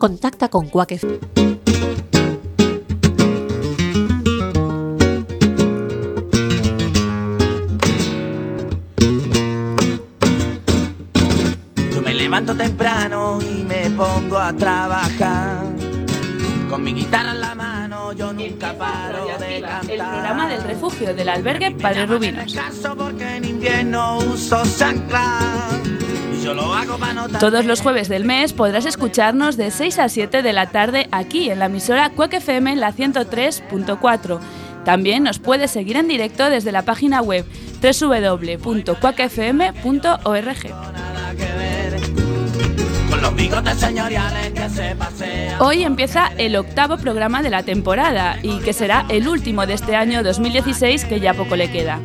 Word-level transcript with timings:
contacta 0.00 0.48
con 0.48 0.70
Quack 0.70 0.98
Yo 11.92 12.02
me 12.02 12.14
levanto 12.14 12.56
temprano 12.56 13.40
y 13.42 13.62
me 13.62 13.90
pongo 13.90 14.38
a 14.38 14.54
trabajar. 14.54 15.66
Con 16.70 16.82
mi 16.82 16.94
guitarra 16.94 17.32
en 17.32 17.40
la 17.42 17.54
mano, 17.54 18.14
yo 18.14 18.32
nunca 18.32 18.72
paro 18.72 19.26
de 19.38 19.60
cantar. 19.60 19.90
El 19.90 19.98
programa 19.98 20.48
del 20.48 20.62
refugio 20.62 21.14
del 21.14 21.28
albergue 21.28 21.72
Padre 21.72 22.06
Rubinos. 22.06 22.54
Caso 22.54 22.96
porque 22.96 23.36
en 23.36 23.44
invierno 23.44 24.16
uso 24.20 24.62
chanclas. 24.78 26.09
Todos 27.38 27.64
los 27.66 27.80
jueves 27.80 28.08
del 28.08 28.24
mes 28.24 28.52
podrás 28.52 28.86
escucharnos 28.86 29.56
de 29.56 29.70
6 29.70 29.98
a 29.98 30.08
7 30.08 30.42
de 30.42 30.52
la 30.52 30.66
tarde 30.66 31.08
aquí 31.12 31.50
en 31.50 31.58
la 31.58 31.66
emisora 31.66 32.10
Quack 32.10 32.34
FM 32.34 32.76
la 32.76 32.92
103.4. 32.92 34.38
También 34.84 35.22
nos 35.22 35.38
puedes 35.38 35.70
seguir 35.70 35.96
en 35.96 36.08
directo 36.08 36.48
desde 36.48 36.72
la 36.72 36.82
página 36.82 37.20
web 37.20 37.44
pasean. 44.96 45.60
Hoy 45.60 45.84
empieza 45.84 46.30
el 46.38 46.56
octavo 46.56 46.96
programa 46.96 47.42
de 47.42 47.50
la 47.50 47.62
temporada 47.62 48.38
y 48.42 48.58
que 48.60 48.72
será 48.72 49.04
el 49.08 49.28
último 49.28 49.66
de 49.66 49.74
este 49.74 49.96
año 49.96 50.22
2016 50.22 51.04
que 51.04 51.20
ya 51.20 51.34
poco 51.34 51.56
le 51.56 51.70
queda. 51.70 52.00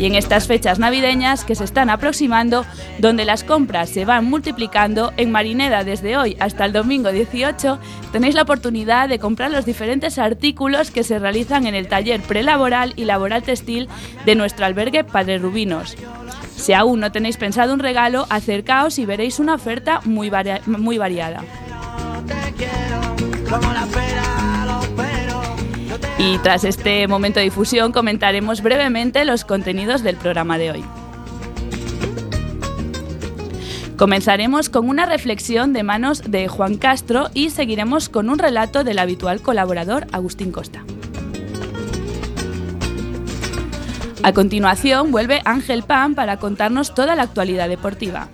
Y 0.00 0.06
en 0.06 0.14
estas 0.14 0.46
fechas 0.46 0.78
navideñas 0.78 1.44
que 1.44 1.54
se 1.54 1.64
están 1.64 1.90
aproximando, 1.90 2.64
donde 3.00 3.26
las 3.26 3.44
compras 3.44 3.90
se 3.90 4.06
van 4.06 4.24
multiplicando, 4.24 5.12
en 5.18 5.30
Marineda 5.30 5.84
desde 5.84 6.16
hoy 6.16 6.38
hasta 6.40 6.64
el 6.64 6.72
domingo 6.72 7.12
18 7.12 7.78
tenéis 8.10 8.34
la 8.34 8.42
oportunidad 8.42 9.10
de 9.10 9.18
comprar 9.18 9.50
los 9.50 9.66
diferentes 9.66 10.18
artículos 10.18 10.90
que 10.90 11.04
se 11.04 11.18
realizan 11.18 11.66
en 11.66 11.74
el 11.74 11.86
taller 11.86 12.22
prelaboral 12.22 12.94
y 12.96 13.04
laboral 13.04 13.42
textil 13.42 13.88
de 14.24 14.36
nuestro 14.36 14.64
albergue 14.64 15.04
Padre 15.04 15.36
Rubinos. 15.36 15.94
Si 16.56 16.72
aún 16.72 17.00
no 17.00 17.12
tenéis 17.12 17.36
pensado 17.36 17.74
un 17.74 17.80
regalo, 17.80 18.24
acercaos 18.30 18.98
y 18.98 19.04
veréis 19.04 19.38
una 19.38 19.52
oferta 19.52 20.00
muy, 20.06 20.32
muy 20.66 20.96
variada. 20.96 21.44
Y 26.18 26.38
tras 26.38 26.64
este 26.64 27.06
momento 27.08 27.38
de 27.38 27.44
difusión 27.44 27.92
comentaremos 27.92 28.62
brevemente 28.62 29.24
los 29.24 29.44
contenidos 29.44 30.02
del 30.02 30.16
programa 30.16 30.58
de 30.58 30.70
hoy. 30.72 30.84
Comenzaremos 33.96 34.70
con 34.70 34.88
una 34.88 35.04
reflexión 35.04 35.74
de 35.74 35.82
manos 35.82 36.22
de 36.26 36.48
Juan 36.48 36.76
Castro 36.76 37.28
y 37.34 37.50
seguiremos 37.50 38.08
con 38.08 38.30
un 38.30 38.38
relato 38.38 38.82
del 38.82 38.98
habitual 38.98 39.42
colaborador 39.42 40.06
Agustín 40.10 40.52
Costa. 40.52 40.84
A 44.22 44.32
continuación 44.32 45.12
vuelve 45.12 45.40
Ángel 45.44 45.82
Pan 45.82 46.14
para 46.14 46.38
contarnos 46.38 46.94
toda 46.94 47.14
la 47.14 47.22
actualidad 47.22 47.68
deportiva. 47.68 48.28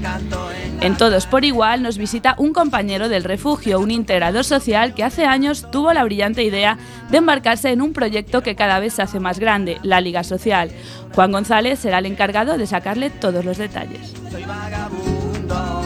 Canto 0.00 0.50
en 0.80 0.96
Todos 0.96 1.26
por 1.26 1.44
Igual 1.44 1.82
nos 1.82 1.96
visita 1.96 2.34
un 2.38 2.52
compañero 2.52 3.08
del 3.08 3.24
refugio, 3.24 3.78
un 3.80 3.90
integrador 3.90 4.44
social 4.44 4.94
que 4.94 5.04
hace 5.04 5.24
años 5.24 5.70
tuvo 5.70 5.92
la 5.92 6.02
brillante 6.04 6.42
idea 6.42 6.76
de 7.10 7.18
embarcarse 7.18 7.70
en 7.70 7.82
un 7.82 7.92
proyecto 7.92 8.42
que 8.42 8.56
cada 8.56 8.78
vez 8.80 8.94
se 8.94 9.02
hace 9.02 9.20
más 9.20 9.38
grande, 9.38 9.78
la 9.82 10.00
Liga 10.00 10.24
Social. 10.24 10.70
Juan 11.14 11.30
González 11.32 11.78
será 11.78 11.98
el 11.98 12.06
encargado 12.06 12.58
de 12.58 12.66
sacarle 12.66 13.10
todos 13.10 13.44
los 13.44 13.58
detalles. 13.58 14.12
Soy 14.30 14.44
vagabundo 14.44 15.82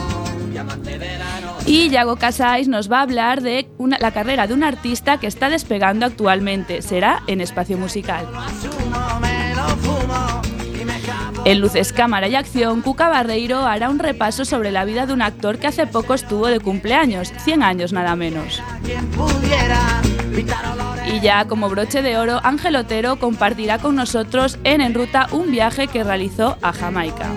y 1.67 1.89
Yago 1.89 2.15
Casais 2.15 2.67
nos 2.69 2.89
va 2.89 2.99
a 2.99 3.01
hablar 3.01 3.41
de 3.41 3.67
una- 3.77 3.97
la 3.99 4.11
carrera 4.11 4.47
de 4.47 4.53
un 4.53 4.63
artista 4.63 5.17
que 5.19 5.27
está 5.27 5.49
despegando 5.49 6.05
actualmente. 6.05 6.81
Será 6.81 7.21
en 7.27 7.41
espacio 7.41 7.77
musical. 7.77 8.25
Asumo, 8.35 9.21
En 11.47 11.61
Luces, 11.61 11.93
Cámara 11.93 12.27
y 12.27 12.35
Acción, 12.35 12.81
Cuca 12.81 13.07
Barreiro 13.07 13.59
hará 13.65 13.89
un 13.89 13.99
repaso 13.99 14.43
sobre 14.43 14.69
la 14.69 14.83
vida 14.83 15.05
de 15.05 15.13
un 15.13 15.21
actor 15.21 15.59
que 15.59 15.67
hace 15.67 15.87
poco 15.87 16.13
estuvo 16.13 16.47
de 16.47 16.59
cumpleaños, 16.59 17.31
100 17.45 17.63
años 17.63 17.93
nada 17.93 18.17
menos. 18.17 18.61
Y 21.09 21.21
ya 21.21 21.45
como 21.45 21.69
broche 21.69 22.01
de 22.01 22.17
oro, 22.17 22.41
Ángel 22.43 22.75
Otero 22.75 23.17
compartirá 23.17 23.77
con 23.79 23.95
nosotros 23.95 24.59
en 24.65 24.81
En 24.81 24.93
Ruta 24.93 25.29
un 25.31 25.49
viaje 25.49 25.87
que 25.87 26.03
realizó 26.03 26.57
a 26.61 26.73
Jamaica. 26.73 27.29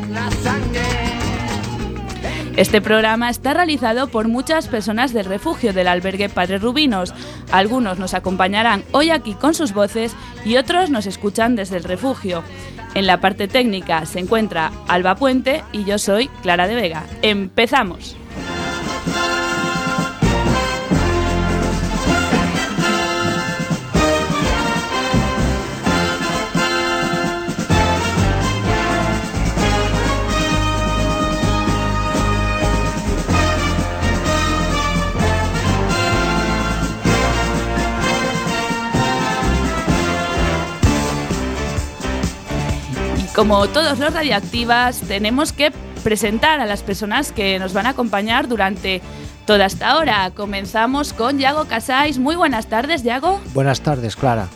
Este 2.57 2.81
programa 2.81 3.31
está 3.31 3.55
realizado 3.55 4.09
por 4.09 4.27
muchas 4.27 4.67
personas 4.67 5.13
del 5.13 5.27
refugio 5.27 5.73
del 5.73 5.87
albergue 5.87 6.29
Padre 6.29 6.59
Rubinos. 6.59 7.15
Algunos 7.53 8.01
nos 8.01 8.15
acompañarán 8.15 8.83
hoy 8.91 9.11
aquí 9.11 9.35
con 9.35 9.55
sus 9.55 9.73
voces 9.73 10.17
y 10.45 10.57
otros 10.57 10.91
nos 10.91 11.07
escuchan 11.07 11.55
desde 11.55 11.77
el 11.77 11.85
refugio. 11.85 12.43
En 12.95 13.07
la 13.07 13.21
parte 13.21 13.49
técnica 13.49 14.05
se 14.07 14.19
encuentra 14.19 14.73
Alba 14.89 15.15
Puente 15.15 15.63
y 15.73 15.85
yo 15.85 15.99
soy 15.99 16.29
Clara 16.43 16.67
de 16.67 16.75
Vega. 16.75 17.05
¡Empezamos! 17.23 18.17
Como 43.41 43.69
todos 43.69 43.99
los 43.99 44.13
radioactivas, 44.13 45.01
tenemos 45.01 45.55
que 45.55 45.73
presentar 46.05 46.61
a 46.61 46.67
las 46.67 46.83
personas 46.83 47.33
que 47.33 47.59
nos 47.59 47.73
van 47.73 47.87
a 47.87 47.91
acompañar 47.91 48.49
durante 48.49 49.01
toda 49.47 49.65
esta 49.65 49.97
hora. 49.97 50.31
Comenzamos 50.33 51.15
con 51.15 51.39
Yago 51.39 51.65
Casais. 51.65 52.19
Muy 52.19 52.37
buenas 52.37 52.67
tardes, 52.67 53.03
Yago. 53.03 53.41
Buenas 53.55 53.81
tardes, 53.81 54.15
Clara. 54.15 54.49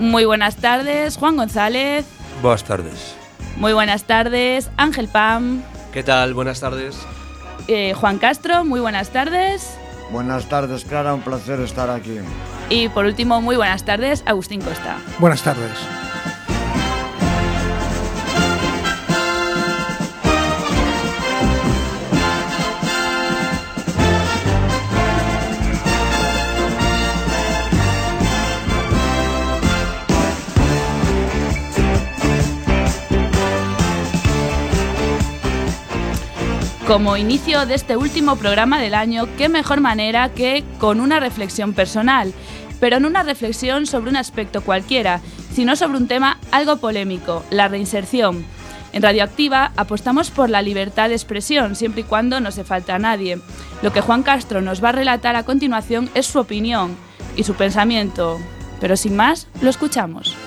Muy 0.00 0.24
buenas 0.24 0.56
tardes, 0.56 1.16
Juan 1.16 1.36
González. 1.36 2.06
Buenas 2.42 2.64
tardes. 2.64 3.14
Muy 3.54 3.72
buenas 3.72 4.02
tardes, 4.02 4.68
Ángel 4.76 5.06
Pam. 5.06 5.62
¿Qué 5.92 6.02
tal? 6.02 6.34
Buenas 6.34 6.58
tardes. 6.58 6.98
Eh, 7.68 7.94
Juan 7.94 8.18
Castro, 8.18 8.64
muy 8.64 8.80
buenas 8.80 9.10
tardes. 9.10 9.76
Buenas 10.10 10.48
tardes, 10.48 10.84
Clara, 10.84 11.14
un 11.14 11.20
placer 11.20 11.60
estar 11.60 11.88
aquí. 11.88 12.18
Y 12.68 12.88
por 12.88 13.04
último, 13.04 13.40
muy 13.40 13.54
buenas 13.54 13.84
tardes, 13.84 14.24
Agustín 14.26 14.60
Costa. 14.60 14.96
Buenas 15.20 15.44
tardes. 15.44 15.70
Como 36.88 37.18
inicio 37.18 37.66
de 37.66 37.74
este 37.74 37.98
último 37.98 38.36
programa 38.36 38.80
del 38.80 38.94
año, 38.94 39.28
qué 39.36 39.50
mejor 39.50 39.82
manera 39.82 40.30
que 40.30 40.64
con 40.78 41.00
una 41.00 41.20
reflexión 41.20 41.74
personal, 41.74 42.32
pero 42.80 42.98
no 42.98 43.08
una 43.08 43.22
reflexión 43.22 43.84
sobre 43.84 44.08
un 44.08 44.16
aspecto 44.16 44.62
cualquiera, 44.62 45.20
sino 45.52 45.76
sobre 45.76 45.98
un 45.98 46.08
tema 46.08 46.38
algo 46.50 46.78
polémico, 46.78 47.44
la 47.50 47.68
reinserción. 47.68 48.42
En 48.94 49.02
Radioactiva 49.02 49.72
apostamos 49.76 50.30
por 50.30 50.48
la 50.48 50.62
libertad 50.62 51.10
de 51.10 51.14
expresión, 51.14 51.76
siempre 51.76 52.00
y 52.00 52.04
cuando 52.04 52.40
no 52.40 52.50
se 52.52 52.64
falta 52.64 52.94
a 52.94 52.98
nadie. 52.98 53.38
Lo 53.82 53.92
que 53.92 54.00
Juan 54.00 54.22
Castro 54.22 54.62
nos 54.62 54.82
va 54.82 54.88
a 54.88 54.92
relatar 54.92 55.36
a 55.36 55.42
continuación 55.42 56.08
es 56.14 56.24
su 56.24 56.38
opinión 56.38 56.96
y 57.36 57.44
su 57.44 57.52
pensamiento. 57.52 58.38
Pero 58.80 58.96
sin 58.96 59.14
más, 59.14 59.46
lo 59.60 59.68
escuchamos. 59.68 60.37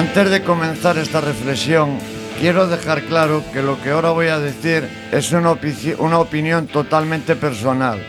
Antes 0.00 0.30
de 0.30 0.42
comenzar 0.42 0.96
esta 0.96 1.20
reflexión, 1.20 1.98
quiero 2.40 2.66
dejar 2.66 3.02
claro 3.02 3.44
que 3.52 3.60
lo 3.60 3.78
que 3.82 3.90
ahora 3.90 4.12
voy 4.12 4.28
a 4.28 4.38
decir 4.38 4.88
es 5.12 5.30
una, 5.32 5.54
una 5.98 6.18
opinión 6.18 6.68
totalmente 6.68 7.36
personal, 7.36 8.02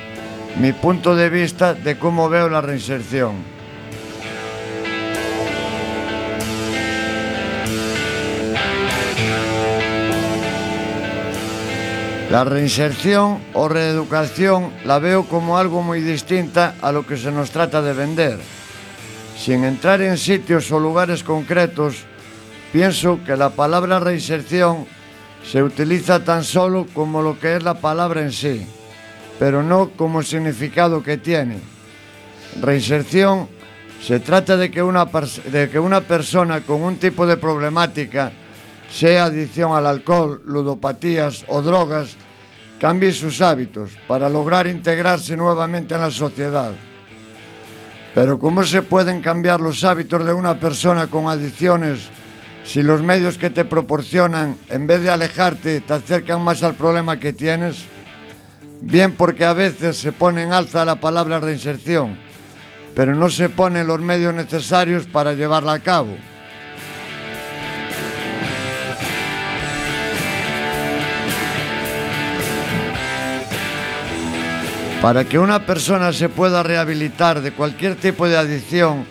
mi 0.57 0.71
punto 0.71 1.17
de 1.17 1.29
vista 1.29 1.73
de 1.73 1.99
cómo 1.99 2.29
veo 2.29 2.47
la 2.47 2.61
reinserción. 2.61 3.43
La 12.29 12.45
reinserción 12.45 13.39
o 13.51 13.67
reeducación 13.67 14.71
la 14.85 14.99
veo 14.99 15.25
como 15.25 15.57
algo 15.57 15.81
muy 15.81 15.99
distinta 15.99 16.75
a 16.81 16.93
lo 16.93 17.05
que 17.05 17.17
se 17.17 17.33
nos 17.33 17.51
trata 17.51 17.81
de 17.81 17.91
vender. 17.91 18.60
Sin 19.43 19.63
entrar 19.63 20.03
en 20.03 20.19
sitios 20.19 20.71
o 20.71 20.79
lugares 20.79 21.23
concretos, 21.23 22.05
pienso 22.71 23.17
que 23.25 23.35
la 23.35 23.49
palabra 23.49 23.99
reinserción 23.99 24.85
se 25.43 25.63
utiliza 25.63 26.23
tan 26.23 26.43
solo 26.43 26.85
como 26.93 27.23
lo 27.23 27.39
que 27.39 27.55
es 27.55 27.63
la 27.63 27.73
palabra 27.73 28.21
en 28.21 28.31
sí, 28.31 28.63
pero 29.39 29.63
no 29.63 29.89
como 29.97 30.19
el 30.19 30.27
significado 30.27 31.01
que 31.01 31.17
tiene. 31.17 31.57
Reinserción 32.61 33.49
se 33.99 34.19
trata 34.19 34.57
de 34.57 34.69
que 34.69 34.83
una, 34.83 35.05
de 35.05 35.71
que 35.71 35.79
una 35.79 36.01
persona 36.01 36.61
con 36.61 36.83
un 36.83 36.97
tipo 36.97 37.25
de 37.25 37.37
problemática, 37.37 38.31
sea 38.91 39.25
adicción 39.25 39.71
al 39.71 39.87
alcohol, 39.87 40.39
ludopatías 40.45 41.45
o 41.47 41.63
drogas, 41.63 42.15
cambie 42.79 43.11
sus 43.11 43.41
hábitos 43.41 43.89
para 44.07 44.29
lograr 44.29 44.67
integrarse 44.67 45.35
nuevamente 45.35 45.95
en 45.95 46.01
la 46.01 46.11
sociedad. 46.11 46.73
Pero 48.13 48.37
¿cómo 48.39 48.63
se 48.63 48.81
pueden 48.81 49.21
cambiar 49.21 49.61
los 49.61 49.83
hábitos 49.83 50.25
de 50.25 50.33
una 50.33 50.59
persona 50.59 51.07
con 51.07 51.27
adicciones 51.27 52.09
si 52.63 52.83
los 52.83 53.01
medios 53.01 53.37
que 53.37 53.49
te 53.49 53.65
proporcionan, 53.65 54.57
en 54.69 54.85
vez 54.85 55.01
de 55.01 55.09
alejarte, 55.09 55.81
te 55.81 55.93
acercan 55.93 56.41
más 56.41 56.61
al 56.63 56.75
problema 56.75 57.19
que 57.19 57.31
tienes? 57.31 57.85
Bien 58.81 59.13
porque 59.13 59.45
a 59.45 59.53
veces 59.53 59.97
se 59.97 60.11
pone 60.11 60.43
en 60.43 60.51
alza 60.51 60.83
la 60.83 60.97
palabra 60.97 61.39
reinserción, 61.39 62.17
pero 62.95 63.15
no 63.15 63.29
se 63.29 63.47
ponen 63.47 63.87
los 63.87 64.01
medios 64.01 64.33
necesarios 64.33 65.05
para 65.05 65.33
llevarla 65.33 65.73
a 65.73 65.79
cabo. 65.79 66.17
Para 75.01 75.25
que 75.25 75.39
una 75.39 75.65
persona 75.65 76.13
se 76.13 76.29
pueda 76.29 76.61
rehabilitar 76.61 77.41
de 77.41 77.51
cualquier 77.53 77.95
tipo 77.95 78.27
de 78.27 78.37
adicción, 78.37 79.03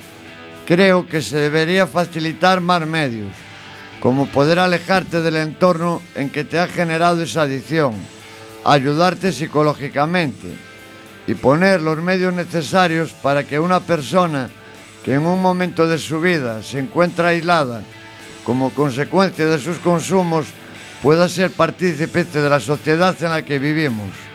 creo 0.64 1.08
que 1.08 1.20
se 1.20 1.36
debería 1.36 1.88
facilitar 1.88 2.60
más 2.60 2.86
medios, 2.86 3.32
como 3.98 4.26
poder 4.26 4.60
alejarte 4.60 5.20
del 5.20 5.34
entorno 5.34 6.00
en 6.14 6.30
que 6.30 6.44
te 6.44 6.60
ha 6.60 6.68
generado 6.68 7.20
esa 7.20 7.42
adicción, 7.42 7.94
ayudarte 8.64 9.32
psicológicamente 9.32 10.46
y 11.26 11.34
poner 11.34 11.82
los 11.82 12.00
medios 12.00 12.32
necesarios 12.34 13.10
para 13.10 13.42
que 13.42 13.58
una 13.58 13.80
persona 13.80 14.48
que 15.04 15.14
en 15.14 15.26
un 15.26 15.42
momento 15.42 15.88
de 15.88 15.98
su 15.98 16.20
vida 16.20 16.62
se 16.62 16.78
encuentra 16.78 17.30
aislada 17.30 17.82
como 18.44 18.70
consecuencia 18.70 19.46
de 19.46 19.58
sus 19.58 19.78
consumos 19.78 20.46
pueda 21.02 21.28
ser 21.28 21.50
partícipe 21.50 22.22
de 22.22 22.48
la 22.48 22.60
sociedad 22.60 23.16
en 23.20 23.30
la 23.30 23.42
que 23.42 23.58
vivimos. 23.58 24.29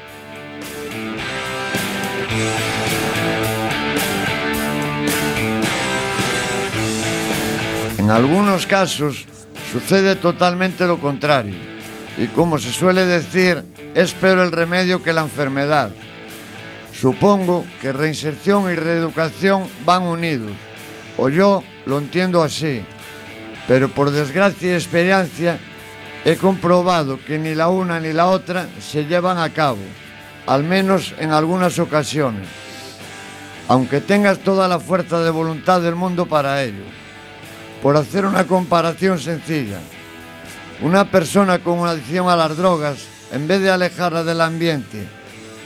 En 7.98 8.12
algunos 8.12 8.68
casos 8.68 9.26
sucede 9.72 10.16
totalmente 10.16 10.86
lo 10.86 11.00
contrario 11.00 11.56
y 12.18 12.28
como 12.28 12.58
se 12.58 12.72
suele 12.72 13.06
decir, 13.06 13.64
es 13.94 14.14
peor 14.14 14.40
el 14.40 14.52
remedio 14.52 15.04
que 15.04 15.14
la 15.14 15.22
enfermedad. 15.22 15.92
Supongo 16.94 17.66
que 17.82 17.92
reinserción 17.92 18.72
y 18.72 18.76
reeducación 18.76 19.68
van 19.86 20.04
unidos, 20.04 20.52
o 21.18 21.30
yo 21.30 21.64
lo 21.86 21.98
entiendo 21.98 22.42
así, 22.42 22.84
pero 23.68 23.90
por 23.90 24.12
desgracia 24.12 24.72
y 24.72 24.74
experiencia 24.76 25.60
he 26.24 26.38
comprobado 26.38 27.20
que 27.26 27.38
ni 27.38 27.54
la 27.54 27.68
una 27.68 28.00
ni 28.00 28.14
la 28.14 28.28
otra 28.28 28.68
se 28.80 29.06
llevan 29.06 29.38
a 29.38 29.50
cabo, 29.50 29.80
al 30.48 30.64
menos 30.64 31.14
en 31.20 31.32
algunas 31.32 31.80
ocasiones, 31.80 32.48
aunque 33.68 34.02
tengas 34.02 34.40
toda 34.40 34.68
la 34.68 34.80
fuerza 34.80 35.22
de 35.22 35.30
voluntad 35.30 35.82
del 35.82 35.96
mundo 35.96 36.26
para 36.28 36.64
ello. 36.64 36.84
Por 37.82 37.98
hacer 37.98 38.26
una 38.26 38.46
comparación 38.46 39.20
sencilla, 39.20 39.80
una 40.82 41.10
persona 41.10 41.60
con 41.60 41.80
una 41.80 41.92
adicción 41.92 42.30
a 42.30 42.36
las 42.36 42.58
drogas, 42.58 42.98
en 43.32 43.48
vez 43.48 43.62
de 43.62 43.72
alejarla 43.72 44.24
del 44.24 44.42
ambiente 44.42 45.08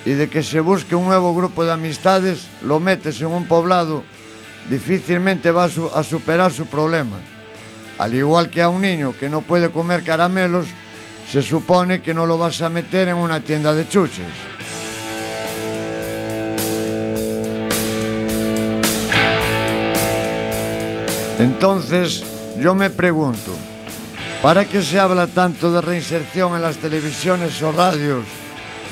y 0.05 0.11
de 0.11 0.29
que 0.29 0.43
se 0.43 0.59
busque 0.59 0.95
un 0.95 1.05
nuevo 1.05 1.35
grupo 1.35 1.65
de 1.65 1.71
amistades, 1.71 2.47
lo 2.61 2.79
metes 2.79 3.19
en 3.21 3.27
un 3.27 3.45
poblado, 3.45 4.03
difícilmente 4.69 5.51
va 5.51 5.65
a, 5.65 6.03
superar 6.03 6.51
su 6.51 6.65
problema. 6.67 7.17
Al 7.97 8.13
igual 8.13 8.49
que 8.49 8.61
a 8.61 8.69
un 8.69 8.81
niño 8.81 9.13
que 9.19 9.29
no 9.29 9.41
puede 9.41 9.71
comer 9.71 10.03
caramelos, 10.03 10.67
se 11.29 11.41
supone 11.41 12.01
que 12.01 12.13
no 12.13 12.25
lo 12.25 12.37
vas 12.37 12.61
a 12.61 12.69
meter 12.69 13.09
en 13.09 13.17
una 13.17 13.41
tienda 13.41 13.73
de 13.73 13.87
chuches. 13.87 14.48
Entonces, 21.39 22.21
yo 22.59 22.75
me 22.75 22.89
pregunto, 22.89 23.55
¿para 24.41 24.65
qué 24.65 24.83
se 24.83 24.99
habla 24.99 25.25
tanto 25.25 25.71
de 25.71 25.79
reinserción 25.79 26.53
en 26.53 26.61
las 26.61 26.75
televisiones 26.77 27.61
o 27.61 27.71
radios 27.71 28.25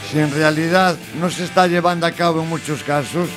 si 0.10 0.20
en 0.20 0.32
realidad 0.32 0.96
no 1.20 1.30
se 1.30 1.44
está 1.44 1.68
llevando 1.68 2.08
a 2.08 2.12
cabo 2.12 2.42
en 2.42 2.48
muchos 2.48 2.84
casos? 2.84 3.28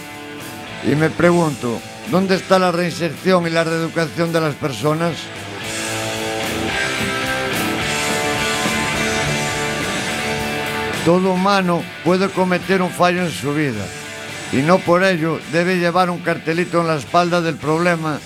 Y 0.85 0.95
me 0.95 1.11
pregunto, 1.11 1.81
¿dónde 2.13 2.37
está 2.37 2.61
la 2.61 2.71
reinserción 2.71 3.49
y 3.49 3.51
la 3.51 3.65
reeducación 3.65 4.33
de 4.33 4.41
las 4.43 4.55
personas? 4.55 5.17
Todo 11.05 11.33
humano 11.33 11.83
puede 12.05 12.29
cometer 12.29 12.81
un 12.81 12.91
fallo 12.91 13.23
en 13.23 13.33
su 13.33 13.53
vida 13.55 13.85
y 14.53 14.59
no 14.59 14.79
por 14.79 15.03
ello 15.03 15.41
debe 15.51 15.79
llevar 15.79 16.11
un 16.11 16.19
cartelito 16.21 16.81
en 16.81 16.87
la 16.87 16.97
espalda 16.97 17.41
del 17.41 17.57
problema 17.57 18.21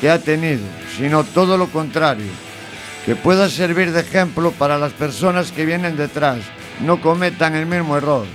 que 0.00 0.10
ha 0.10 0.18
tenido, 0.18 0.64
sino 0.96 1.24
todo 1.24 1.56
lo 1.56 1.68
contrario, 1.68 2.30
que 3.04 3.16
pueda 3.16 3.48
servir 3.48 3.92
de 3.92 4.00
ejemplo 4.00 4.50
para 4.52 4.78
las 4.78 4.92
personas 4.92 5.52
que 5.52 5.64
vienen 5.64 5.96
detrás, 5.96 6.38
no 6.80 7.00
cometan 7.00 7.54
el 7.54 7.66
mismo 7.66 7.96
error. 7.96 8.26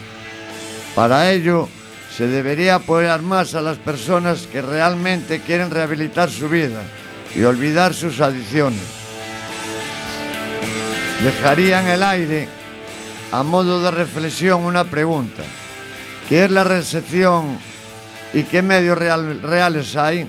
Para 0.95 1.31
ello, 1.31 1.69
se 2.15 2.27
debería 2.27 2.75
apoyar 2.75 3.21
más 3.21 3.55
a 3.55 3.61
las 3.61 3.77
personas 3.77 4.47
que 4.51 4.61
realmente 4.61 5.41
quieren 5.41 5.71
rehabilitar 5.71 6.29
su 6.29 6.49
vida 6.49 6.81
y 7.35 7.43
olvidar 7.43 7.93
sus 7.93 8.19
adicciones. 8.19 8.81
Dejaría 11.23 11.81
en 11.81 11.87
el 11.87 12.03
aire, 12.03 12.49
a 13.31 13.43
modo 13.43 13.81
de 13.81 13.91
reflexión, 13.91 14.63
una 14.63 14.83
pregunta. 14.83 15.43
¿Qué 16.27 16.45
es 16.45 16.51
la 16.51 16.63
recepción 16.63 17.59
y 18.33 18.43
qué 18.43 18.61
medios 18.61 18.97
reales 18.97 19.95
hay? 19.95 20.27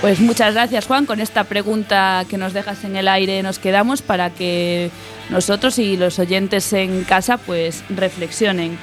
Pues 0.00 0.18
muchas 0.18 0.54
gracias 0.54 0.86
Juan, 0.86 1.04
con 1.04 1.20
esta 1.20 1.44
pregunta 1.44 2.24
que 2.26 2.38
nos 2.38 2.54
dejas 2.54 2.84
en 2.84 2.96
el 2.96 3.06
aire 3.06 3.42
nos 3.42 3.58
quedamos 3.58 4.00
para 4.00 4.30
que 4.30 4.90
nosotros 5.28 5.78
y 5.78 5.98
los 5.98 6.18
oyentes 6.18 6.72
en 6.72 7.04
casa 7.04 7.36
pues 7.36 7.84
reflexionen. 7.90 8.78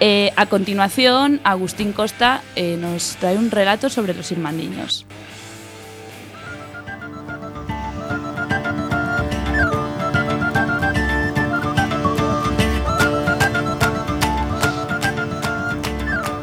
Eh, 0.00 0.32
a 0.34 0.46
continuación, 0.46 1.42
Agustín 1.44 1.92
Costa 1.92 2.40
eh, 2.56 2.78
nos 2.80 3.16
trae 3.16 3.36
un 3.36 3.50
relato 3.50 3.90
sobre 3.90 4.14
los 4.14 4.32
irmandiños. 4.32 5.04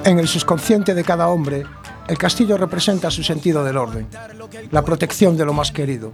En 0.05 0.19
el 0.19 0.27
subconsciente 0.27 0.93
de 0.93 1.03
cada 1.03 1.27
hombre 1.29 1.65
el 2.09 2.17
castillo 2.17 2.57
representa 2.57 3.11
su 3.11 3.23
sentido 3.23 3.63
del 3.63 3.77
orden, 3.77 4.07
la 4.71 4.83
protección 4.83 5.37
de 5.37 5.45
lo 5.45 5.53
más 5.53 5.71
querido, 5.71 6.11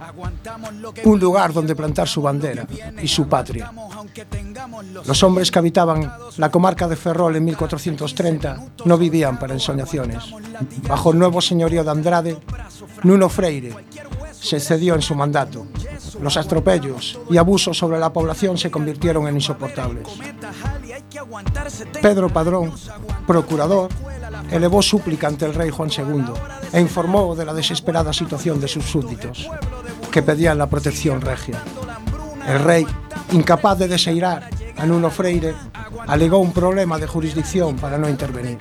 un 1.04 1.18
lugar 1.18 1.52
donde 1.52 1.74
plantar 1.74 2.06
su 2.06 2.20
bandera 2.20 2.66
y 3.02 3.08
su 3.08 3.26
patria. 3.26 3.72
Los 5.06 5.22
hombres 5.22 5.50
que 5.50 5.58
habitaban 5.58 6.12
la 6.36 6.50
comarca 6.50 6.86
de 6.86 6.96
Ferrol 6.96 7.36
en 7.36 7.44
1430 7.46 8.64
no 8.84 8.98
vivían 8.98 9.38
para 9.38 9.54
ensoñaciones. 9.54 10.22
Bajo 10.86 11.12
el 11.12 11.18
nuevo 11.18 11.40
señorío 11.40 11.82
de 11.82 11.90
Andrade, 11.90 12.38
Nuno 13.02 13.28
Freire 13.28 13.74
se 14.32 14.60
cedió 14.60 14.94
en 14.94 15.02
su 15.02 15.14
mandato. 15.14 15.66
Los 16.20 16.36
atropellos 16.36 17.18
y 17.30 17.36
abusos 17.36 17.76
sobre 17.76 17.98
la 17.98 18.12
población 18.12 18.58
se 18.58 18.70
convirtieron 18.70 19.26
en 19.28 19.36
insoportables. 19.36 20.06
Pedro 22.00 22.28
Padrón, 22.28 22.72
procurador, 23.26 23.88
elevó 24.50 24.82
súplica 24.82 25.28
ante 25.28 25.44
el 25.44 25.54
rey 25.54 25.70
Juan 25.70 25.90
II 25.90 26.24
e 26.72 26.80
informó 26.80 27.34
de 27.34 27.44
la 27.44 27.54
desesperada 27.54 28.12
situación 28.12 28.60
de 28.60 28.68
sus 28.68 28.84
súbditos, 28.84 29.48
que 30.10 30.22
pedían 30.22 30.58
la 30.58 30.68
protección 30.68 31.20
regia. 31.20 31.62
El 32.46 32.60
rey, 32.60 32.86
incapaz 33.32 33.78
de 33.78 33.88
deseirar 33.88 34.48
a 34.76 34.86
Nuno 34.86 35.10
Freire, 35.10 35.54
alegó 36.06 36.38
un 36.38 36.52
problema 36.52 36.98
de 36.98 37.06
jurisdicción 37.06 37.76
para 37.76 37.98
no 37.98 38.08
intervenir. 38.08 38.58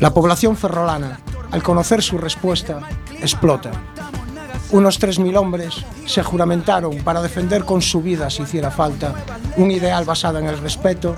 La 0.00 0.12
población 0.12 0.56
ferrolana, 0.56 1.20
al 1.50 1.62
conocer 1.62 2.02
su 2.02 2.18
respuesta, 2.18 2.80
explota. 3.20 3.70
Unos 4.74 5.00
3.000 5.00 5.36
hombres 5.36 5.76
se 6.04 6.24
juramentaron 6.24 6.96
para 7.04 7.22
defender 7.22 7.64
con 7.64 7.80
su 7.80 8.02
vida, 8.02 8.28
si 8.28 8.42
hiciera 8.42 8.72
falta, 8.72 9.14
un 9.56 9.70
ideal 9.70 10.04
basado 10.04 10.40
en 10.40 10.46
el 10.46 10.58
respeto, 10.58 11.14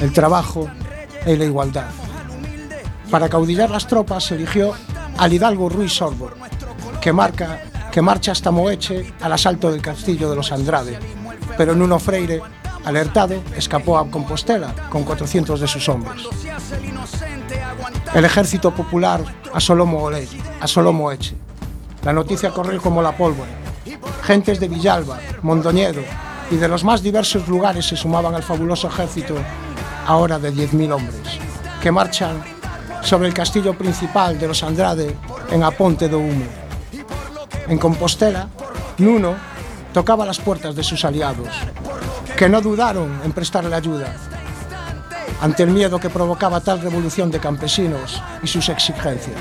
el 0.00 0.12
trabajo 0.12 0.68
y 1.24 1.34
la 1.34 1.46
igualdad. 1.46 1.86
Para 3.10 3.30
caudillar 3.30 3.70
las 3.70 3.86
tropas 3.86 4.24
se 4.24 4.34
eligió 4.34 4.74
al 5.16 5.32
hidalgo 5.32 5.70
Ruiz 5.70 5.94
Sorbo, 5.94 6.30
que, 7.00 7.10
marca, 7.10 7.62
que 7.90 8.02
marcha 8.02 8.32
hasta 8.32 8.50
Moeche 8.50 9.14
al 9.22 9.32
asalto 9.32 9.72
del 9.72 9.80
castillo 9.80 10.28
de 10.28 10.36
los 10.36 10.52
Andrade, 10.52 10.98
pero 11.56 11.74
Nuno 11.74 11.98
Freire, 11.98 12.42
alertado, 12.84 13.42
escapó 13.56 13.96
a 13.96 14.10
Compostela 14.10 14.74
con 14.90 15.04
400 15.04 15.58
de 15.58 15.68
sus 15.68 15.88
hombres. 15.88 16.22
El 18.12 18.26
ejército 18.26 18.74
popular 18.74 19.24
asoló 19.54 19.86
Moeche. 19.86 21.34
La 22.04 22.12
noticia 22.12 22.50
corrió 22.50 22.80
como 22.80 23.00
la 23.00 23.16
pólvora. 23.16 23.50
Gentes 24.22 24.60
de 24.60 24.68
Villalba, 24.68 25.18
Mondoñedo 25.42 26.02
y 26.50 26.56
de 26.56 26.68
los 26.68 26.84
más 26.84 27.02
diversos 27.02 27.48
lugares 27.48 27.86
se 27.86 27.96
sumaban 27.96 28.34
al 28.34 28.42
fabuloso 28.42 28.88
ejército, 28.88 29.34
ahora 30.06 30.38
de 30.38 30.52
10.000 30.52 30.92
hombres, 30.92 31.38
que 31.82 31.90
marchan 31.90 32.42
sobre 33.02 33.28
el 33.28 33.34
castillo 33.34 33.76
principal 33.76 34.38
de 34.38 34.48
los 34.48 34.62
Andrade 34.62 35.16
en 35.50 35.62
Aponte 35.62 36.08
do 36.08 36.18
Humo. 36.18 36.44
En 37.68 37.78
Compostela, 37.78 38.48
Nuno 38.98 39.34
tocaba 39.92 40.26
las 40.26 40.38
puertas 40.38 40.74
de 40.74 40.82
sus 40.82 41.04
aliados, 41.04 41.48
que 42.36 42.48
no 42.48 42.60
dudaron 42.60 43.20
en 43.24 43.32
prestarle 43.32 43.74
ayuda 43.74 44.14
ante 45.40 45.62
el 45.62 45.70
miedo 45.70 45.98
que 45.98 46.10
provocaba 46.10 46.60
tal 46.60 46.80
revolución 46.80 47.30
de 47.30 47.40
campesinos 47.40 48.22
y 48.42 48.46
sus 48.46 48.68
exigencias. 48.68 49.40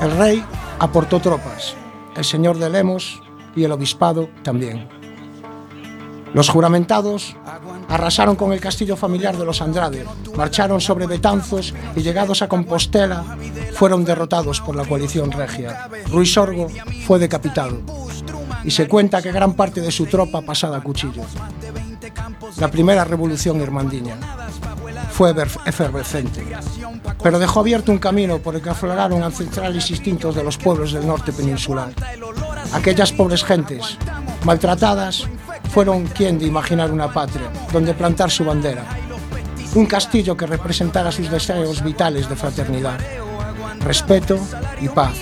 El 0.00 0.16
rey 0.16 0.44
aportó 0.78 1.20
tropas, 1.20 1.74
el 2.16 2.24
señor 2.24 2.58
de 2.58 2.70
Lemos 2.70 3.22
y 3.54 3.64
el 3.64 3.72
obispado 3.72 4.28
también. 4.42 4.88
Los 6.34 6.48
juramentados 6.48 7.36
arrasaron 7.88 8.36
con 8.36 8.52
el 8.52 8.60
castillo 8.60 8.96
familiar 8.96 9.36
de 9.36 9.44
los 9.44 9.62
Andrade, 9.62 10.04
marcharon 10.36 10.80
sobre 10.80 11.06
Betanzos 11.06 11.72
y 11.94 12.02
llegados 12.02 12.42
a 12.42 12.48
Compostela 12.48 13.24
fueron 13.72 14.04
derrotados 14.04 14.60
por 14.60 14.76
la 14.76 14.84
coalición 14.84 15.32
regia. 15.32 15.88
Ruiz 16.10 16.36
Orgo 16.36 16.68
fue 17.06 17.18
decapitado 17.18 17.78
y 18.64 18.70
se 18.70 18.88
cuenta 18.88 19.22
que 19.22 19.32
gran 19.32 19.54
parte 19.54 19.80
de 19.80 19.90
su 19.90 20.06
tropa 20.06 20.42
pasada 20.42 20.78
a 20.78 20.82
cuchillo. 20.82 21.22
La 22.58 22.70
primera 22.70 23.04
revolución 23.04 23.60
irmandiña. 23.60 24.16
Fue 25.16 25.34
efervescente, 25.64 26.44
pero 27.22 27.38
dejó 27.38 27.60
abierto 27.60 27.90
un 27.90 27.96
camino 27.96 28.36
por 28.36 28.54
el 28.54 28.60
que 28.60 28.68
afloraron 28.68 29.22
ancestrales 29.22 29.90
instintos 29.90 30.34
de 30.34 30.44
los 30.44 30.58
pueblos 30.58 30.92
del 30.92 31.06
norte 31.06 31.32
peninsular. 31.32 31.88
Aquellas 32.74 33.12
pobres 33.12 33.42
gentes, 33.42 33.96
maltratadas, 34.44 35.26
fueron 35.72 36.04
quien 36.08 36.38
de 36.38 36.44
imaginar 36.44 36.90
una 36.90 37.10
patria 37.10 37.50
donde 37.72 37.94
plantar 37.94 38.30
su 38.30 38.44
bandera, 38.44 38.84
un 39.74 39.86
castillo 39.86 40.36
que 40.36 40.46
representara 40.46 41.10
sus 41.10 41.30
deseos 41.30 41.82
vitales 41.82 42.28
de 42.28 42.36
fraternidad, 42.36 42.98
respeto 43.80 44.38
y 44.82 44.90
paz, 44.90 45.16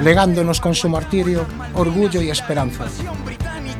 legándonos 0.00 0.62
con 0.62 0.74
su 0.74 0.88
martirio 0.88 1.44
orgullo 1.74 2.22
y 2.22 2.30
esperanza. 2.30 2.86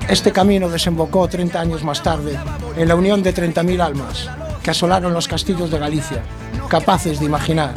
Este 0.07 0.33
camino 0.33 0.69
desembocó 0.69 1.26
30 1.26 1.59
años 1.59 1.83
más 1.83 2.02
tarde 2.02 2.38
en 2.76 2.88
la 2.88 2.95
unión 2.95 3.23
de 3.23 3.35
30.000 3.35 3.81
almas 3.81 4.28
que 4.64 4.71
asolaron 4.71 5.12
los 5.12 5.28
castillos 5.28 5.71
de 5.71 5.78
Galicia, 5.78 6.23
capaces 6.68 7.21
de 7.21 7.26
imaginar, 7.26 7.75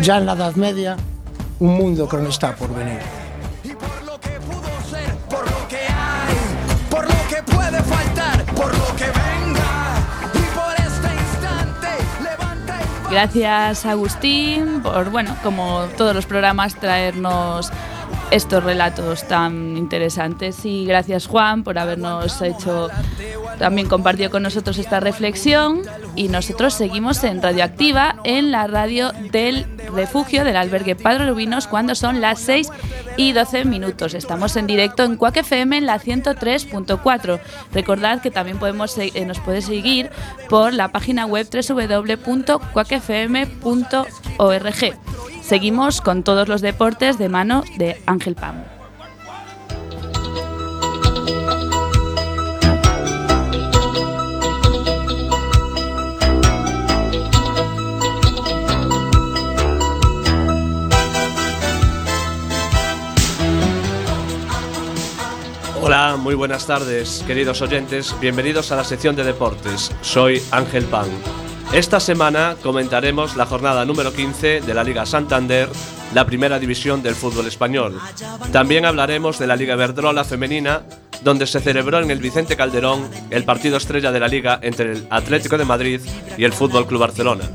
ya 0.00 0.18
en 0.18 0.26
la 0.26 0.34
Edad 0.34 0.54
Media, 0.54 0.96
un 1.58 1.74
mundo 1.74 2.08
que 2.08 2.16
no 2.18 2.28
está 2.28 2.54
por 2.54 2.72
venir. 2.72 3.00
Gracias 13.10 13.84
Agustín 13.84 14.80
por, 14.80 15.10
bueno, 15.10 15.36
como 15.42 15.86
todos 15.98 16.14
los 16.14 16.24
programas, 16.24 16.76
traernos 16.76 17.70
estos 18.32 18.64
relatos 18.64 19.28
tan 19.28 19.76
interesantes 19.76 20.64
y 20.64 20.86
gracias 20.86 21.26
Juan 21.26 21.62
por 21.64 21.78
habernos 21.78 22.40
hecho 22.40 22.88
también 23.58 23.88
compartido 23.88 24.30
con 24.30 24.42
nosotros 24.42 24.78
esta 24.78 25.00
reflexión 25.00 25.82
y 26.16 26.28
nosotros 26.28 26.72
seguimos 26.72 27.22
en 27.24 27.42
Radioactiva 27.42 28.16
en 28.24 28.50
la 28.50 28.66
radio 28.66 29.12
del 29.30 29.66
refugio 29.94 30.44
del 30.44 30.56
albergue 30.56 30.96
Padre 30.96 31.28
Rubinos 31.28 31.66
cuando 31.66 31.94
son 31.94 32.22
las 32.22 32.40
6 32.40 32.70
y 33.18 33.32
12 33.32 33.66
minutos. 33.66 34.14
Estamos 34.14 34.56
en 34.56 34.66
directo 34.66 35.04
en 35.04 35.16
Cuac 35.16 35.36
FM 35.36 35.76
en 35.76 35.84
la 35.86 36.00
103.4. 36.00 37.40
Recordad 37.72 38.22
que 38.22 38.30
también 38.30 38.58
podemos, 38.58 38.96
eh, 38.96 39.12
nos 39.26 39.40
puede 39.40 39.60
seguir 39.60 40.10
por 40.48 40.72
la 40.72 40.88
página 40.88 41.26
web 41.26 41.46
www.cuacfm.org. 41.52 42.62
Seguimos 45.42 46.00
con 46.00 46.22
todos 46.22 46.48
los 46.48 46.62
deportes 46.62 47.18
de 47.18 47.28
mano 47.28 47.64
de 47.76 48.00
Ángel 48.06 48.36
Pam. 48.36 48.64
Hola, 65.82 66.16
muy 66.16 66.36
buenas 66.36 66.66
tardes, 66.66 67.24
queridos 67.26 67.60
oyentes. 67.60 68.14
Bienvenidos 68.20 68.70
a 68.70 68.76
la 68.76 68.84
sección 68.84 69.16
de 69.16 69.24
deportes. 69.24 69.90
Soy 70.00 70.40
Ángel 70.52 70.84
Pan. 70.84 71.08
Esta 71.72 72.00
semana 72.00 72.56
comentaremos 72.62 73.34
la 73.34 73.46
jornada 73.46 73.86
número 73.86 74.12
15 74.12 74.60
de 74.60 74.74
la 74.74 74.84
Liga 74.84 75.06
Santander, 75.06 75.70
la 76.12 76.26
primera 76.26 76.58
división 76.58 77.02
del 77.02 77.14
fútbol 77.14 77.46
español. 77.46 77.98
También 78.52 78.84
hablaremos 78.84 79.38
de 79.38 79.46
la 79.46 79.56
Liga 79.56 79.74
Verdrola 79.74 80.22
femenina, 80.24 80.82
donde 81.22 81.46
se 81.46 81.60
celebró 81.60 82.00
en 82.00 82.10
el 82.10 82.18
Vicente 82.18 82.56
Calderón 82.56 83.08
el 83.30 83.44
partido 83.44 83.78
estrella 83.78 84.12
de 84.12 84.20
la 84.20 84.28
liga 84.28 84.58
entre 84.60 84.92
el 84.92 85.06
Atlético 85.08 85.56
de 85.56 85.64
Madrid 85.64 86.00
y 86.36 86.44
el 86.44 86.52
Fútbol 86.52 86.86
Club 86.86 87.00
Barcelona. 87.00 87.50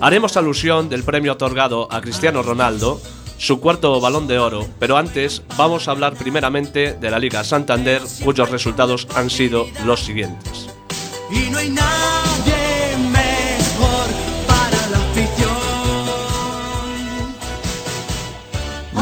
Haremos 0.00 0.38
alusión 0.38 0.88
del 0.88 1.04
premio 1.04 1.32
otorgado 1.32 1.92
a 1.92 2.00
Cristiano 2.00 2.42
Ronaldo, 2.42 3.02
su 3.36 3.60
cuarto 3.60 4.00
balón 4.00 4.28
de 4.28 4.38
oro, 4.38 4.66
pero 4.78 4.96
antes 4.96 5.42
vamos 5.58 5.88
a 5.88 5.90
hablar 5.90 6.14
primeramente 6.14 6.94
de 6.94 7.10
la 7.10 7.18
Liga 7.18 7.44
Santander, 7.44 8.00
cuyos 8.24 8.48
resultados 8.48 9.06
han 9.14 9.28
sido 9.28 9.66
los 9.84 10.00
siguientes. 10.00 10.68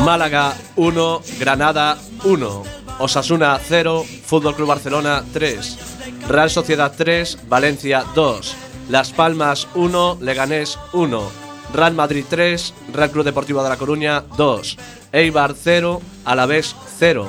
Málaga 0.05 0.55
1, 0.77 1.21
Granada 1.39 1.99
1, 2.25 2.63
Osasuna 3.01 3.61
0, 3.63 4.05
Fútbol 4.25 4.55
Club 4.55 4.69
Barcelona 4.69 5.23
3, 5.33 5.79
Real 6.27 6.49
Sociedad 6.49 6.93
3, 6.97 7.49
Valencia 7.49 8.05
2, 8.15 8.57
Las 8.89 9.13
Palmas 9.13 9.69
1, 9.75 10.19
Leganés 10.23 10.79
1, 10.95 11.31
Real 11.75 11.95
Madrid 11.95 12.25
3, 12.29 12.75
Real 12.93 13.11
Club 13.11 13.25
Deportivo 13.27 13.63
de 13.63 13.69
La 13.69 13.77
Coruña 13.77 14.25
2, 14.39 14.79
Eibar 15.13 15.55
0, 15.55 16.01
Alavés 16.25 16.75
0, 16.99 17.29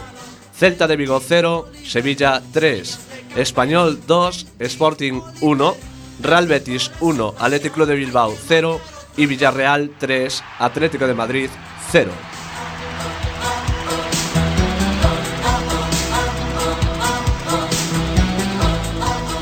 Celta 0.55 0.87
de 0.87 0.95
Vigo 0.95 1.19
0, 1.19 1.69
Sevilla 1.83 2.41
3, 2.53 2.99
Español 3.35 3.99
2, 4.07 4.47
Sporting 4.59 5.21
1, 5.41 5.75
Real 6.21 6.47
Betis 6.47 6.89
1, 7.01 7.35
Atlético 7.37 7.85
de 7.85 7.95
Bilbao 7.95 8.33
0 8.47 8.79
y 9.17 9.25
Villarreal 9.25 9.91
3, 9.99 10.43
Atlético 10.59 11.05
de 11.05 11.13
Madrid 11.13 11.49
0. 11.91 12.11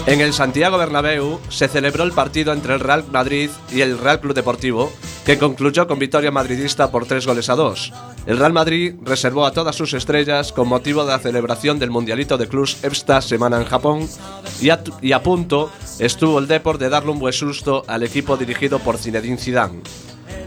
En 0.09 0.21
el 0.21 0.33
Santiago 0.33 0.79
Bernabéu 0.79 1.39
se 1.49 1.67
celebró 1.67 2.03
el 2.03 2.13
partido 2.13 2.51
entre 2.51 2.73
el 2.73 2.79
Real 2.79 3.05
Madrid 3.11 3.51
y 3.71 3.81
el 3.81 3.99
Real 3.99 4.19
Club 4.19 4.33
Deportivo, 4.33 4.91
que 5.23 5.37
concluyó 5.37 5.85
con 5.85 5.99
victoria 5.99 6.31
madridista 6.31 6.89
por 6.89 7.05
tres 7.05 7.27
goles 7.27 7.47
a 7.47 7.55
dos. 7.55 7.93
El 8.25 8.39
Real 8.39 8.51
Madrid 8.51 8.95
reservó 9.03 9.45
a 9.45 9.51
todas 9.51 9.75
sus 9.75 9.93
estrellas 9.93 10.51
con 10.51 10.67
motivo 10.67 11.03
de 11.03 11.11
la 11.11 11.19
celebración 11.19 11.77
del 11.77 11.91
Mundialito 11.91 12.39
de 12.39 12.47
Clubs 12.47 12.83
esta 12.83 13.21
semana 13.21 13.57
en 13.57 13.65
Japón 13.65 14.09
y 14.59 15.11
a, 15.11 15.21
punto 15.21 15.71
estuvo 15.99 16.39
el 16.39 16.47
Deport 16.47 16.79
de 16.79 16.89
darle 16.89 17.11
un 17.11 17.19
buen 17.19 17.31
susto 17.31 17.83
al 17.85 18.01
equipo 18.01 18.35
dirigido 18.35 18.79
por 18.79 18.97
Zinedine 18.97 19.37
Zidane. 19.37 19.83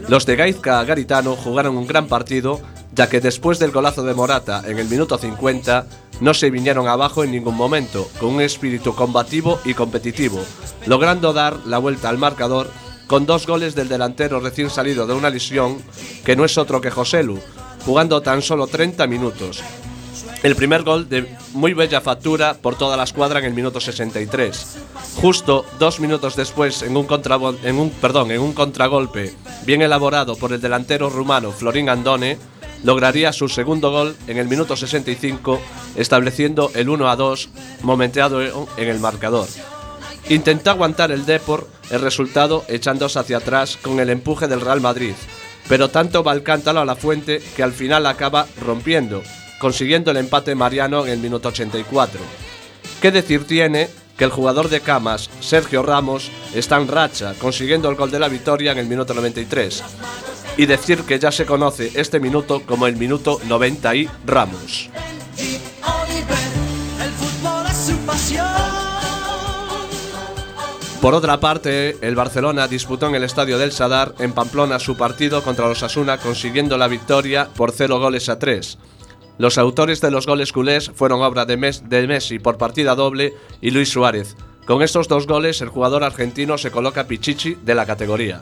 Los 0.09 0.25
de 0.25 0.35
Gaizka 0.35 0.83
Garitano 0.83 1.37
jugaron 1.37 1.77
un 1.77 1.87
gran 1.87 2.07
partido, 2.07 2.59
ya 2.91 3.07
que 3.07 3.21
después 3.21 3.59
del 3.59 3.71
golazo 3.71 4.03
de 4.03 4.13
Morata 4.13 4.61
en 4.67 4.77
el 4.77 4.89
minuto 4.89 5.17
50 5.17 5.85
no 6.23 6.33
se 6.33 6.49
vinieron 6.49 6.87
abajo 6.87 7.25
en 7.25 7.31
ningún 7.31 7.57
momento, 7.57 8.09
con 8.17 8.35
un 8.35 8.41
espíritu 8.41 8.95
combativo 8.95 9.59
y 9.65 9.73
competitivo, 9.73 10.39
logrando 10.85 11.33
dar 11.33 11.59
la 11.65 11.79
vuelta 11.79 12.07
al 12.07 12.17
marcador 12.17 12.71
con 13.07 13.25
dos 13.25 13.45
goles 13.45 13.75
del 13.75 13.89
delantero 13.89 14.39
recién 14.39 14.69
salido 14.69 15.05
de 15.05 15.13
una 15.13 15.29
lesión, 15.29 15.83
que 16.23 16.37
no 16.37 16.45
es 16.45 16.57
otro 16.57 16.79
que 16.79 16.91
Joselu, 16.91 17.41
jugando 17.85 18.21
tan 18.21 18.41
solo 18.41 18.67
30 18.67 19.05
minutos. 19.05 19.61
El 20.43 20.55
primer 20.55 20.83
gol 20.83 21.09
de 21.09 21.27
muy 21.51 21.73
bella 21.73 21.99
factura 21.99 22.53
por 22.53 22.75
toda 22.75 22.95
la 22.95 23.03
escuadra 23.03 23.39
en 23.39 23.45
el 23.45 23.53
minuto 23.53 23.81
63. 23.81 24.77
Justo 25.17 25.65
dos 25.77 25.99
minutos 25.99 26.37
después, 26.37 26.83
en 26.83 26.95
un, 26.95 27.89
perdón, 27.99 28.31
en 28.31 28.39
un 28.39 28.53
contragolpe 28.53 29.33
bien 29.65 29.81
elaborado 29.81 30.37
por 30.37 30.53
el 30.53 30.61
delantero 30.61 31.09
rumano 31.09 31.51
Florín 31.51 31.89
Andone, 31.89 32.37
lograría 32.83 33.33
su 33.33 33.49
segundo 33.49 33.91
gol 33.91 34.15
en 34.27 34.37
el 34.37 34.47
minuto 34.47 34.75
65, 34.75 35.59
estableciendo 35.95 36.71
el 36.75 36.89
1 36.89 37.09
a 37.09 37.15
2 37.15 37.49
momenteado 37.81 38.41
en 38.41 38.87
el 38.87 38.99
marcador. 38.99 39.47
Intentó 40.29 40.71
aguantar 40.71 41.11
el 41.11 41.25
Depor 41.25 41.67
el 41.89 42.01
resultado 42.01 42.63
echándose 42.67 43.19
hacia 43.19 43.37
atrás 43.37 43.77
con 43.81 43.99
el 43.99 44.09
empuje 44.09 44.47
del 44.47 44.61
Real 44.61 44.81
Madrid, 44.81 45.13
pero 45.67 45.89
tanto 45.89 46.23
va 46.23 46.33
el 46.33 46.43
cántalo 46.43 46.81
a 46.81 46.85
la 46.85 46.95
fuente 46.95 47.41
que 47.55 47.63
al 47.63 47.73
final 47.73 48.05
acaba 48.05 48.47
rompiendo, 48.61 49.21
consiguiendo 49.59 50.11
el 50.11 50.17
empate 50.17 50.55
mariano 50.55 51.05
en 51.05 51.13
el 51.13 51.19
minuto 51.19 51.49
84. 51.49 52.19
¿Qué 53.01 53.11
decir 53.11 53.45
tiene 53.45 53.89
que 54.17 54.23
el 54.23 54.31
jugador 54.31 54.69
de 54.69 54.81
Camas, 54.81 55.29
Sergio 55.39 55.83
Ramos, 55.83 56.31
está 56.53 56.77
en 56.77 56.87
racha, 56.87 57.33
consiguiendo 57.39 57.89
el 57.89 57.95
gol 57.95 58.11
de 58.11 58.19
la 58.19 58.29
victoria 58.29 58.71
en 58.71 58.77
el 58.77 58.87
minuto 58.87 59.13
93? 59.13 59.83
Y 60.57 60.65
decir 60.65 61.01
que 61.03 61.19
ya 61.19 61.31
se 61.31 61.45
conoce 61.45 61.91
este 61.95 62.19
minuto 62.19 62.61
como 62.65 62.87
el 62.87 62.95
minuto 62.95 63.39
90 63.47 63.95
y 63.95 64.09
Ramos. 64.25 64.89
Por 71.03 71.15
otra 71.15 71.37
parte, 71.41 71.97
el 71.99 72.15
Barcelona 72.15 72.69
disputó 72.69 73.07
en 73.07 73.15
el 73.15 73.25
estadio 73.25 73.57
del 73.57 73.73
Sadar 73.73 74.15
en 74.19 74.31
Pamplona 74.31 74.79
su 74.79 74.95
partido 74.95 75.43
contra 75.43 75.67
los 75.67 75.83
Asuna 75.83 76.17
consiguiendo 76.17 76.77
la 76.77 76.87
victoria 76.87 77.49
por 77.57 77.73
0 77.73 77.99
goles 77.99 78.29
a 78.29 78.39
3. 78.39 78.77
Los 79.37 79.57
autores 79.57 79.99
de 79.99 80.11
los 80.11 80.25
goles 80.25 80.53
culés 80.53 80.91
fueron 80.95 81.21
obra 81.21 81.45
de, 81.45 81.57
Messi 81.57 82.39
por 82.39 82.57
partida 82.57 82.95
doble 82.95 83.33
y 83.59 83.71
Luis 83.71 83.89
Suárez. 83.89 84.37
Con 84.65 84.81
estos 84.81 85.09
dos 85.09 85.27
goles, 85.27 85.59
el 85.61 85.67
jugador 85.67 86.05
argentino 86.05 86.57
se 86.57 86.71
coloca 86.71 87.05
pichichi 87.05 87.55
de 87.55 87.75
la 87.75 87.85
categoría. 87.85 88.39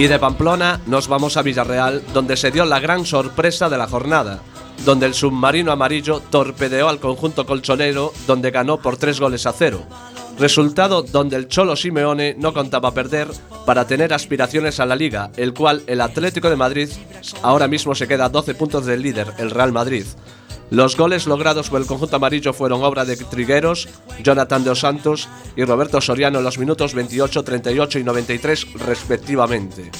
Y 0.00 0.06
de 0.06 0.18
Pamplona 0.18 0.80
nos 0.86 1.08
vamos 1.08 1.36
a 1.36 1.42
Villarreal, 1.42 2.02
donde 2.14 2.38
se 2.38 2.50
dio 2.50 2.64
la 2.64 2.80
gran 2.80 3.04
sorpresa 3.04 3.68
de 3.68 3.76
la 3.76 3.86
jornada 3.86 4.40
donde 4.84 5.04
el 5.04 5.12
submarino 5.12 5.72
amarillo 5.72 6.20
torpedeó 6.30 6.88
al 6.88 7.00
conjunto 7.00 7.44
colchonero, 7.44 8.12
donde 8.26 8.50
ganó 8.50 8.78
por 8.78 8.96
tres 8.96 9.20
goles 9.20 9.44
a 9.46 9.52
cero. 9.52 9.82
Resultado 10.38 11.02
donde 11.02 11.36
el 11.36 11.48
Cholo 11.48 11.76
Simeone 11.76 12.34
no 12.38 12.54
contaba 12.54 12.94
perder 12.94 13.28
para 13.66 13.86
tener 13.86 14.14
aspiraciones 14.14 14.80
a 14.80 14.86
la 14.86 14.96
liga, 14.96 15.30
el 15.36 15.52
cual 15.52 15.82
el 15.86 16.00
Atlético 16.00 16.48
de 16.48 16.56
Madrid 16.56 16.88
ahora 17.42 17.68
mismo 17.68 17.94
se 17.94 18.08
queda 18.08 18.26
a 18.26 18.30
12 18.30 18.54
puntos 18.54 18.86
del 18.86 19.02
líder, 19.02 19.34
el 19.36 19.50
Real 19.50 19.72
Madrid. 19.72 20.06
Los 20.70 20.96
goles 20.96 21.26
logrados 21.26 21.68
por 21.68 21.80
el 21.80 21.86
conjunto 21.86 22.16
amarillo 22.16 22.52
fueron 22.52 22.84
obra 22.84 23.04
de 23.04 23.16
Trigueros, 23.16 23.88
Jonathan 24.22 24.62
de 24.62 24.76
Santos 24.76 25.28
y 25.56 25.64
Roberto 25.64 26.00
Soriano 26.00 26.38
en 26.38 26.44
los 26.44 26.58
minutos 26.58 26.94
28, 26.94 27.42
38 27.42 27.98
y 27.98 28.04
93 28.04 28.74
respectivamente. 28.74 29.90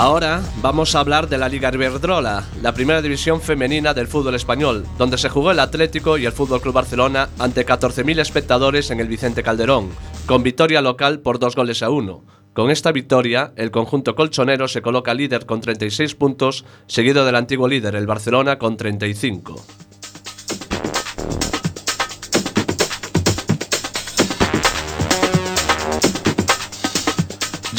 Ahora 0.00 0.40
vamos 0.62 0.94
a 0.94 1.00
hablar 1.00 1.28
de 1.28 1.36
la 1.36 1.50
Liga 1.50 1.70
Iberdrola, 1.70 2.48
la 2.62 2.72
primera 2.72 3.02
división 3.02 3.42
femenina 3.42 3.92
del 3.92 4.08
fútbol 4.08 4.34
español, 4.34 4.86
donde 4.96 5.18
se 5.18 5.28
jugó 5.28 5.50
el 5.50 5.60
Atlético 5.60 6.16
y 6.16 6.24
el 6.24 6.32
Fútbol 6.32 6.62
Club 6.62 6.72
Barcelona 6.72 7.28
ante 7.38 7.66
14.000 7.66 8.18
espectadores 8.18 8.90
en 8.90 9.00
el 9.00 9.08
Vicente 9.08 9.42
Calderón, 9.42 9.90
con 10.24 10.42
victoria 10.42 10.80
local 10.80 11.20
por 11.20 11.38
dos 11.38 11.54
goles 11.54 11.82
a 11.82 11.90
uno. 11.90 12.24
Con 12.54 12.70
esta 12.70 12.92
victoria, 12.92 13.52
el 13.56 13.70
conjunto 13.70 14.14
colchonero 14.14 14.68
se 14.68 14.80
coloca 14.80 15.12
líder 15.12 15.44
con 15.44 15.60
36 15.60 16.14
puntos, 16.14 16.64
seguido 16.86 17.26
del 17.26 17.36
antiguo 17.36 17.68
líder, 17.68 17.94
el 17.94 18.06
Barcelona, 18.06 18.58
con 18.58 18.78
35. 18.78 19.62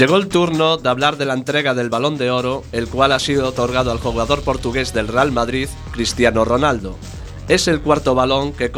Llegó 0.01 0.17
el 0.17 0.29
turno 0.29 0.77
de 0.77 0.89
hablar 0.89 1.17
de 1.17 1.25
la 1.25 1.35
entrega 1.35 1.75
del 1.75 1.91
Balón 1.91 2.17
de 2.17 2.31
Oro, 2.31 2.63
el 2.71 2.87
cual 2.87 3.11
ha 3.11 3.19
sido 3.19 3.49
otorgado 3.49 3.91
al 3.91 3.99
jugador 3.99 4.41
portugués 4.41 4.95
del 4.95 5.07
Real 5.07 5.31
Madrid, 5.31 5.69
Cristiano 5.91 6.43
Ronaldo. 6.43 6.97
Es 7.47 7.67
el 7.67 7.81
cuarto 7.81 8.15
balón 8.15 8.51
que, 8.51 8.71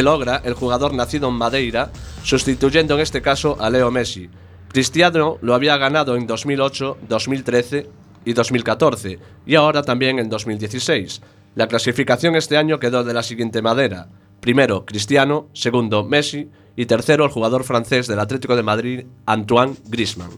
logra 0.00 0.40
el 0.44 0.54
jugador 0.54 0.94
nacido 0.94 1.30
en 1.30 1.34
Madeira, 1.34 1.90
sustituyendo 2.22 2.94
en 2.94 3.00
este 3.00 3.20
caso 3.20 3.56
a 3.58 3.70
Leo 3.70 3.90
Messi. 3.90 4.30
Cristiano 4.68 5.38
lo 5.40 5.56
había 5.56 5.76
ganado 5.78 6.14
en 6.14 6.28
2008, 6.28 6.98
2013 7.08 7.88
y 8.24 8.32
2014, 8.32 9.18
y 9.46 9.56
ahora 9.56 9.82
también 9.82 10.20
en 10.20 10.28
2016. 10.28 11.22
La 11.56 11.66
clasificación 11.66 12.36
este 12.36 12.56
año 12.56 12.78
quedó 12.78 13.02
de 13.02 13.14
la 13.14 13.24
siguiente 13.24 13.62
manera. 13.62 14.06
Primero, 14.38 14.84
Cristiano, 14.84 15.48
segundo, 15.54 16.04
Messi 16.04 16.48
y 16.76 16.86
tercero, 16.86 17.24
el 17.24 17.32
jugador 17.32 17.64
francés 17.64 18.06
del 18.06 18.20
Atlético 18.20 18.54
de 18.54 18.62
Madrid, 18.62 19.06
Antoine 19.26 19.74
Griezmann. 19.88 20.30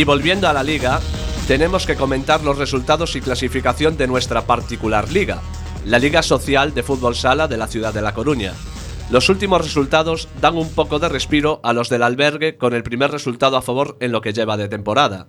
Y 0.00 0.04
volviendo 0.04 0.48
a 0.48 0.54
la 0.54 0.62
liga, 0.62 0.98
tenemos 1.46 1.84
que 1.84 1.94
comentar 1.94 2.42
los 2.42 2.56
resultados 2.56 3.16
y 3.16 3.20
clasificación 3.20 3.98
de 3.98 4.06
nuestra 4.06 4.46
particular 4.46 5.12
liga, 5.12 5.42
la 5.84 5.98
Liga 5.98 6.22
Social 6.22 6.72
de 6.72 6.82
Fútbol 6.82 7.14
Sala 7.14 7.48
de 7.48 7.58
la 7.58 7.66
ciudad 7.66 7.92
de 7.92 8.00
La 8.00 8.14
Coruña. 8.14 8.54
Los 9.10 9.28
últimos 9.28 9.60
resultados 9.60 10.26
dan 10.40 10.56
un 10.56 10.70
poco 10.70 11.00
de 11.00 11.10
respiro 11.10 11.60
a 11.62 11.74
los 11.74 11.90
del 11.90 12.02
albergue 12.02 12.56
con 12.56 12.72
el 12.72 12.82
primer 12.82 13.10
resultado 13.10 13.58
a 13.58 13.60
favor 13.60 13.98
en 14.00 14.10
lo 14.10 14.22
que 14.22 14.32
lleva 14.32 14.56
de 14.56 14.70
temporada. 14.70 15.26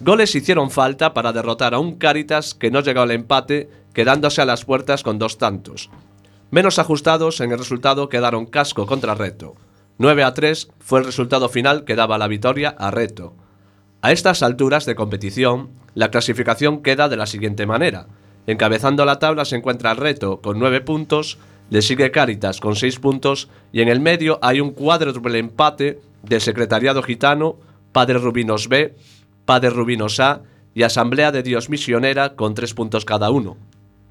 Goles 0.00 0.34
hicieron 0.34 0.70
falta 0.70 1.12
para 1.12 1.34
derrotar 1.34 1.74
a 1.74 1.78
un 1.78 1.98
Caritas 1.98 2.54
que 2.54 2.70
no 2.70 2.80
llegó 2.80 3.02
al 3.02 3.10
empate, 3.10 3.68
quedándose 3.92 4.40
a 4.40 4.46
las 4.46 4.64
puertas 4.64 5.02
con 5.02 5.18
dos 5.18 5.36
tantos. 5.36 5.90
Menos 6.50 6.78
ajustados 6.78 7.42
en 7.42 7.52
el 7.52 7.58
resultado 7.58 8.08
quedaron 8.08 8.46
Casco 8.46 8.86
contra 8.86 9.14
Reto. 9.14 9.56
9 9.98 10.24
a 10.24 10.32
3 10.32 10.70
fue 10.78 11.00
el 11.00 11.04
resultado 11.04 11.50
final 11.50 11.84
que 11.84 11.96
daba 11.96 12.16
la 12.16 12.28
victoria 12.28 12.74
a 12.78 12.90
Reto. 12.90 13.34
A 14.06 14.12
estas 14.12 14.44
alturas 14.44 14.86
de 14.86 14.94
competición, 14.94 15.70
la 15.94 16.12
clasificación 16.12 16.80
queda 16.80 17.08
de 17.08 17.16
la 17.16 17.26
siguiente 17.26 17.66
manera. 17.66 18.06
Encabezando 18.46 19.04
la 19.04 19.18
tabla 19.18 19.44
se 19.44 19.56
encuentra 19.56 19.94
Reto 19.94 20.40
con 20.40 20.60
9 20.60 20.80
puntos, 20.82 21.38
le 21.70 21.82
sigue 21.82 22.12
Caritas 22.12 22.60
con 22.60 22.76
6 22.76 23.00
puntos 23.00 23.48
y 23.72 23.80
en 23.80 23.88
el 23.88 23.98
medio 23.98 24.38
hay 24.42 24.60
un 24.60 24.70
cuádruple 24.70 25.40
empate 25.40 25.98
de 26.22 26.38
Secretariado 26.38 27.02
Gitano, 27.02 27.56
Padre 27.90 28.18
Rubinos 28.18 28.68
B, 28.68 28.94
Padre 29.44 29.70
Rubinos 29.70 30.20
A 30.20 30.42
y 30.72 30.84
Asamblea 30.84 31.32
de 31.32 31.42
Dios 31.42 31.68
Misionera 31.68 32.36
con 32.36 32.54
3 32.54 32.74
puntos 32.74 33.04
cada 33.04 33.30
uno. 33.32 33.56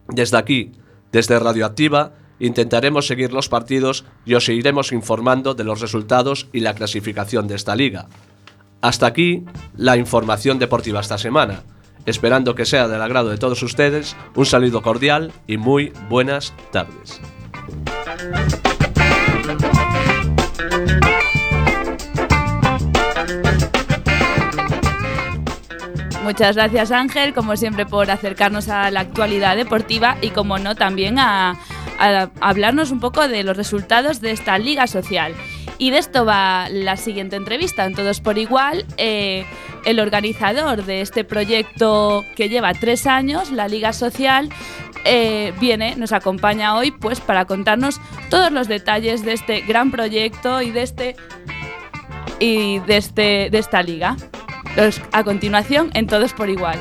Desde 0.09 0.35
aquí, 0.35 0.73
desde 1.13 1.39
Radioactiva, 1.39 2.11
intentaremos 2.39 3.07
seguir 3.07 3.31
los 3.31 3.47
partidos 3.47 4.03
y 4.25 4.33
os 4.33 4.43
seguiremos 4.43 4.91
informando 4.91 5.53
de 5.53 5.63
los 5.63 5.79
resultados 5.79 6.49
y 6.51 6.59
la 6.59 6.73
clasificación 6.73 7.47
de 7.47 7.55
esta 7.55 7.77
liga. 7.77 8.09
Hasta 8.85 9.07
aquí 9.07 9.43
la 9.75 9.97
información 9.97 10.59
deportiva 10.59 10.99
esta 10.99 11.17
semana. 11.17 11.63
Esperando 12.05 12.53
que 12.53 12.65
sea 12.65 12.87
del 12.87 13.01
agrado 13.01 13.29
de 13.29 13.39
todos 13.39 13.63
ustedes, 13.63 14.15
un 14.35 14.45
saludo 14.45 14.83
cordial 14.83 15.31
y 15.47 15.57
muy 15.57 15.91
buenas 16.07 16.53
tardes. 16.71 17.19
Muchas 26.25 26.55
gracias 26.55 26.91
Ángel, 26.91 27.35
como 27.35 27.55
siempre, 27.55 27.85
por 27.85 28.09
acercarnos 28.09 28.67
a 28.67 28.89
la 28.89 29.01
actualidad 29.01 29.55
deportiva 29.55 30.17
y, 30.23 30.31
como 30.31 30.57
no, 30.57 30.73
también 30.73 31.19
a, 31.19 31.55
hablarnos 32.41 32.89
un 32.89 32.99
poco 32.99 33.27
de 33.27 33.43
los 33.43 33.55
resultados 33.55 34.21
de 34.21 34.31
esta 34.31 34.57
liga 34.57 34.87
social. 34.87 35.35
Y 35.77 35.91
de 35.91 35.99
esto 35.99 36.25
va 36.25 36.67
la 36.69 36.97
siguiente 36.97 37.35
entrevista, 37.35 37.85
en 37.85 37.93
Todos 37.93 38.21
por 38.21 38.39
Igual. 38.39 38.87
Eh, 38.97 39.45
el 39.85 39.99
organizador 39.99 40.83
de 40.83 41.01
este 41.01 41.25
proyecto 41.25 42.25
que 42.35 42.49
lleva 42.49 42.73
tres 42.73 43.05
años, 43.05 43.51
la 43.51 43.67
Liga 43.67 43.93
Social, 43.93 44.49
eh, 45.03 45.53
viene, 45.59 45.95
nos 45.95 46.11
acompaña 46.11 46.75
hoy 46.75 46.89
pues 46.89 47.19
para 47.19 47.45
contarnos 47.45 48.01
todos 48.31 48.51
los 48.51 48.67
detalles 48.67 49.23
de 49.23 49.33
este 49.33 49.61
gran 49.61 49.91
proyecto 49.91 50.63
y 50.63 50.71
de 50.71 50.81
este 50.81 51.15
y 52.39 52.79
de 52.79 52.97
este 52.97 53.49
de 53.51 53.59
esta 53.59 53.83
liga. 53.83 54.17
A 55.11 55.23
continuación 55.23 55.89
en 55.93 56.07
Todos 56.07 56.33
por 56.33 56.49
igual. 56.49 56.79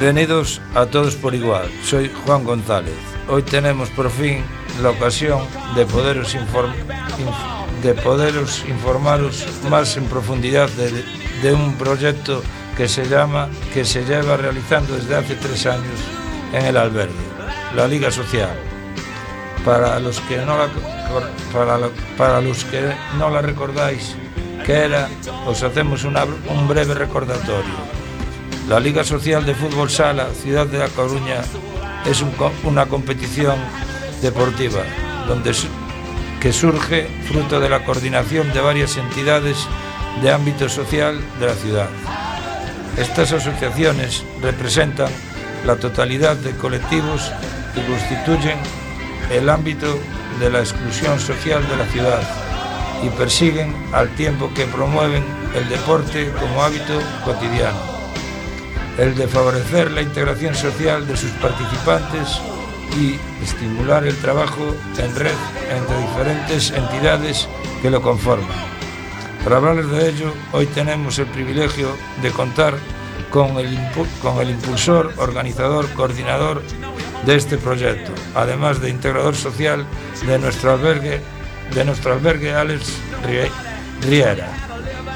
Benvenidos 0.00 0.60
a 0.76 0.86
todos 0.86 1.16
por 1.16 1.34
igual. 1.34 1.68
Soy 1.82 2.08
Juan 2.24 2.44
González. 2.44 2.94
Hoy 3.28 3.42
tenemos 3.42 3.90
por 3.90 4.08
fin 4.10 4.44
la 4.80 4.90
ocasión 4.90 5.40
de 5.74 5.84
poderos, 5.86 6.36
inform 6.36 6.72
inf 7.18 7.82
de 7.82 7.94
poderos 7.94 8.64
informaros 8.68 9.44
más 9.68 9.96
en 9.96 10.04
profundidad 10.04 10.68
de, 10.70 11.02
de, 11.42 11.52
un 11.52 11.74
proyecto 11.74 12.44
que 12.76 12.86
se 12.86 13.08
llama 13.08 13.48
que 13.74 13.84
se 13.84 14.04
lleva 14.04 14.36
realizando 14.36 14.94
desde 14.94 15.16
hace 15.16 15.34
tres 15.34 15.66
años 15.66 15.98
en 16.52 16.66
el 16.66 16.76
albergue, 16.76 17.14
la 17.74 17.88
Liga 17.88 18.12
Social. 18.12 18.56
Para 19.64 19.98
los 19.98 20.20
que 20.20 20.36
no 20.36 20.58
la, 20.58 20.68
para, 21.52 21.76
lo, 21.76 21.90
para 22.16 22.40
los 22.40 22.64
que 22.66 22.94
no 23.18 23.30
la 23.30 23.42
recordáis, 23.42 24.14
que 24.64 24.74
era, 24.74 25.08
os 25.44 25.60
hacemos 25.64 26.04
una, 26.04 26.22
un 26.24 26.68
breve 26.68 26.94
recordatorio. 26.94 27.87
La 28.68 28.78
Liga 28.78 29.02
Social 29.02 29.46
de 29.46 29.54
Fútbol 29.54 29.88
Sala, 29.88 30.28
Ciudad 30.42 30.66
de 30.66 30.76
La 30.76 30.88
Coruña, 30.88 31.40
es 32.04 32.20
un, 32.20 32.30
una 32.64 32.84
competición 32.84 33.56
deportiva 34.20 34.80
donde, 35.26 35.54
que 36.38 36.52
surge 36.52 37.08
fruto 37.26 37.60
de 37.60 37.70
la 37.70 37.82
coordinación 37.86 38.52
de 38.52 38.60
varias 38.60 38.98
entidades 38.98 39.56
de 40.20 40.30
ámbito 40.30 40.68
social 40.68 41.18
de 41.40 41.46
la 41.46 41.54
ciudad. 41.54 41.88
Estas 42.98 43.32
asociaciones 43.32 44.22
representan 44.42 45.10
la 45.64 45.76
totalidad 45.76 46.36
de 46.36 46.50
colectivos 46.50 47.32
que 47.74 47.82
constituyen 47.86 48.58
el 49.32 49.48
ámbito 49.48 49.98
de 50.40 50.50
la 50.50 50.58
exclusión 50.58 51.18
social 51.18 51.66
de 51.70 51.76
la 51.78 51.86
ciudad 51.86 52.20
y 53.02 53.08
persiguen 53.16 53.74
al 53.94 54.14
tiempo 54.14 54.52
que 54.54 54.66
promueven 54.66 55.24
el 55.54 55.66
deporte 55.70 56.30
como 56.38 56.62
hábito 56.62 57.00
cotidiano 57.24 57.97
el 58.98 59.14
de 59.14 59.28
favorecer 59.28 59.92
la 59.92 60.02
integración 60.02 60.54
social 60.54 61.06
de 61.06 61.16
sus 61.16 61.30
participantes 61.32 62.40
y 62.98 63.18
estimular 63.42 64.04
el 64.06 64.16
trabajo 64.16 64.74
en 64.98 65.14
red 65.14 65.34
entre 65.70 65.98
diferentes 65.98 66.70
entidades 66.72 67.48
que 67.80 67.90
lo 67.90 68.02
conforman. 68.02 68.48
Para 69.44 69.56
hablarles 69.56 69.88
de 69.90 70.08
ello, 70.08 70.34
hoy 70.52 70.66
tenemos 70.66 71.18
el 71.18 71.26
privilegio 71.26 71.96
de 72.22 72.30
contar 72.32 72.74
con 73.30 73.58
el, 73.58 73.78
con 74.20 74.40
el 74.40 74.50
impulsor, 74.50 75.12
organizador, 75.16 75.88
coordinador 75.92 76.62
de 77.24 77.36
este 77.36 77.56
proyecto, 77.56 78.12
además 78.34 78.80
de 78.80 78.90
integrador 78.90 79.36
social 79.36 79.86
de 80.26 80.38
nuestro 80.38 80.72
albergue, 80.72 81.20
de 81.72 81.84
nuestro 81.84 82.14
albergue 82.14 82.52
Alex 82.52 82.94
Riera. 84.02 84.48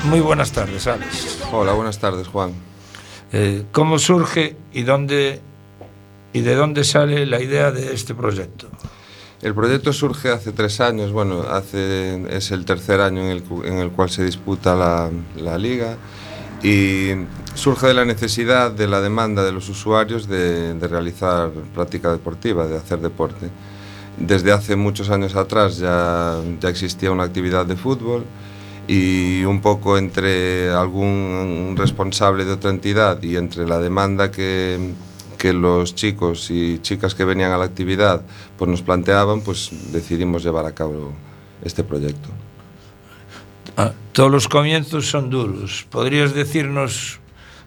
Muy 0.04 0.20
buenas 0.20 0.52
tardes, 0.52 0.86
Alex. 0.86 1.38
Hola, 1.50 1.72
buenas 1.72 1.98
tardes, 1.98 2.28
Juan. 2.28 2.71
Eh, 3.32 3.64
¿Cómo 3.72 3.98
surge 3.98 4.56
y, 4.74 4.82
dónde, 4.82 5.40
y 6.34 6.42
de 6.42 6.54
dónde 6.54 6.84
sale 6.84 7.24
la 7.24 7.40
idea 7.40 7.72
de 7.72 7.94
este 7.94 8.14
proyecto? 8.14 8.68
El 9.40 9.54
proyecto 9.54 9.92
surge 9.92 10.28
hace 10.28 10.52
tres 10.52 10.80
años, 10.80 11.12
bueno, 11.12 11.42
hace, 11.42 12.22
es 12.36 12.50
el 12.50 12.64
tercer 12.64 13.00
año 13.00 13.22
en 13.22 13.28
el, 13.28 13.44
en 13.64 13.78
el 13.78 13.90
cual 13.90 14.10
se 14.10 14.22
disputa 14.24 14.76
la, 14.76 15.10
la, 15.36 15.58
liga 15.58 15.96
y 16.62 17.10
surge 17.54 17.88
de 17.88 17.94
la 17.94 18.04
necesidad, 18.04 18.70
de 18.70 18.86
la 18.86 19.00
demanda 19.00 19.42
de 19.42 19.50
los 19.50 19.68
usuarios 19.68 20.28
de, 20.28 20.74
de 20.74 20.88
realizar 20.88 21.50
práctica 21.74 22.12
deportiva, 22.12 22.68
de 22.68 22.76
hacer 22.76 23.00
deporte. 23.00 23.48
Desde 24.16 24.52
hace 24.52 24.76
muchos 24.76 25.10
años 25.10 25.34
atrás 25.34 25.78
ya, 25.78 26.36
ya 26.60 26.68
existía 26.68 27.10
una 27.10 27.24
actividad 27.24 27.66
de 27.66 27.76
fútbol, 27.76 28.24
e 28.88 29.44
un 29.46 29.60
pouco 29.62 29.96
entre 29.96 30.70
algún 30.70 31.74
responsable 31.78 32.44
de 32.44 32.58
outra 32.58 32.70
entidad 32.70 33.22
e 33.22 33.38
entre 33.38 33.66
la 33.66 33.78
demanda 33.78 34.30
que 34.30 34.94
que 35.42 35.52
los 35.52 35.96
chicos 35.96 36.52
y 36.52 36.78
chicas 36.78 37.16
que 37.16 37.24
venían 37.24 37.50
a 37.50 37.58
la 37.58 37.64
actividad 37.64 38.22
pues 38.56 38.70
nos 38.70 38.80
planteaban, 38.80 39.40
pues 39.40 39.70
decidimos 39.90 40.44
llevar 40.44 40.66
a 40.66 40.72
cabo 40.72 41.12
este 41.64 41.82
proyecto. 41.82 42.28
Ah, 43.76 43.90
todos 44.12 44.30
los 44.30 44.46
comienzos 44.46 45.08
son 45.08 45.30
duros. 45.30 45.84
¿Podrías 45.90 46.32
decirnos 46.32 47.18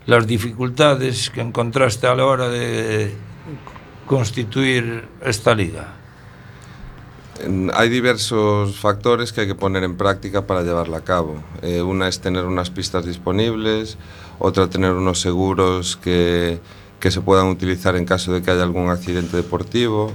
las 0.05 0.25
dificultades 0.25 1.29
que 1.29 1.41
encontraste 1.41 2.07
a 2.07 2.15
la 2.15 2.25
hora 2.25 2.47
de 2.47 3.13
constituir 4.05 5.09
esta 5.21 5.53
liga? 5.53 6.04
Hay 7.73 7.89
diversos 7.89 8.77
factores 8.77 9.33
que 9.33 9.41
hay 9.41 9.47
que 9.47 9.55
poner 9.55 9.83
en 9.83 9.97
práctica 9.97 10.47
para 10.47 10.63
llevarla 10.63 10.97
a 10.97 11.03
cabo. 11.03 11.43
Eh, 11.61 11.81
una 11.81 12.07
es 12.07 12.21
tener 12.21 12.45
unas 12.45 12.69
pistas 12.69 13.05
disponibles, 13.05 13.97
otra 14.39 14.69
tener 14.69 14.93
unos 14.93 15.19
seguros 15.19 15.97
que, 15.97 16.59
que 16.99 17.11
se 17.11 17.21
puedan 17.21 17.47
utilizar 17.47 17.95
en 17.97 18.05
caso 18.05 18.31
de 18.33 18.41
que 18.41 18.51
haya 18.51 18.63
algún 18.63 18.89
accidente 18.89 19.35
deportivo, 19.35 20.11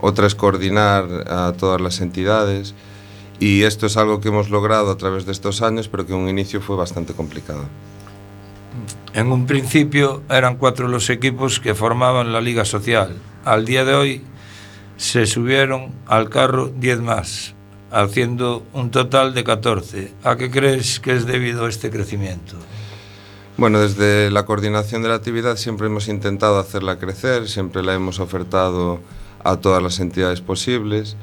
otra 0.00 0.26
es 0.26 0.34
coordinar 0.34 1.06
a 1.28 1.52
todas 1.58 1.80
las 1.80 2.00
entidades 2.00 2.74
y 3.40 3.62
esto 3.62 3.86
es 3.86 3.96
algo 3.96 4.20
que 4.20 4.28
hemos 4.28 4.50
logrado 4.50 4.90
a 4.90 4.96
través 4.96 5.26
de 5.26 5.32
estos 5.32 5.60
años, 5.62 5.88
pero 5.88 6.06
que 6.06 6.12
en 6.12 6.20
un 6.20 6.28
inicio 6.28 6.60
fue 6.60 6.76
bastante 6.76 7.14
complicado. 7.14 7.64
En 9.12 9.30
un 9.30 9.46
principio 9.46 10.22
eran 10.28 10.56
cuatro 10.56 10.88
los 10.88 11.10
equipos 11.10 11.60
que 11.60 11.74
formaban 11.74 12.32
la 12.32 12.40
Liga 12.40 12.64
Social. 12.64 13.16
Al 13.44 13.64
día 13.64 13.84
de 13.84 13.94
hoy 13.94 14.22
se 14.96 15.26
subieron 15.26 15.92
al 16.06 16.28
carro 16.30 16.68
10 16.68 17.00
más, 17.00 17.54
haciendo 17.90 18.64
un 18.72 18.90
total 18.90 19.34
de 19.34 19.44
14. 19.44 20.12
¿A 20.22 20.36
qué 20.36 20.50
crees 20.50 21.00
que 21.00 21.12
es 21.12 21.26
debido 21.26 21.66
a 21.66 21.68
este 21.68 21.90
crecimiento? 21.90 22.56
Bueno, 23.56 23.80
desde 23.80 24.30
la 24.30 24.44
coordinación 24.44 25.02
de 25.02 25.08
la 25.08 25.14
actividad 25.14 25.56
siempre 25.56 25.86
hemos 25.86 26.08
intentado 26.08 26.58
hacerla 26.58 26.98
crecer, 26.98 27.48
siempre 27.48 27.82
la 27.82 27.94
hemos 27.94 28.18
ofertado 28.18 29.00
a 29.44 29.56
todas 29.56 29.82
las 29.82 30.00
entidades 30.00 30.40
posibles 30.40 31.16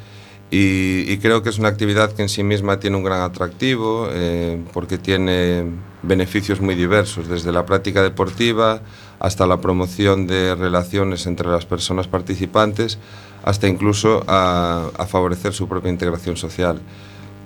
y, 0.53 1.17
creo 1.19 1.43
que 1.43 1.49
es 1.49 1.60
una 1.60 1.69
actividad 1.69 2.12
que 2.12 2.23
en 2.23 2.29
sí 2.29 2.43
misma 2.43 2.77
tiene 2.77 2.97
un 2.97 3.03
gran 3.03 3.21
atractivo 3.21 4.10
eh, 4.12 4.62
porque 4.73 4.97
tiene 4.97 5.63
beneficios 6.03 6.60
muy 6.60 6.75
diversos, 6.75 7.29
desde 7.29 7.53
la 7.53 7.65
práctica 7.65 8.03
deportiva 8.03 8.81
hasta 9.21 9.45
la 9.45 9.62
promoción 9.62 10.25
de 10.25 10.55
relaciones 10.55 11.27
entre 11.27 11.47
las 11.47 11.67
personas 11.67 12.07
participantes, 12.07 12.97
hasta 13.43 13.67
incluso 13.67 14.23
a, 14.27 14.89
a 14.97 15.05
favorecer 15.05 15.53
su 15.53 15.67
propia 15.67 15.91
integración 15.91 16.36
social. 16.36 16.81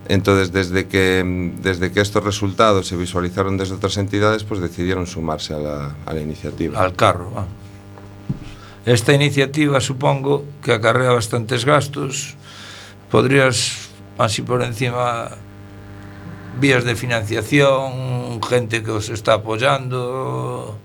Entonces, 0.07 0.53
desde 0.53 0.87
que, 0.87 1.51
desde 1.61 1.91
que 1.91 1.99
estos 1.99 2.23
resultados 2.23 2.87
se 2.87 2.95
visualizaron 2.95 3.57
desde 3.57 3.75
otras 3.75 3.97
entidades, 3.97 4.45
pues 4.45 4.61
decidieron 4.61 5.05
sumarse 5.05 5.53
a 5.53 5.57
la, 5.57 5.95
a 6.05 6.13
la 6.13 6.21
iniciativa. 6.21 6.79
Al 6.81 6.95
carro. 6.95 7.33
Ah. 7.35 7.45
Esta 8.85 9.11
iniciativa 9.11 9.81
supongo 9.81 10.45
que 10.63 10.71
acarrea 10.71 11.11
bastantes 11.11 11.65
gastos. 11.65 12.35
¿Podrías, 13.11 13.89
así 14.17 14.43
por 14.43 14.63
encima, 14.63 15.31
vías 16.61 16.85
de 16.85 16.95
financiación, 16.95 18.41
gente 18.41 18.81
que 18.81 18.91
os 18.91 19.09
está 19.09 19.33
apoyando? 19.33 20.77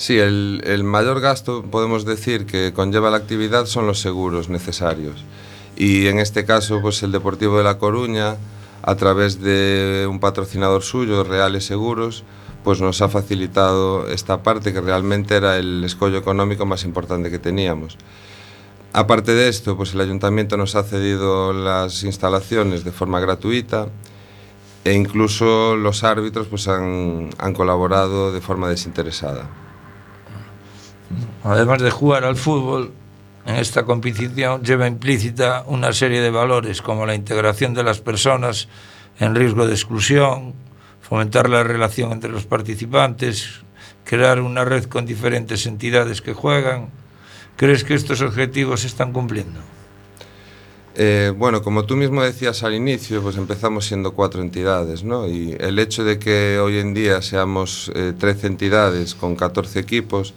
Sí, 0.00 0.18
el, 0.18 0.82
mayor 0.82 1.20
gasto 1.20 1.62
podemos 1.62 2.06
decir 2.06 2.46
que 2.46 2.72
conlleva 2.72 3.10
la 3.10 3.18
actividad 3.18 3.66
son 3.66 3.86
los 3.86 4.00
seguros 4.00 4.48
necesarios. 4.48 5.22
Y 5.76 6.06
en 6.06 6.18
este 6.18 6.46
caso, 6.46 6.80
pues 6.80 7.02
el 7.02 7.12
Deportivo 7.12 7.58
de 7.58 7.64
La 7.64 7.76
Coruña, 7.76 8.38
a 8.80 8.94
través 8.94 9.42
de 9.42 10.06
un 10.08 10.18
patrocinador 10.18 10.84
suyo, 10.84 11.22
Reales 11.22 11.66
Seguros, 11.66 12.24
pues 12.64 12.80
nos 12.80 13.02
ha 13.02 13.10
facilitado 13.10 14.08
esta 14.08 14.42
parte 14.42 14.72
que 14.72 14.80
realmente 14.80 15.36
era 15.36 15.58
el 15.58 15.84
escollo 15.84 16.16
económico 16.16 16.64
más 16.64 16.84
importante 16.84 17.30
que 17.30 17.38
teníamos. 17.38 17.98
Aparte 18.94 19.34
de 19.34 19.50
esto, 19.50 19.76
pues 19.76 19.92
el 19.92 20.00
ayuntamiento 20.00 20.56
nos 20.56 20.76
ha 20.76 20.82
cedido 20.82 21.52
las 21.52 22.04
instalaciones 22.04 22.84
de 22.84 22.92
forma 22.92 23.20
gratuita 23.20 23.88
e 24.82 24.94
incluso 24.94 25.76
los 25.76 26.04
árbitros 26.04 26.46
pues 26.46 26.68
han 26.68 27.52
colaborado 27.54 28.32
de 28.32 28.40
forma 28.40 28.70
desinteresada. 28.70 29.69
Además 31.50 31.82
de 31.82 31.90
jugar 31.90 32.24
al 32.24 32.36
fútbol, 32.36 32.92
en 33.44 33.56
esta 33.56 33.84
competición 33.84 34.62
lleva 34.62 34.86
implícita 34.86 35.64
una 35.66 35.92
serie 35.92 36.20
de 36.20 36.30
valores 36.30 36.80
como 36.80 37.06
la 37.06 37.16
integración 37.16 37.74
de 37.74 37.82
las 37.82 38.00
personas 38.00 38.68
en 39.18 39.34
riesgo 39.34 39.66
de 39.66 39.72
exclusión, 39.72 40.54
fomentar 41.00 41.50
la 41.50 41.64
relación 41.64 42.12
entre 42.12 42.30
los 42.30 42.46
participantes, 42.46 43.62
crear 44.04 44.40
una 44.40 44.64
red 44.64 44.84
con 44.84 45.06
diferentes 45.06 45.66
entidades 45.66 46.22
que 46.22 46.34
juegan. 46.34 46.90
¿Crees 47.56 47.82
que 47.82 47.94
estos 47.94 48.22
objetivos 48.22 48.82
se 48.82 48.86
están 48.86 49.12
cumpliendo? 49.12 49.58
Eh, 50.94 51.32
bueno, 51.36 51.62
como 51.62 51.84
tú 51.84 51.96
mismo 51.96 52.22
decías 52.22 52.62
al 52.62 52.74
inicio, 52.74 53.22
pues 53.22 53.36
empezamos 53.36 53.86
siendo 53.86 54.12
cuatro 54.12 54.40
entidades, 54.40 55.02
¿no? 55.02 55.26
Y 55.26 55.56
el 55.58 55.80
hecho 55.80 56.04
de 56.04 56.20
que 56.20 56.60
hoy 56.60 56.78
en 56.78 56.94
día 56.94 57.20
seamos 57.22 57.90
eh, 57.96 58.12
13 58.16 58.46
entidades 58.46 59.16
con 59.16 59.34
14 59.34 59.80
equipos, 59.80 60.32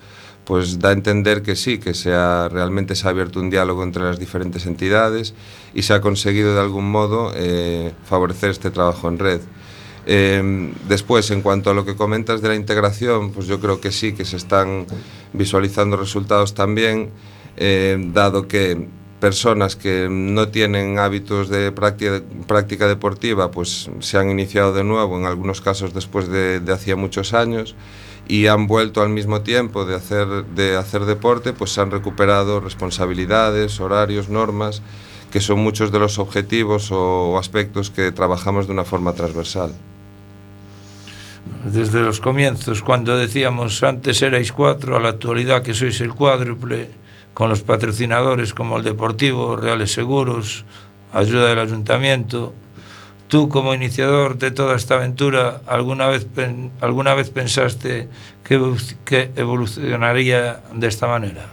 pues 0.46 0.80
da 0.80 0.90
a 0.90 0.92
entender 0.92 1.42
que 1.42 1.56
sí, 1.56 1.78
que 1.78 1.94
se 1.94 2.12
realmente 2.50 2.96
se 2.96 3.08
ha 3.08 3.12
abierto 3.12 3.40
un 3.40 3.50
diálogo 3.50 3.84
entre 3.84 4.04
las 4.04 4.20
diferentes 4.20 4.66
entidades 4.66 5.34
y 5.74 5.84
se 5.84 5.94
ha 5.94 6.02
conseguido 6.02 6.54
de 6.54 6.60
algún 6.60 6.90
modo 6.90 7.32
eh, 7.36 7.94
favorecer 8.06 8.50
este 8.50 8.72
trabajo 8.72 9.08
en 9.08 9.20
red. 9.20 9.42
Eh, 10.06 10.74
después, 10.88 11.32
en 11.32 11.42
cuanto 11.42 11.70
a 11.70 11.74
lo 11.74 11.86
que 11.86 11.96
comentas 11.96 12.42
de 12.42 12.50
la 12.50 12.56
integración, 12.56 13.32
pues 13.32 13.48
yo 13.48 13.60
creo 13.60 13.80
que 13.80 13.92
sí, 13.92 14.14
que 14.14 14.26
se 14.26 14.36
están 14.36 14.86
visualizando 15.32 15.96
resultados 15.96 16.54
también, 16.54 17.12
eh, 17.56 17.98
dado 18.14 18.48
que 18.48 18.88
personas 19.22 19.78
que 19.78 20.10
no 20.12 20.50
tienen 20.50 21.00
hábitos 21.00 21.48
de 21.48 21.72
práctica, 21.72 22.88
deportiva, 22.88 23.52
pues 23.52 23.90
se 24.00 24.18
han 24.18 24.30
iniciado 24.30 24.74
de 24.74 24.84
nuevo, 24.84 25.18
en 25.18 25.26
algunos 25.26 25.62
casos 25.62 25.94
después 25.94 26.28
de, 26.28 26.60
de 26.60 26.74
hacía 26.74 26.98
muchos 26.98 27.34
años, 27.34 27.74
y 28.28 28.48
han 28.48 28.68
vuelto 28.68 29.02
al 29.02 29.10
mismo 29.10 29.42
tiempo 29.42 29.86
de 29.86 29.96
hacer, 29.96 30.46
de 30.56 30.78
hacer 30.78 31.06
deporte, 31.06 31.54
pues 31.54 31.72
se 31.72 31.82
han 31.82 31.92
recuperado 31.92 32.60
responsabilidades, 32.60 33.80
horarios, 33.80 34.30
normas, 34.30 34.82
que 35.32 35.42
son 35.42 35.60
muchos 35.60 35.92
de 35.92 36.00
los 36.00 36.20
objetivos 36.20 36.90
o 36.92 37.38
aspectos 37.38 37.90
que 37.90 38.12
trabajamos 38.12 38.68
de 38.68 38.74
una 38.74 38.84
forma 38.84 39.14
transversal. 39.14 39.74
Desde 41.66 42.02
los 42.02 42.20
comienzos, 42.20 42.82
cuando 42.82 43.18
decíamos 43.18 43.84
antes 43.84 44.22
erais 44.22 44.52
cuatro, 44.52 44.96
a 44.96 45.00
la 45.00 45.10
actualidad 45.10 45.64
que 45.64 45.74
sois 45.74 46.00
el 46.02 46.14
cuádruple, 46.14 46.92
con 47.34 47.50
los 47.50 47.62
patrocinadores 47.62 48.54
como 48.54 48.78
el 48.78 48.84
Deportivo, 48.84 49.56
Reales 49.56 49.92
Seguros, 49.92 50.66
ayuda 51.12 51.50
del 51.50 51.60
Ayuntamiento, 51.60 52.54
Tú, 53.34 53.50
como 53.50 53.74
iniciador 53.74 54.38
de 54.38 54.52
toda 54.52 54.76
esta 54.76 54.94
aventura, 54.94 55.62
¿alguna 55.66 56.06
vez, 56.06 56.28
alguna 56.82 57.16
vez 57.16 57.32
pensaste 57.32 58.08
que, 58.44 58.62
que 59.06 59.32
evolucionaría 59.36 60.62
de 60.72 60.86
esta 60.88 61.08
manera? 61.08 61.48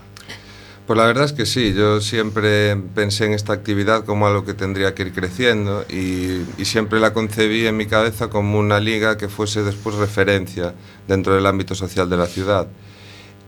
Pues 0.86 0.98
la 0.98 1.06
verdad 1.06 1.24
es 1.24 1.32
que 1.32 1.46
sí, 1.46 1.72
yo 1.72 2.02
siempre 2.02 2.76
pensé 2.94 3.24
en 3.24 3.32
esta 3.32 3.54
actividad 3.54 4.04
como 4.04 4.26
algo 4.26 4.44
que 4.44 4.52
tendría 4.52 4.94
que 4.94 5.04
ir 5.04 5.14
creciendo 5.14 5.86
y, 5.88 6.44
siempre 6.66 7.00
la 7.00 7.14
concebí 7.14 7.66
en 7.66 7.78
mi 7.78 7.86
cabeza 7.86 8.28
como 8.28 8.58
una 8.58 8.78
liga 8.78 9.16
que 9.16 9.30
fuese 9.30 9.62
después 9.62 9.96
referencia 9.96 10.74
dentro 11.08 11.34
del 11.34 11.46
ámbito 11.46 11.74
social 11.74 12.10
de 12.10 12.16
la 12.18 12.26
ciudad. 12.26 12.68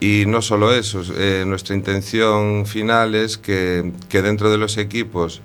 Y 0.00 0.24
no 0.26 0.40
solo 0.40 0.72
eso, 0.72 1.02
eh, 1.18 1.44
nuestra 1.46 1.76
intención 1.76 2.64
final 2.64 3.14
es 3.14 3.36
que, 3.36 3.92
que 4.08 4.22
dentro 4.22 4.50
de 4.50 4.56
los 4.56 4.78
equipos 4.78 5.42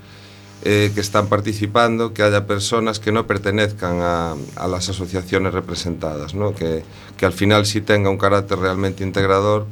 eh, 0.63 0.91
que 0.93 1.01
están 1.01 1.27
participando, 1.27 2.13
que 2.13 2.23
haya 2.23 2.47
personas 2.47 2.99
que 2.99 3.11
no 3.11 3.27
pertenezcan 3.27 3.99
a, 4.01 4.35
a 4.55 4.67
las 4.67 4.89
asociaciones 4.89 5.53
representadas, 5.53 6.33
¿no? 6.33 6.55
que, 6.55 6.83
que 7.15 7.25
al 7.25 7.33
final 7.33 7.65
sí 7.65 7.81
tenga 7.81 8.09
un 8.09 8.17
carácter 8.17 8.57
realmente 8.59 9.03
integrador 9.03 9.67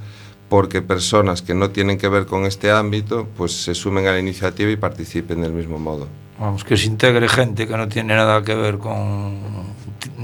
porque 0.50 0.82
personas 0.82 1.42
que 1.42 1.56
no 1.56 1.72
tienen 1.72 1.98
que 1.98 2.08
ver 2.08 2.28
con 2.28 2.46
este 2.46 2.72
ámbito 2.72 3.28
pues 3.36 3.64
se 3.64 3.74
sumen 3.74 4.08
a 4.08 4.12
la 4.12 4.20
iniciativa 4.20 4.70
y 4.70 4.76
participen 4.76 5.42
del 5.42 5.54
mismo 5.54 5.80
modo. 5.80 6.08
Vamos, 6.40 6.64
que 6.64 6.78
se 6.78 6.86
integre 6.86 7.28
gente 7.30 7.68
que 7.68 7.78
no 7.78 7.88
tiene 7.88 8.16
nada 8.16 8.44
que 8.44 8.54
ver 8.54 8.78
con 8.78 9.40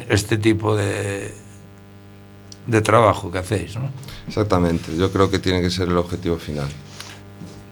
este 0.10 0.38
tipo 0.38 0.76
de, 0.76 1.34
de 2.68 2.82
trabajo 2.82 3.32
que 3.32 3.40
hacéis, 3.40 3.78
¿no? 3.78 3.90
Exactamente, 4.28 4.96
yo 4.96 5.12
creo 5.12 5.32
que 5.32 5.40
tiene 5.40 5.62
que 5.62 5.70
ser 5.70 5.88
el 5.88 5.98
objetivo 5.98 6.38
final. 6.38 6.68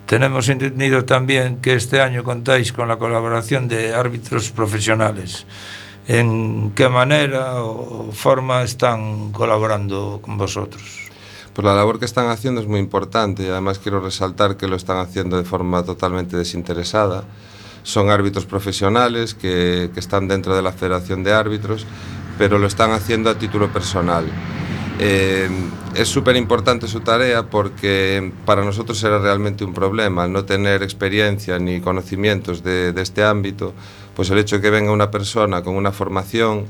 Tenemos 0.10 0.50
entendido 0.50 1.06
también 1.06 1.58
que 1.62 1.76
este 1.76 2.02
año 2.02 2.24
contáis 2.24 2.74
con 2.74 2.88
la 2.88 2.98
colaboración 2.98 3.68
de 3.68 3.94
árbitros 3.94 4.50
profesionales. 4.50 5.46
¿En 6.08 6.72
qué 6.72 6.90
manera 6.90 7.62
o 7.62 8.12
forma 8.12 8.64
están 8.64 9.32
colaborando 9.32 10.18
con 10.24 10.36
vosotros? 10.36 11.12
Pues 11.54 11.64
la 11.64 11.76
labor 11.76 12.00
que 12.00 12.06
están 12.06 12.28
haciendo 12.30 12.60
es 12.60 12.66
muy 12.66 12.80
importante 12.80 13.44
y 13.44 13.50
además 13.50 13.78
quiero 13.78 14.00
resaltar 14.00 14.58
que 14.58 14.68
lo 14.68 14.78
están 14.78 14.98
haciendo 14.98 15.38
de 15.38 15.44
forma 15.44 15.84
totalmente 15.84 16.36
desinteresada. 16.36 17.24
Son 17.84 18.10
árbitros 18.10 18.48
profesionales 18.48 19.36
que, 19.36 19.92
que 19.94 20.00
están 20.00 20.28
dentro 20.28 20.56
de 20.56 20.64
la 20.64 20.72
Federación 20.72 21.24
de 21.24 21.34
Árbitros, 21.34 21.86
pero 22.40 22.58
lo 22.58 22.66
están 22.66 22.94
haciendo 22.94 23.30
a 23.30 23.38
título 23.38 23.72
personal 23.72 24.26
Eh, 25.02 25.50
es 25.96 26.10
súper 26.10 26.36
importante 26.36 26.88
su 26.90 27.00
tarea 27.00 27.44
porque 27.44 28.34
para 28.46 28.66
nosotros 28.66 29.02
era 29.02 29.18
realmente 29.18 29.64
un 29.64 29.74
problema 29.74 30.28
no 30.28 30.44
tener 30.44 30.84
experiencia 30.84 31.58
ni 31.58 31.80
conocimientos 31.80 32.64
de, 32.64 32.92
de, 32.92 33.02
este 33.02 33.24
ámbito, 33.24 33.74
pues 34.14 34.30
el 34.30 34.40
hecho 34.40 34.58
de 34.58 34.62
que 34.62 34.70
venga 34.70 34.92
una 34.92 35.10
persona 35.10 35.64
con 35.64 35.78
una 35.78 35.94
formación 35.94 36.66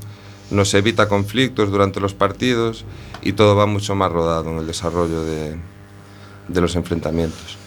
nos 0.52 0.72
evita 0.74 1.08
conflictos 1.08 1.72
durante 1.72 1.98
los 1.98 2.14
partidos 2.14 2.84
y 3.20 3.32
todo 3.32 3.56
va 3.56 3.66
mucho 3.66 3.96
más 3.96 4.12
rodado 4.12 4.50
en 4.50 4.58
el 4.58 4.66
desarrollo 4.66 5.24
de, 5.24 5.56
de 6.46 6.60
los 6.60 6.76
enfrentamientos. 6.76 7.58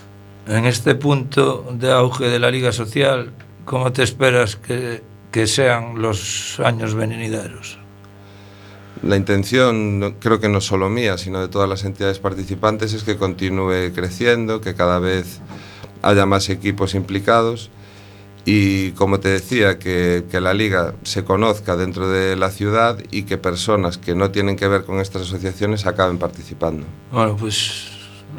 En 0.48 0.66
este 0.66 0.96
punto 0.96 1.66
de 1.74 1.92
auge 1.92 2.30
de 2.30 2.40
la 2.40 2.52
Liga 2.52 2.72
Social, 2.72 3.34
¿cómo 3.66 3.92
te 3.92 4.04
esperas 4.04 4.56
que, 4.56 5.02
que 5.32 5.48
sean 5.48 6.02
los 6.02 6.60
años 6.60 6.96
venideros? 6.96 7.83
La 9.04 9.18
intención, 9.18 10.16
creo 10.20 10.40
que 10.40 10.48
no 10.48 10.62
solo 10.62 10.90
mía, 10.90 11.18
sino 11.18 11.42
de 11.42 11.50
todas 11.50 11.68
las 11.68 11.84
entidades 11.84 12.20
participantes, 12.20 12.94
es 12.94 13.04
que 13.04 13.18
continúe 13.18 13.92
creciendo, 13.94 14.62
que 14.62 14.76
cada 14.76 15.00
vez 15.00 15.42
haya 16.02 16.26
más 16.26 16.50
equipos 16.50 16.96
implicados 16.96 17.70
y, 18.46 18.92
como 18.92 19.20
te 19.20 19.30
decía, 19.30 19.80
que, 19.80 20.26
que, 20.30 20.42
la 20.42 20.54
liga 20.54 20.96
se 21.04 21.24
conozca 21.24 21.76
dentro 21.76 22.10
de 22.10 22.36
la 22.36 22.50
ciudad 22.50 22.98
y 23.12 23.24
que 23.24 23.38
personas 23.38 23.98
que 23.98 24.16
no 24.16 24.32
tienen 24.32 24.56
que 24.56 24.68
ver 24.68 24.84
con 24.84 25.00
estas 25.00 25.24
asociaciones 25.24 25.86
acaben 25.86 26.18
participando. 26.18 26.86
Bueno, 27.12 27.38
pues 27.38 27.88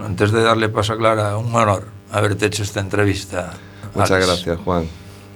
antes 0.02 0.32
de 0.32 0.42
darle 0.42 0.68
paso 0.68 0.94
a 0.94 0.98
Clara, 0.98 1.36
un 1.36 1.54
honor 1.54 1.88
haberte 2.10 2.46
hecho 2.46 2.62
esta 2.62 2.80
entrevista. 2.80 3.52
Muchas 3.94 4.10
Alex. 4.10 4.26
gracias, 4.26 4.58
Juan. 4.64 4.88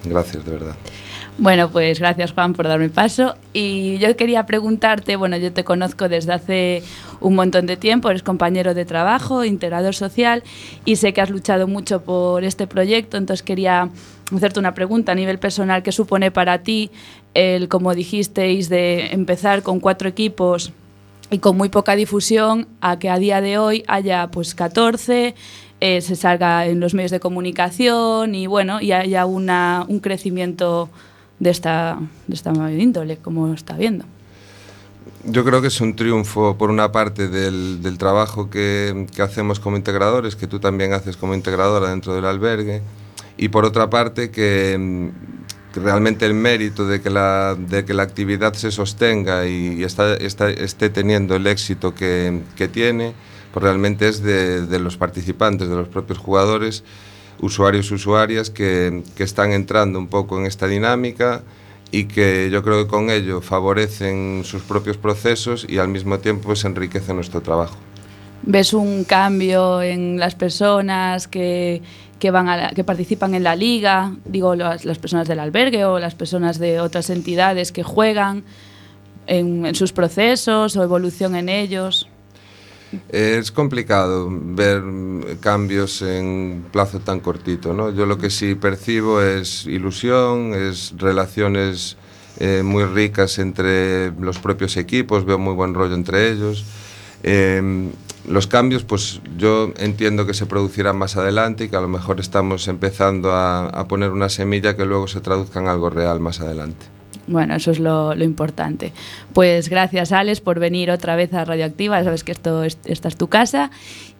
Gracias, 0.04 0.44
de 0.44 0.50
verdad. 0.52 0.76
Bueno, 1.40 1.70
pues 1.70 2.00
gracias 2.00 2.32
Juan 2.32 2.52
por 2.52 2.66
darme 2.66 2.88
paso. 2.88 3.36
Y 3.52 3.98
yo 3.98 4.16
quería 4.16 4.44
preguntarte, 4.44 5.14
bueno, 5.14 5.36
yo 5.36 5.52
te 5.52 5.62
conozco 5.62 6.08
desde 6.08 6.32
hace 6.32 6.82
un 7.20 7.36
montón 7.36 7.66
de 7.66 7.76
tiempo, 7.76 8.10
eres 8.10 8.24
compañero 8.24 8.74
de 8.74 8.84
trabajo, 8.84 9.44
integrador 9.44 9.94
social, 9.94 10.42
y 10.84 10.96
sé 10.96 11.12
que 11.12 11.20
has 11.20 11.30
luchado 11.30 11.68
mucho 11.68 12.02
por 12.02 12.42
este 12.42 12.66
proyecto, 12.66 13.16
entonces 13.16 13.44
quería 13.44 13.88
hacerte 14.34 14.58
una 14.58 14.74
pregunta 14.74 15.12
a 15.12 15.14
nivel 15.14 15.38
personal, 15.38 15.84
¿qué 15.84 15.92
supone 15.92 16.32
para 16.32 16.58
ti 16.58 16.90
el, 17.34 17.68
como 17.68 17.94
dijisteis, 17.94 18.68
de 18.68 19.12
empezar 19.12 19.62
con 19.62 19.78
cuatro 19.78 20.08
equipos 20.08 20.72
y 21.30 21.38
con 21.38 21.56
muy 21.56 21.68
poca 21.68 21.94
difusión 21.94 22.66
a 22.80 22.98
que 22.98 23.10
a 23.10 23.18
día 23.18 23.40
de 23.40 23.58
hoy 23.58 23.84
haya 23.86 24.28
pues 24.28 24.54
14 24.56 25.34
eh, 25.80 26.00
se 26.00 26.16
salga 26.16 26.66
en 26.66 26.80
los 26.80 26.94
medios 26.94 27.10
de 27.10 27.20
comunicación 27.20 28.34
y 28.34 28.46
bueno 28.46 28.80
y 28.80 28.92
haya 28.92 29.26
una, 29.26 29.84
un 29.86 30.00
crecimiento 30.00 30.88
de 31.38 31.50
esta, 31.50 31.98
de 32.26 32.34
esta 32.34 32.52
índole, 32.72 33.18
como 33.18 33.52
está 33.52 33.76
viendo. 33.76 34.04
Yo 35.24 35.44
creo 35.44 35.60
que 35.60 35.68
es 35.68 35.80
un 35.80 35.96
triunfo, 35.96 36.56
por 36.56 36.70
una 36.70 36.92
parte, 36.92 37.28
del, 37.28 37.82
del 37.82 37.98
trabajo 37.98 38.50
que, 38.50 39.06
que, 39.14 39.22
hacemos 39.22 39.58
como 39.60 39.76
integradores, 39.76 40.36
que 40.36 40.46
tú 40.46 40.60
también 40.60 40.92
haces 40.92 41.16
como 41.16 41.34
integradora 41.34 41.90
dentro 41.90 42.14
del 42.14 42.24
albergue, 42.24 42.82
y 43.36 43.48
por 43.48 43.64
otra 43.64 43.90
parte, 43.90 44.30
que, 44.30 45.10
realmente 45.74 46.26
el 46.26 46.34
mérito 46.34 46.86
de 46.86 47.00
que 47.00 47.10
la, 47.10 47.54
de 47.54 47.84
que 47.84 47.94
la 47.94 48.02
actividad 48.02 48.54
se 48.54 48.72
sostenga 48.72 49.46
y, 49.46 49.74
y 49.78 49.84
está, 49.84 50.14
está, 50.14 50.50
esté 50.50 50.90
teniendo 50.90 51.36
el 51.36 51.46
éxito 51.46 51.94
que, 51.94 52.42
que 52.56 52.68
tiene, 52.68 53.14
pues 53.52 53.62
realmente 53.62 54.08
es 54.08 54.22
de, 54.22 54.66
de 54.66 54.78
los 54.78 54.96
participantes, 54.96 55.68
de 55.68 55.76
los 55.76 55.88
propios 55.88 56.18
jugadores, 56.18 56.84
usuarios, 57.40 57.90
usuarias 57.90 58.50
que, 58.50 59.02
que 59.16 59.22
están 59.22 59.52
entrando 59.52 59.98
un 59.98 60.08
poco 60.08 60.38
en 60.38 60.46
esta 60.46 60.66
dinámica 60.66 61.42
y 61.90 62.04
que 62.04 62.50
yo 62.50 62.62
creo 62.62 62.84
que 62.84 62.90
con 62.90 63.10
ello 63.10 63.40
favorecen 63.40 64.42
sus 64.44 64.62
propios 64.62 64.96
procesos 64.96 65.66
y 65.68 65.78
al 65.78 65.88
mismo 65.88 66.18
tiempo 66.18 66.48
pues, 66.48 66.64
enriquecen 66.64 67.16
nuestro 67.16 67.40
trabajo. 67.40 67.76
¿Ves 68.42 68.72
un 68.72 69.04
cambio 69.04 69.82
en 69.82 70.18
las 70.18 70.34
personas 70.34 71.26
que, 71.26 71.82
que, 72.18 72.30
van 72.30 72.48
a 72.48 72.70
que 72.70 72.84
participan 72.84 73.34
en 73.34 73.42
la 73.42 73.56
liga? 73.56 74.14
Digo, 74.24 74.54
las, 74.54 74.84
las, 74.84 74.98
personas 74.98 75.26
del 75.28 75.40
albergue 75.40 75.84
o 75.84 75.98
las 75.98 76.14
personas 76.14 76.58
de 76.58 76.80
otras 76.80 77.10
entidades 77.10 77.72
que 77.72 77.82
juegan 77.82 78.44
en, 79.26 79.66
en 79.66 79.74
sus 79.74 79.92
procesos 79.92 80.76
o 80.76 80.82
evolución 80.82 81.34
en 81.34 81.48
ellos. 81.48 82.08
Es 83.08 83.52
complicado 83.52 84.28
ver 84.30 84.82
cambios 85.40 86.02
en 86.02 86.64
plazo 86.72 87.00
tan 87.00 87.20
cortito, 87.20 87.74
¿no? 87.74 87.90
Yo 87.90 88.06
lo 88.06 88.18
que 88.18 88.30
sí 88.30 88.54
percibo 88.54 89.20
es 89.20 89.66
ilusión, 89.66 90.54
es 90.54 90.94
relaciones 90.96 91.96
eh, 92.38 92.62
muy 92.64 92.84
ricas 92.84 93.38
entre 93.38 94.12
los 94.12 94.38
propios 94.38 94.76
equipos, 94.76 95.24
veo 95.24 95.38
muy 95.38 95.54
buen 95.54 95.74
rollo 95.74 95.94
entre 95.94 96.30
ellos. 96.30 96.64
Eh, 97.22 97.90
los 98.26 98.46
cambios, 98.46 98.84
pues 98.84 99.20
yo 99.36 99.72
entiendo 99.76 100.26
que 100.26 100.34
se 100.34 100.46
producirán 100.46 100.96
más 100.96 101.16
adelante 101.16 101.64
y 101.64 101.68
que 101.68 101.76
a 101.76 101.80
lo 101.80 101.88
mejor 101.88 102.20
estamos 102.20 102.68
empezando 102.68 103.34
a 103.34 103.86
poner 103.88 104.10
una 104.10 104.28
semilla 104.28 104.76
que 104.76 104.84
luego 104.84 105.08
se 105.08 105.20
traduzca 105.20 105.60
en 105.60 105.68
algo 105.68 105.88
real 105.90 106.20
más 106.20 106.40
adelante. 106.40 106.97
Bueno, 107.28 107.54
eso 107.54 107.70
es 107.70 107.78
lo, 107.78 108.14
importante. 108.22 108.92
Pues 109.34 109.68
gracias, 109.68 110.12
Alex, 110.12 110.40
por 110.40 110.58
venir 110.58 110.90
otra 110.90 111.14
vez 111.14 111.32
a 111.34 111.44
Radioactiva. 111.44 112.02
Sabes 112.02 112.24
que 112.24 112.32
esto 112.32 112.64
es, 112.64 112.78
esta 112.84 113.08
es 113.08 113.16
tu 113.16 113.28
casa. 113.28 113.70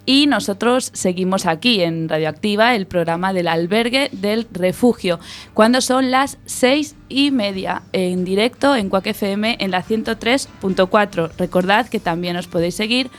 Y 0.05 0.27
nosotros 0.27 0.91
seguimos 0.95 1.45
aquí 1.45 1.83
en 1.83 2.09
Radioactiva, 2.09 2.75
el 2.75 2.87
programa 2.87 3.33
del 3.33 3.49
albergue 3.49 4.09
del 4.13 4.47
refugio, 4.53 5.21
cuando 5.53 5.83
son 5.83 6.11
las 6.11 6.39
seis 6.47 6.97
y 7.11 7.31
media, 7.31 7.83
en 7.93 8.25
directo 8.25 8.75
en 8.75 8.89
Cuac 8.89 9.07
FM 9.07 9.59
en 9.61 9.71
la 9.71 9.85
103.4. 9.85 11.31
Recordad 11.37 11.89
que 11.89 12.01
también 12.01 12.37
os 12.37 12.47
podéis 12.47 12.75
seguir 12.75 13.11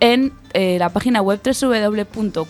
en 0.00 0.32
eh, 0.52 0.76
la 0.78 0.90
página 0.90 1.22
web 1.22 1.40
www.cuacfm.org. 1.42 2.44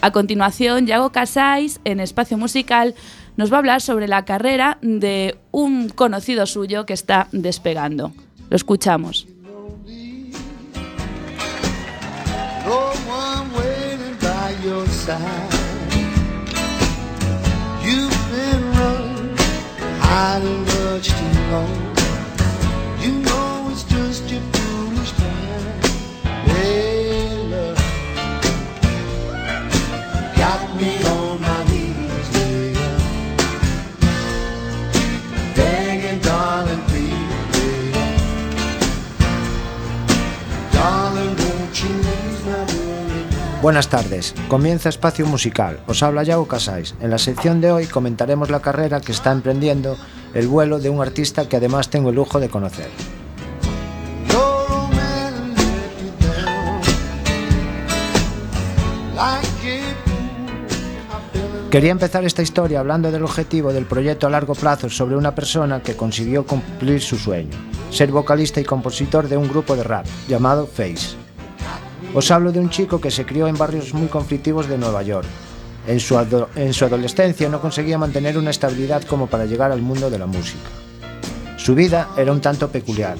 A 0.00 0.10
continuación, 0.12 0.86
Yago 0.86 1.10
Casais, 1.10 1.80
en 1.84 2.00
Espacio 2.00 2.38
Musical, 2.38 2.94
nos 3.38 3.52
va 3.52 3.56
a 3.56 3.58
hablar 3.60 3.80
sobre 3.80 4.08
la 4.08 4.24
carrera 4.24 4.78
de 4.82 5.38
un 5.52 5.88
conocido 5.88 6.44
suyo 6.44 6.84
que 6.84 6.92
está 6.92 7.28
despegando. 7.30 8.12
Lo 8.50 8.56
escuchamos. 8.56 9.26
Buenas 43.60 43.88
tardes, 43.88 44.36
comienza 44.46 44.88
Espacio 44.88 45.26
Musical, 45.26 45.80
os 45.88 46.04
habla 46.04 46.22
Yago 46.22 46.46
Casais. 46.46 46.94
En 47.00 47.10
la 47.10 47.18
sección 47.18 47.60
de 47.60 47.72
hoy 47.72 47.86
comentaremos 47.86 48.50
la 48.50 48.60
carrera 48.60 49.00
que 49.00 49.10
está 49.10 49.32
emprendiendo 49.32 49.96
el 50.32 50.46
vuelo 50.46 50.78
de 50.78 50.90
un 50.90 51.02
artista 51.02 51.48
que 51.48 51.56
además 51.56 51.90
tengo 51.90 52.10
el 52.10 52.14
lujo 52.14 52.38
de 52.38 52.48
conocer. 52.48 52.88
Quería 61.68 61.90
empezar 61.90 62.24
esta 62.24 62.42
historia 62.42 62.78
hablando 62.78 63.10
del 63.10 63.24
objetivo 63.24 63.72
del 63.72 63.86
proyecto 63.86 64.28
a 64.28 64.30
largo 64.30 64.54
plazo 64.54 64.88
sobre 64.88 65.16
una 65.16 65.34
persona 65.34 65.82
que 65.82 65.96
consiguió 65.96 66.46
cumplir 66.46 67.02
su 67.02 67.16
sueño, 67.16 67.58
ser 67.90 68.12
vocalista 68.12 68.60
y 68.60 68.64
compositor 68.64 69.28
de 69.28 69.36
un 69.36 69.48
grupo 69.48 69.74
de 69.74 69.82
rap 69.82 70.06
llamado 70.28 70.64
Face. 70.68 71.27
Os 72.14 72.30
hablo 72.30 72.52
de 72.52 72.60
un 72.60 72.70
chico 72.70 73.00
que 73.00 73.10
se 73.10 73.26
crió 73.26 73.46
en 73.48 73.58
barrios 73.58 73.92
muy 73.92 74.08
conflictivos 74.08 74.66
de 74.66 74.78
Nueva 74.78 75.02
York. 75.02 75.26
En 75.86 76.00
su, 76.00 76.18
en 76.56 76.72
su 76.72 76.84
adolescencia 76.84 77.48
no 77.48 77.60
conseguía 77.60 77.98
mantener 77.98 78.38
una 78.38 78.50
estabilidad 78.50 79.02
como 79.02 79.26
para 79.26 79.44
llegar 79.44 79.72
al 79.72 79.82
mundo 79.82 80.10
de 80.10 80.18
la 80.18 80.26
música. 80.26 80.68
Su 81.56 81.74
vida 81.74 82.08
era 82.16 82.32
un 82.32 82.40
tanto 82.40 82.68
peculiar. 82.68 83.16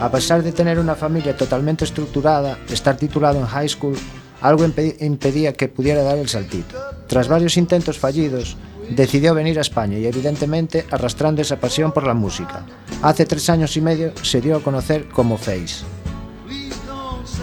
A 0.00 0.10
pesar 0.10 0.42
de 0.42 0.52
tener 0.52 0.78
una 0.78 0.96
familia 0.96 1.36
totalmente 1.36 1.84
estructurada, 1.84 2.58
estar 2.68 2.96
titulado 2.96 3.38
en 3.38 3.46
high 3.46 3.68
school, 3.68 3.96
algo 4.40 4.64
impedía 4.64 5.52
que 5.52 5.68
pudiera 5.68 6.02
dar 6.02 6.18
el 6.18 6.28
saltito. 6.28 6.76
Tras 7.06 7.28
varios 7.28 7.56
intentos 7.56 7.98
fallidos, 7.98 8.56
decidió 8.90 9.34
venir 9.34 9.58
a 9.58 9.62
España 9.62 9.98
y 9.98 10.06
evidentemente 10.06 10.84
arrastrando 10.90 11.42
esa 11.42 11.60
pasión 11.60 11.92
por 11.92 12.06
la 12.06 12.14
música. 12.14 12.66
Hace 13.02 13.24
tres 13.24 13.48
años 13.50 13.76
y 13.76 13.80
medio 13.80 14.12
se 14.22 14.40
dio 14.40 14.56
a 14.56 14.62
conocer 14.62 15.08
como 15.08 15.36
Face. 15.36 15.84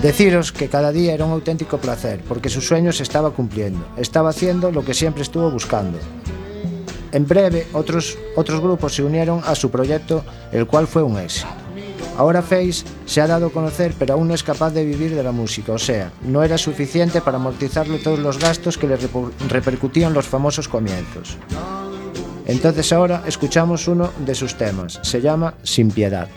Deciros 0.02 0.54
que 0.54 0.70
cada 0.70 0.94
día 0.94 1.14
era 1.14 1.26
un 1.26 1.34
auténtico 1.34 1.78
placer, 1.78 2.22
porque 2.26 2.48
su 2.48 2.62
sueño 2.62 2.94
se 2.94 3.04
estaba 3.04 3.32
cumpliendo, 3.32 3.86
estaba 3.98 4.30
haciendo 4.30 4.72
lo 4.72 4.86
que 4.86 4.94
siempre 4.94 5.24
estuvo 5.24 5.52
buscando. 5.52 6.00
En 7.12 7.28
breve, 7.28 7.68
otros, 7.74 8.18
otros 8.38 8.62
grupos 8.62 8.96
se 8.96 9.04
unieron 9.04 9.42
a 9.46 9.56
su 9.56 9.70
proyecto, 9.70 10.24
el 10.54 10.68
cual 10.68 10.88
fue 10.88 11.04
un 11.04 11.18
éxito. 11.18 11.48
Ahora 12.18 12.42
Face 12.42 12.86
se 13.06 13.20
ha 13.20 13.28
dado 13.28 13.48
a 13.48 13.52
conocer, 13.52 13.94
pero 14.00 14.14
aún 14.14 14.30
no 14.30 14.34
es 14.34 14.44
capaz 14.44 14.72
de 14.72 14.86
vivir 14.86 15.14
de 15.14 15.24
la 15.24 15.34
música, 15.34 15.74
o 15.74 15.78
sea, 15.78 16.14
no 16.22 16.44
era 16.44 16.58
suficiente 16.58 17.20
para 17.20 17.38
amortizarle 17.38 18.00
todos 18.00 18.20
los 18.20 18.40
gastos 18.40 18.78
que 18.78 18.88
le 18.88 18.98
repercutían 19.50 20.14
los 20.14 20.28
famosos 20.28 20.70
comienzos. 20.70 21.38
Entonces 22.46 22.94
ahora 22.94 23.24
escuchamos 23.28 23.88
uno 23.90 24.12
de 24.26 24.34
sus 24.34 24.56
temas, 24.56 25.00
se 25.02 25.20
llama 25.20 25.56
Sin 25.64 25.92
Piedad. 25.92 26.30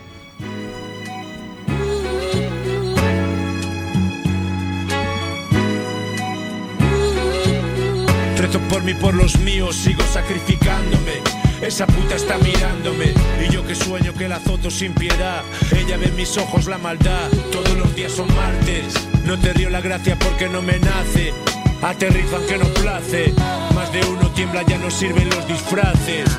Por 8.91 8.99
por 8.99 9.13
los 9.13 9.37
míos, 9.39 9.77
sigo 9.77 10.03
sacrificándome. 10.11 11.21
Esa 11.61 11.87
puta 11.87 12.15
está 12.15 12.37
mirándome 12.37 13.13
y 13.41 13.51
yo 13.51 13.65
que 13.65 13.75
sueño 13.75 14.13
que 14.13 14.27
la 14.27 14.35
azoto 14.35 14.69
sin 14.69 14.93
piedad. 14.93 15.41
Ella 15.71 15.95
ve 15.95 16.07
en 16.07 16.15
mis 16.17 16.37
ojos 16.37 16.67
la 16.67 16.77
maldad, 16.77 17.29
todos 17.51 17.77
los 17.77 17.95
días 17.95 18.11
son 18.11 18.27
martes. 18.35 18.93
No 19.25 19.39
te 19.39 19.53
dio 19.53 19.69
la 19.69 19.79
gracia 19.79 20.17
porque 20.19 20.49
no 20.49 20.61
me 20.61 20.79
nace. 20.79 21.33
Aterrizan 21.81 22.45
que 22.45 22.57
no 22.57 22.65
place. 22.73 23.33
Más 23.73 23.91
de 23.93 24.01
uno 24.05 24.29
tiembla, 24.31 24.63
ya 24.63 24.77
no 24.77 24.91
sirven 24.91 25.29
los 25.29 25.47
disfraces. 25.47 26.29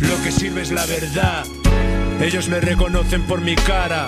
Lo 0.00 0.22
que 0.22 0.30
sirve 0.30 0.62
es 0.62 0.70
la 0.70 0.86
verdad. 0.86 1.44
Ellos 2.20 2.48
me 2.48 2.60
reconocen 2.60 3.22
por 3.22 3.40
mi 3.40 3.56
cara. 3.56 4.06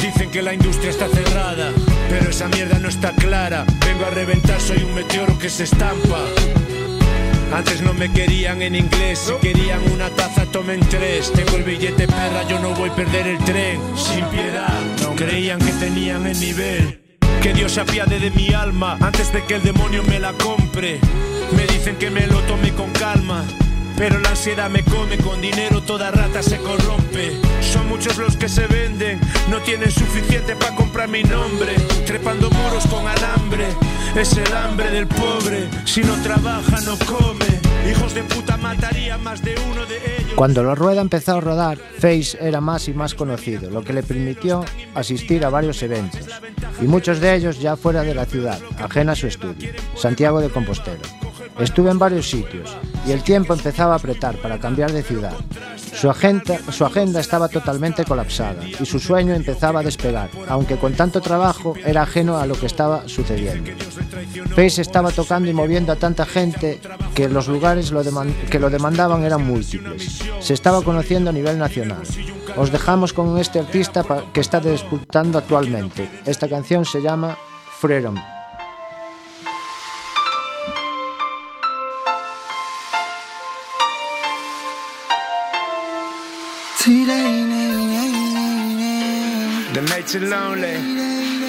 Dicen 0.00 0.30
que 0.30 0.42
la 0.42 0.54
industria 0.54 0.90
está 0.90 1.08
cerrada, 1.08 1.70
pero 2.08 2.30
esa 2.30 2.48
mierda 2.48 2.78
no 2.78 2.88
está 2.88 3.12
clara. 3.12 3.64
Vengo 3.86 4.06
a 4.06 4.10
reventar, 4.10 4.60
soy 4.60 4.82
un 4.82 4.94
meteoro 4.94 5.38
que 5.38 5.50
se 5.50 5.64
estampa. 5.64 6.24
Antes 7.52 7.82
no 7.82 7.92
me 7.92 8.10
querían 8.10 8.62
en 8.62 8.74
inglés, 8.74 9.18
si 9.18 9.32
querían 9.46 9.80
una 9.92 10.08
taza 10.10 10.46
tomen 10.46 10.80
tres. 10.88 11.30
Tengo 11.32 11.56
el 11.56 11.64
billete 11.64 12.06
perra, 12.06 12.48
yo 12.48 12.58
no 12.58 12.70
voy 12.70 12.88
a 12.88 12.94
perder 12.94 13.26
el 13.26 13.38
tren. 13.38 13.80
Sin 13.94 14.24
piedad, 14.26 14.80
creían 15.16 15.58
que 15.58 15.72
tenían 15.72 16.26
el 16.26 16.40
nivel. 16.40 17.02
Que 17.42 17.52
Dios 17.52 17.72
se 17.72 17.80
apiade 17.82 18.18
de 18.18 18.30
mi 18.30 18.54
alma 18.54 18.96
antes 19.00 19.32
de 19.32 19.44
que 19.44 19.56
el 19.56 19.62
demonio 19.62 20.02
me 20.04 20.18
la 20.18 20.32
compre. 20.32 20.98
Me 21.54 21.66
dicen 21.66 21.96
que 21.96 22.10
me 22.10 22.26
lo 22.26 22.40
tome 22.40 22.72
con 22.72 22.90
calma. 22.92 23.44
Pero 23.96 24.18
la 24.20 24.30
ansiedad 24.30 24.70
me 24.70 24.82
come, 24.82 25.18
con 25.18 25.40
dinero 25.40 25.82
toda 25.82 26.10
rata 26.10 26.42
se 26.42 26.56
corrompe. 26.56 27.32
Son 27.60 27.86
muchos 27.88 28.16
los 28.16 28.36
que 28.36 28.48
se 28.48 28.66
venden, 28.66 29.20
no 29.50 29.58
tienen 29.58 29.90
suficiente 29.90 30.56
para 30.56 30.74
comprar 30.74 31.08
mi 31.08 31.22
nombre. 31.22 31.74
Trepando 32.06 32.50
muros 32.50 32.86
con 32.86 33.06
alambre, 33.06 33.66
es 34.16 34.36
el 34.36 34.52
hambre 34.54 34.90
del 34.90 35.06
pobre. 35.06 35.68
Si 35.84 36.02
no 36.02 36.14
trabaja, 36.22 36.80
no 36.82 36.96
come. 37.06 37.46
Hijos 37.90 38.14
de 38.14 38.22
puta 38.24 38.56
mataría 38.56 39.18
más 39.18 39.42
de 39.42 39.54
uno 39.70 39.86
de 39.86 39.96
ellos. 39.96 40.32
Cuando 40.34 40.62
la 40.62 40.74
rueda 40.74 41.00
empezó 41.00 41.36
a 41.36 41.40
rodar, 41.40 41.78
Face 41.98 42.36
era 42.40 42.60
más 42.60 42.88
y 42.88 42.94
más 42.94 43.14
conocido, 43.14 43.70
lo 43.70 43.82
que 43.82 43.92
le 43.92 44.02
permitió 44.02 44.64
asistir 44.94 45.44
a 45.44 45.50
varios 45.50 45.82
eventos, 45.82 46.26
y 46.80 46.84
muchos 46.84 47.20
de 47.20 47.34
ellos 47.34 47.60
ya 47.60 47.76
fuera 47.76 48.02
de 48.02 48.14
la 48.14 48.24
ciudad, 48.24 48.58
ajena 48.78 49.12
a 49.12 49.16
su 49.16 49.26
estudio, 49.26 49.72
Santiago 49.96 50.40
de 50.40 50.48
Compostela. 50.48 51.02
Estuve 51.58 51.90
en 51.90 51.98
varios 51.98 52.30
sitios 52.30 52.76
y 53.06 53.12
el 53.12 53.22
tiempo 53.22 53.52
empezaba 53.52 53.94
a 53.94 53.96
apretar 53.96 54.36
para 54.36 54.58
cambiar 54.58 54.92
de 54.92 55.02
ciudad. 55.02 55.34
Su 55.92 56.10
agenda, 56.10 57.20
estaba 57.20 57.48
totalmente 57.48 58.04
colapsada 58.04 58.66
y 58.66 58.86
su 58.86 58.98
sueño 58.98 59.34
empezaba 59.34 59.80
a 59.80 59.82
despegar, 59.82 60.30
aunque 60.48 60.76
con 60.76 60.94
tanto 60.94 61.20
trabajo 61.20 61.74
era 61.84 62.02
ajeno 62.02 62.38
a 62.38 62.46
lo 62.46 62.54
que 62.54 62.66
estaba 62.66 63.08
sucediendo. 63.08 63.70
Face 64.56 64.80
estaba 64.80 65.10
tocando 65.10 65.50
y 65.50 65.52
moviendo 65.52 65.92
a 65.92 65.96
tanta 65.96 66.24
gente 66.24 66.80
que 67.14 67.28
los 67.28 67.48
lugares 67.48 67.92
que 68.50 68.58
lo 68.58 68.70
demandaban 68.70 69.24
eran 69.24 69.46
múltiples. 69.46 70.20
Se 70.40 70.54
estaba 70.54 70.82
conociendo 70.82 71.30
a 71.30 71.32
nivel 71.32 71.58
nacional. 71.58 72.02
Os 72.56 72.72
dejamos 72.72 73.12
con 73.12 73.38
este 73.38 73.60
artista 73.60 74.04
que 74.32 74.40
está 74.40 74.60
disputando 74.60 75.38
actualmente. 75.38 76.08
Esta 76.26 76.48
canción 76.48 76.84
se 76.84 77.00
llama 77.00 77.36
Freedom. 77.80 78.16
Nights 90.12 90.16
are 90.16 90.28
lonely, 90.28 90.76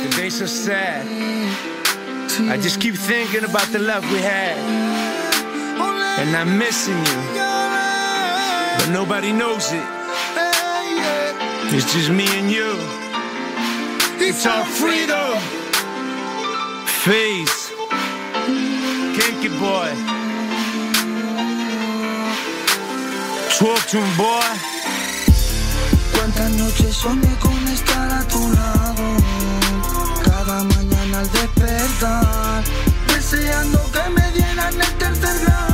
the 0.04 0.16
days 0.16 0.38
so 0.38 0.46
sad. 0.46 1.06
I 2.50 2.58
just 2.58 2.80
keep 2.80 2.96
thinking 2.96 3.44
about 3.44 3.68
the 3.72 3.80
love 3.80 4.04
we 4.12 4.20
had. 4.20 4.58
And 6.20 6.36
I'm 6.36 6.58
missing 6.58 6.98
you. 6.98 7.22
But 8.78 8.90
nobody 8.92 9.32
knows 9.32 9.72
it. 9.72 9.86
It's 11.74 11.92
just 11.94 12.10
me 12.10 12.28
and 12.40 12.52
you. 12.52 12.76
It's 14.20 14.46
our 14.46 14.66
freedom. 14.66 15.38
Face. 17.04 17.72
Kinky 19.18 19.50
boy. 19.60 19.92
Talk 23.58 23.82
to 23.90 23.98
him, 23.98 24.18
boy. 24.18 24.83
Cuántas 26.24 26.52
noches 26.52 26.96
soñé 26.96 27.36
con 27.42 27.68
estar 27.68 28.10
a 28.10 28.26
tu 28.30 28.50
lado. 28.54 29.18
Cada 30.24 30.64
mañana 30.64 31.20
al 31.20 31.30
despertar, 31.34 32.64
deseando 33.10 33.92
que 33.92 34.10
me 34.10 34.32
dieran 34.32 34.74
el 34.74 34.94
tercer 34.94 35.42
grado 35.42 35.73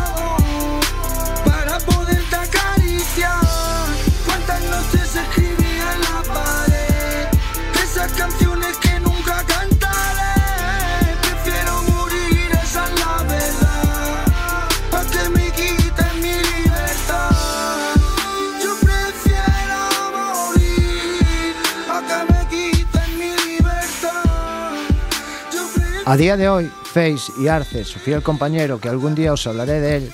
A 26.09 26.17
día 26.17 26.35
de 26.37 26.49
hoy, 26.49 26.71
Face 26.85 27.31
y 27.39 27.49
Arce, 27.49 27.83
su 27.83 27.99
fiel 27.99 28.23
compañero, 28.23 28.79
que 28.79 28.89
algún 28.89 29.13
día 29.13 29.31
os 29.31 29.45
hablaré 29.45 29.79
de 29.79 29.97
él, 29.97 30.11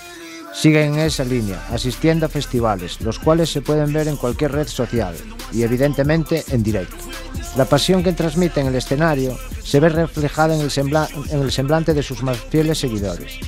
siguen 0.54 0.96
en 0.96 1.00
esa 1.00 1.24
línea, 1.24 1.66
asistiendo 1.72 2.26
a 2.26 2.30
festivales, 2.30 3.00
los 3.00 3.18
cuales 3.18 3.50
se 3.50 3.62
pueden 3.62 3.94
ver 3.94 4.10
en 4.10 4.18
cualquier 4.18 4.52
red 4.52 4.68
social 4.68 5.16
y 5.54 5.64
evidentemente 5.64 6.44
en 6.50 6.64
directo. 6.64 6.98
La 7.56 7.64
pasión 7.64 8.04
que 8.04 8.12
transmite 8.12 8.60
en 8.60 8.68
el 8.68 8.76
escenario 8.76 9.38
se 9.64 9.80
ve 9.80 9.88
reflejada 9.88 10.54
en 10.54 10.60
el, 10.60 11.52
semblante 11.52 11.94
de 11.94 12.04
sus 12.04 12.24
más 12.24 12.40
fieles 12.40 12.78
seguidores. 12.78 13.40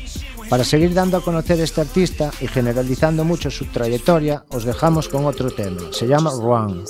Para 0.50 0.64
seguir 0.64 0.94
dando 0.94 1.18
a 1.18 1.22
conocer 1.22 1.60
este 1.60 1.82
artista 1.82 2.32
y 2.40 2.48
generalizando 2.48 3.26
mucho 3.26 3.52
su 3.52 3.66
trayectoria, 3.66 4.46
os 4.52 4.64
dejamos 4.64 5.10
con 5.10 5.26
otro 5.26 5.52
tema. 5.52 5.82
Se 5.92 6.08
llama 6.08 6.32
Run. 6.32 6.86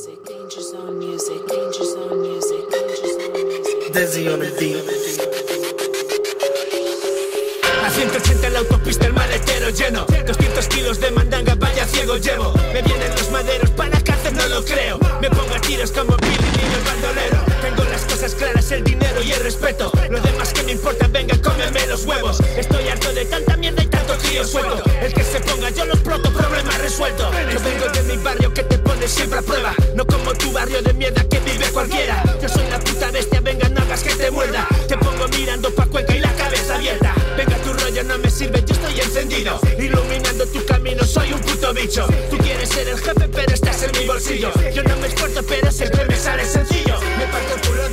180 7.97 8.47
en 8.47 8.53
la 8.53 8.59
autopista 8.59 9.07
el 9.07 9.13
maletero 9.13 9.69
lleno. 9.71 10.05
200 10.05 10.67
kilos 10.67 10.99
de 10.99 11.09
mandanga, 11.09 11.55
vaya 11.55 11.85
ciego 11.87 12.17
llevo. 12.17 12.53
Me 12.71 12.83
vienen 12.83 13.09
los 13.09 13.31
maderos 13.31 13.71
para 13.71 13.99
cárcel, 14.01 14.35
no 14.35 14.47
lo 14.47 14.63
creo. 14.63 14.99
Me 15.19 15.29
pongo 15.31 15.55
a 15.55 15.59
tiros 15.61 15.91
como 15.91 16.15
Billy 16.17 16.51
Niño 16.57 16.77
el 16.77 16.83
bandolero 16.83 17.86
las 17.97 18.13
cosas 18.13 18.35
claras, 18.35 18.71
el 18.71 18.83
dinero 18.83 19.23
y 19.23 19.31
el 19.31 19.39
respeto. 19.41 19.91
Lo 20.11 20.21
demás 20.21 20.53
que 20.53 20.61
me 20.63 20.73
importa, 20.73 21.07
venga, 21.07 21.35
cómeme 21.41 21.87
los 21.87 22.05
huevos. 22.05 22.39
Estoy 22.55 22.87
harto 22.89 23.11
de 23.11 23.25
tanta 23.25 23.57
mierda 23.57 23.81
y 23.81 23.87
tanto 23.87 24.13
tío 24.17 24.45
suelto. 24.45 24.83
El 25.01 25.11
que 25.13 25.23
se 25.23 25.39
ponga, 25.39 25.71
yo 25.71 25.83
los 25.85 25.99
proto, 26.01 26.31
problema 26.31 26.77
resuelto. 26.77 27.31
Yo 27.51 27.59
vengo 27.59 27.87
de 27.89 28.03
mi 28.03 28.17
barrio 28.17 28.53
que 28.53 28.61
te 28.61 28.77
pone 28.77 29.07
siempre 29.07 29.39
a 29.39 29.41
prueba. 29.41 29.73
No 29.95 30.05
como 30.05 30.31
tu 30.33 30.51
barrio 30.51 30.79
de 30.83 30.93
mierda 30.93 31.23
que 31.27 31.39
vive 31.39 31.65
cualquiera. 31.71 32.23
Yo 32.39 32.47
soy 32.47 32.67
la 32.69 32.79
puta 32.79 33.09
bestia, 33.09 33.41
venga, 33.41 33.67
no 33.69 33.81
hagas 33.81 34.03
que 34.03 34.13
te 34.13 34.29
muerda. 34.29 34.67
Te 34.87 34.95
pongo 34.95 35.27
mirando 35.29 35.73
pa' 35.73 35.87
Cuenca 35.87 36.15
y 36.15 36.19
la 36.19 36.31
cabeza 36.33 36.75
abierta. 36.75 37.15
Venga, 37.35 37.57
tu 37.57 37.73
rollo 37.73 38.03
no 38.03 38.19
me 38.19 38.29
sirve, 38.29 38.63
yo 38.63 38.75
estoy 38.75 38.99
encendido. 38.99 39.59
Iluminando 39.79 40.45
tu 40.47 40.63
camino, 40.65 41.03
soy 41.03 41.33
un 41.33 41.39
puto 41.39 41.73
bicho. 41.73 42.05
Tú 42.29 42.37
quieres 42.37 42.69
ser 42.69 42.87
el 42.89 42.99
jefe, 42.99 43.27
pero 43.27 43.53
estás 43.53 43.81
en 43.81 43.91
mi 43.99 44.05
bolsillo. 44.05 44.51
Yo 44.71 44.83
no 44.83 44.95
me 44.97 45.07
esfuerzo, 45.07 45.41
pero 45.47 45.71
siempre 45.71 46.05
me 46.05 46.15
sale 46.15 46.45
sencillo. 46.45 46.99
Me 47.17 47.25
parto 47.25 47.55
el 47.55 47.61
culo 47.61 47.87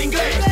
inglés 0.00 0.49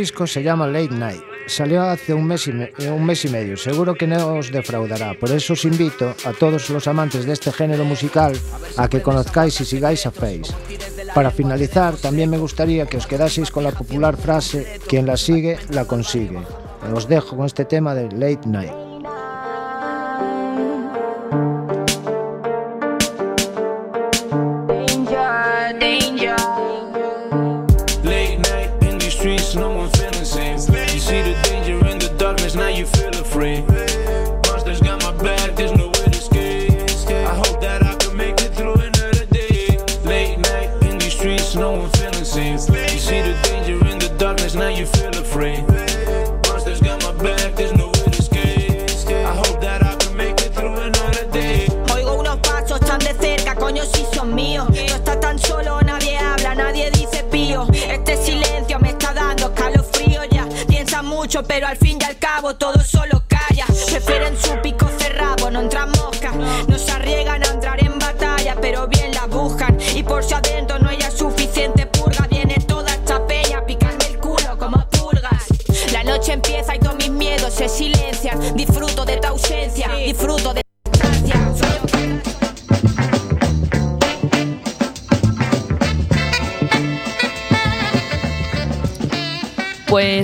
disco 0.00 0.26
se 0.26 0.42
llama 0.42 0.66
Late 0.66 0.94
Night. 0.94 1.22
Salió 1.46 1.82
hace 1.82 2.14
un 2.14 2.24
mes, 2.26 2.46
y 2.46 2.52
me- 2.52 2.72
eh, 2.78 2.90
un 2.90 3.04
mes 3.04 3.24
y 3.24 3.28
medio. 3.28 3.56
Seguro 3.56 3.94
que 3.94 4.06
no 4.06 4.34
os 4.36 4.50
defraudará. 4.52 5.14
Por 5.18 5.30
eso 5.30 5.52
os 5.54 5.64
invito 5.64 6.14
a 6.24 6.32
todos 6.32 6.70
los 6.70 6.86
amantes 6.86 7.24
de 7.26 7.32
este 7.32 7.50
género 7.52 7.84
musical 7.84 8.32
a 8.76 8.88
que 8.88 9.02
conozcáis 9.02 9.60
y 9.60 9.64
sigáis 9.64 10.06
a 10.06 10.10
Face. 10.10 10.52
Para 11.14 11.30
finalizar, 11.30 11.96
también 11.96 12.30
me 12.30 12.38
gustaría 12.38 12.86
que 12.86 12.96
os 12.98 13.06
quedaseis 13.06 13.50
con 13.50 13.64
la 13.64 13.72
popular 13.72 14.16
frase 14.16 14.78
quien 14.88 15.06
la 15.06 15.16
sigue, 15.16 15.58
la 15.70 15.84
consigue. 15.84 16.38
Os 16.94 17.08
dejo 17.08 17.36
con 17.36 17.46
este 17.46 17.64
tema 17.64 17.94
de 17.94 18.04
Late 18.12 18.46
Night. 18.48 18.72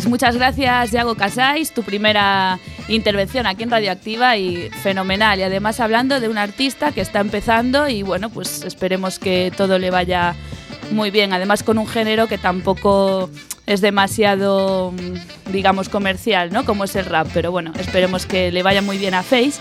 Pues 0.07 0.22
muchas 0.22 0.36
gracias, 0.36 0.92
Yago 0.92 1.16
Casais, 1.16 1.74
tu 1.74 1.82
primera 1.82 2.61
intervención 2.86 3.44
aquí 3.44 3.64
en 3.64 3.72
Radioactiva 3.72 4.36
y 4.36 4.70
fenomenal. 4.70 5.40
Y 5.40 5.42
además 5.42 5.80
hablando 5.80 6.20
de 6.20 6.28
un 6.28 6.38
artista 6.38 6.92
que 6.92 7.00
está 7.00 7.18
empezando 7.18 7.88
y 7.88 8.04
bueno, 8.04 8.30
pues 8.30 8.62
esperemos 8.62 9.18
que 9.18 9.52
todo 9.57 9.80
le 9.80 9.90
vaya 9.90 10.36
muy 10.92 11.11
bien. 11.11 11.32
Además 11.32 11.64
con 11.64 11.76
un 11.76 11.88
género 11.88 12.28
que 12.28 12.38
tampoco 12.38 13.28
es 13.66 13.80
demasiado, 13.80 14.92
mm, 14.92 15.50
digamos, 15.50 15.88
comercial, 15.88 16.52
¿no? 16.52 16.64
Como 16.64 16.84
es 16.84 16.94
el 16.94 17.07
rap. 17.07 17.26
Pero 17.34 17.50
bueno, 17.50 17.72
esperemos 17.76 18.26
que 18.26 18.52
le 18.52 18.62
vaya 18.62 18.82
muy 18.82 18.98
bien 18.98 19.14
a 19.14 19.24
Face. 19.24 19.54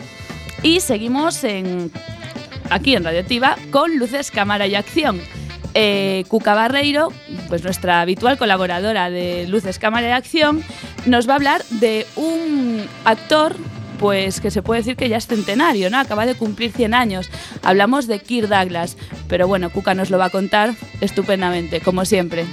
Y 0.63 0.81
seguimos 0.81 1.45
en, 1.45 1.91
aquí 2.71 2.95
en 2.95 3.05
Radioactiva 3.05 3.57
con 3.71 3.99
Luces, 3.99 4.31
Cámara 4.31 4.67
y 4.67 4.77
Acción. 4.77 5.21
Eh, 5.75 6.25
Cuca 6.29 6.55
Barreiro, 6.55 7.09
pues 7.49 7.65
nuestra 7.65 8.03
habitual 8.03 8.37
colaboradora 8.37 9.09
de 9.11 9.47
Luces 9.49 9.79
Cámara 9.79 10.07
de 10.07 10.13
Acción, 10.13 10.63
nos 11.07 11.27
va 11.29 11.33
a 11.33 11.37
hablar 11.37 11.65
de 11.65 12.07
un 12.15 12.87
actor 13.05 13.57
pues 14.03 14.41
que 14.41 14.51
se 14.51 14.63
puede 14.63 14.81
decir 14.81 14.97
que 14.97 15.09
ya 15.09 15.17
es 15.17 15.29
centenario, 15.29 15.89
¿no? 15.89 15.97
Acaba 15.97 16.27
de 16.27 16.35
cumplir 16.35 16.73
100 16.73 16.93
años. 16.93 17.31
Hablamos 17.63 18.09
de 18.09 18.19
Kirk 18.19 18.49
Douglas, 18.49 18.97
pero 19.29 19.47
bueno, 19.47 19.71
Cuca 19.71 19.95
nos 19.95 20.11
lo 20.11 20.19
va 20.19 20.25
a 20.25 20.31
contar 20.31 20.75
estupendamente, 21.01 21.81
como 21.81 22.05
siempre. 22.05 22.45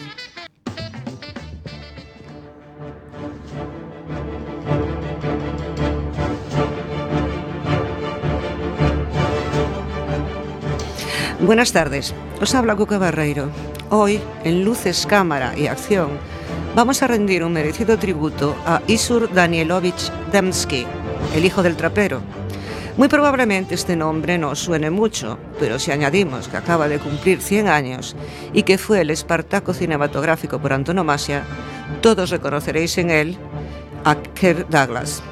Buenas 11.40 11.72
tardes, 11.72 12.14
os 12.40 12.54
habla 12.54 12.76
Cuca 12.76 13.00
Barreiro. 13.00 13.50
Hoy, 13.90 14.22
en 14.44 14.64
Luces, 14.64 15.08
Cámara 15.08 15.58
y 15.58 15.66
Acción, 15.66 16.10
vamos 16.76 17.02
a 17.02 17.08
rendir 17.08 17.44
un 17.44 17.54
merecido 17.54 17.98
tributo 17.98 18.56
a 18.68 18.84
Isur 18.86 19.34
Danielovich 19.34 20.12
Demsky, 20.32 20.86
el 21.36 21.46
hijo 21.46 21.64
del 21.64 21.76
trapero. 21.76 22.22
Muy 22.98 23.08
probablemente 23.08 23.76
este 23.76 23.96
nombre 23.96 24.38
no 24.38 24.56
suene 24.56 24.90
mucho, 24.90 25.40
pero 25.58 25.80
si 25.80 25.92
añadimos 25.92 26.50
que 26.50 26.58
acaba 26.58 26.90
de 26.90 27.00
cumplir 27.00 27.42
100 27.42 27.70
años 27.70 28.16
y 28.52 28.64
que 28.64 28.78
fue 28.78 29.00
el 29.02 29.10
Espartaco 29.10 29.74
cinematográfico 29.74 30.60
por 30.60 30.74
antonomasia, 30.74 31.44
todos 32.02 32.30
reconoceréis 32.30 32.98
en 32.98 33.10
él 33.10 33.38
a 34.04 34.16
Kirk 34.16 34.68
Douglas. 34.68 35.24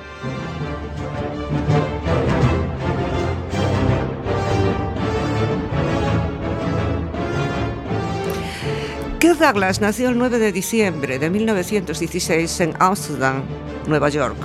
Kirk 9.20 9.40
Douglas 9.40 9.82
nació 9.82 10.08
el 10.08 10.18
9 10.18 10.40
de 10.40 10.52
diciembre 10.54 11.20
de 11.20 11.30
1916 11.30 12.62
en 12.62 12.74
Amsterdam, 12.80 13.44
Nueva 13.88 14.08
York. 14.08 14.38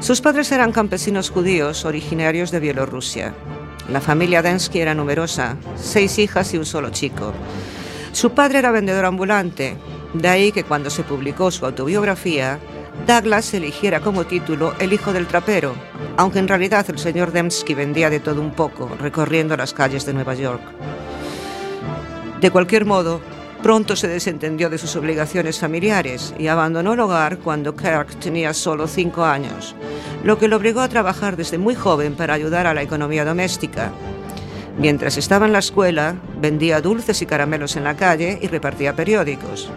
Sus 0.00 0.20
padres 0.20 0.52
eran 0.52 0.72
campesinos 0.72 1.28
judíos 1.28 1.84
originarios 1.84 2.50
de 2.50 2.60
Bielorrusia. 2.60 3.34
La 3.90 4.00
familia 4.00 4.42
Densky 4.42 4.80
era 4.80 4.94
numerosa, 4.94 5.56
seis 5.76 6.18
hijas 6.18 6.54
y 6.54 6.58
un 6.58 6.64
solo 6.64 6.90
chico. 6.90 7.32
Su 8.12 8.30
padre 8.30 8.60
era 8.60 8.70
vendedor 8.70 9.04
ambulante, 9.04 9.76
de 10.14 10.28
ahí 10.28 10.52
que 10.52 10.64
cuando 10.64 10.88
se 10.88 11.02
publicó 11.02 11.50
su 11.50 11.66
autobiografía, 11.66 12.58
Douglas 13.06 13.52
eligiera 13.54 14.00
como 14.00 14.24
título 14.24 14.72
El 14.78 14.92
hijo 14.92 15.12
del 15.12 15.26
trapero, 15.26 15.74
aunque 16.16 16.38
en 16.38 16.48
realidad 16.48 16.86
el 16.88 16.98
señor 16.98 17.32
Dembski 17.32 17.74
vendía 17.74 18.08
de 18.08 18.20
todo 18.20 18.40
un 18.40 18.52
poco, 18.52 18.90
recorriendo 19.00 19.56
las 19.56 19.74
calles 19.74 20.06
de 20.06 20.14
Nueva 20.14 20.34
York. 20.34 20.62
De 22.40 22.50
cualquier 22.50 22.84
modo, 22.84 23.20
pronto 23.62 23.96
se 23.96 24.08
desentendió 24.08 24.70
de 24.70 24.78
sus 24.78 24.96
obligaciones 24.96 25.58
familiares 25.58 26.34
y 26.38 26.46
abandonó 26.46 26.94
el 26.94 27.00
hogar 27.00 27.38
cuando 27.38 27.76
Kirk 27.76 28.18
tenía 28.20 28.54
solo 28.54 28.86
cinco 28.86 29.24
años, 29.24 29.74
lo 30.24 30.38
que 30.38 30.48
lo 30.48 30.56
obligó 30.56 30.80
a 30.80 30.88
trabajar 30.88 31.36
desde 31.36 31.58
muy 31.58 31.74
joven 31.74 32.14
para 32.14 32.34
ayudar 32.34 32.66
a 32.66 32.74
la 32.74 32.82
economía 32.82 33.24
doméstica. 33.24 33.92
Mientras 34.78 35.16
estaba 35.16 35.46
en 35.46 35.52
la 35.52 35.58
escuela, 35.58 36.14
vendía 36.40 36.80
dulces 36.80 37.20
y 37.20 37.26
caramelos 37.26 37.76
en 37.76 37.84
la 37.84 37.96
calle 37.96 38.38
y 38.40 38.46
repartía 38.46 38.94
periódicos. 38.94 39.70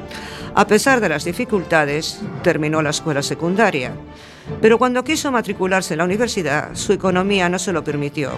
A 0.54 0.68
pesar 0.68 1.00
de 1.02 1.10
las 1.10 1.24
dificultades, 1.24 2.20
terminó 2.44 2.82
la 2.82 2.92
escuela 2.92 3.24
secundaria. 3.24 3.94
Pero 4.60 4.78
cuando 4.78 5.04
quiso 5.04 5.32
matricularse 5.32 5.94
en 5.94 6.00
la 6.00 6.04
universidad, 6.06 6.70
su 6.74 6.94
economía 6.94 7.50
no 7.50 7.60
se 7.60 7.74
lo 7.74 7.84
permitió. 7.84 8.32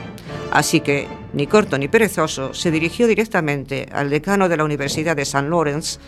Así 0.51 0.81
que, 0.81 1.07
ni 1.33 1.47
corto 1.47 1.77
ni 1.77 1.87
perezoso, 1.87 2.53
se 2.53 2.69
dirigió 2.69 3.07
directamente 3.07 3.87
al 3.91 4.09
decano 4.09 4.49
de 4.49 4.57
la 4.57 4.63
Universidad 4.63 5.15
de 5.15 5.23
St. 5.23 5.49
Lawrence, 5.49 5.99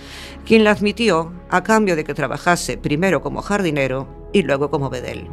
quien 0.46 0.64
la 0.64 0.72
admitió 0.72 1.34
a 1.50 1.64
cambio 1.64 1.96
de 1.96 2.04
que 2.04 2.14
trabajase 2.14 2.78
primero 2.78 3.22
como 3.22 3.42
jardinero 3.42 4.30
y 4.34 4.44
luego 4.44 4.70
como 4.70 4.90
bedel. 4.90 5.28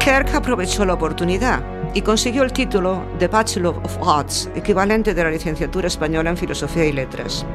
Kirk 0.00 0.34
aprovechó 0.34 0.84
la 0.84 0.94
oportunidad 0.94 1.62
y 1.94 2.02
consiguió 2.02 2.42
el 2.42 2.52
título 2.52 3.04
de 3.18 3.28
Bachelor 3.28 3.80
of 3.82 3.98
Arts, 4.06 4.50
equivalente 4.54 5.14
de 5.14 5.24
la 5.24 5.30
licenciatura 5.30 5.86
española 5.86 6.30
en 6.30 6.36
Filosofía 6.36 6.84
y 6.84 6.92
Letras. 6.92 7.46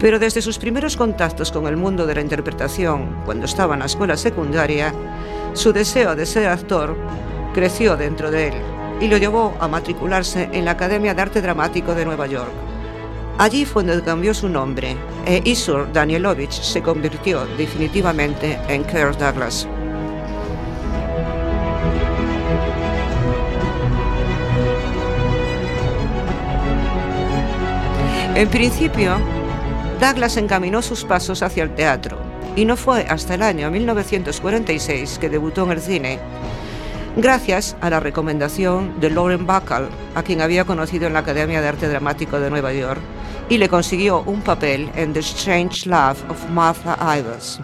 Pero 0.00 0.18
desde 0.18 0.42
sus 0.42 0.58
primeros 0.58 0.96
contactos 0.96 1.52
con 1.52 1.66
el 1.66 1.76
mundo 1.76 2.06
de 2.06 2.14
la 2.14 2.22
interpretación, 2.22 3.22
cuando 3.24 3.44
estaba 3.44 3.74
en 3.74 3.80
la 3.80 3.86
escuela 3.86 4.16
secundaria, 4.16 4.94
su 5.52 5.72
deseo 5.72 6.16
de 6.16 6.26
ser 6.26 6.48
actor 6.48 6.96
creció 7.54 7.96
dentro 7.96 8.30
de 8.30 8.48
él 8.48 8.54
y 9.00 9.08
lo 9.08 9.18
llevó 9.18 9.54
a 9.60 9.68
matricularse 9.68 10.48
en 10.52 10.64
la 10.64 10.72
Academia 10.72 11.14
de 11.14 11.22
Arte 11.22 11.42
Dramático 11.42 11.94
de 11.94 12.04
Nueva 12.04 12.26
York. 12.26 12.50
Allí 13.38 13.66
fue 13.66 13.84
donde 13.84 14.02
cambió 14.02 14.32
su 14.32 14.48
nombre 14.48 14.96
e 15.26 15.42
Isur 15.44 15.92
Danielovich 15.92 16.62
se 16.62 16.80
convirtió 16.80 17.44
definitivamente 17.58 18.58
en 18.68 18.84
Kirk 18.84 19.18
Douglas. 19.18 19.68
En 28.36 28.50
principio, 28.50 29.16
Douglas 29.98 30.36
encaminó 30.36 30.82
sus 30.82 31.06
pasos 31.06 31.42
hacia 31.42 31.62
el 31.62 31.74
teatro 31.74 32.18
y 32.54 32.66
no 32.66 32.76
fue 32.76 33.06
hasta 33.08 33.32
el 33.34 33.40
año 33.40 33.70
1946 33.70 35.18
que 35.18 35.30
debutó 35.30 35.64
en 35.64 35.70
el 35.70 35.80
cine, 35.80 36.18
gracias 37.16 37.78
a 37.80 37.88
la 37.88 37.98
recomendación 37.98 39.00
de 39.00 39.08
Lauren 39.08 39.46
Bacall, 39.46 39.88
a 40.14 40.22
quien 40.22 40.42
había 40.42 40.66
conocido 40.66 41.06
en 41.06 41.14
la 41.14 41.20
Academia 41.20 41.62
de 41.62 41.68
Arte 41.68 41.88
Dramático 41.88 42.38
de 42.38 42.50
Nueva 42.50 42.74
York, 42.74 43.00
y 43.48 43.56
le 43.56 43.70
consiguió 43.70 44.20
un 44.26 44.42
papel 44.42 44.90
en 44.96 45.14
The 45.14 45.20
Strange 45.20 45.88
Love 45.88 46.22
of 46.28 46.50
Martha 46.50 46.98
Ivers. 47.18 47.58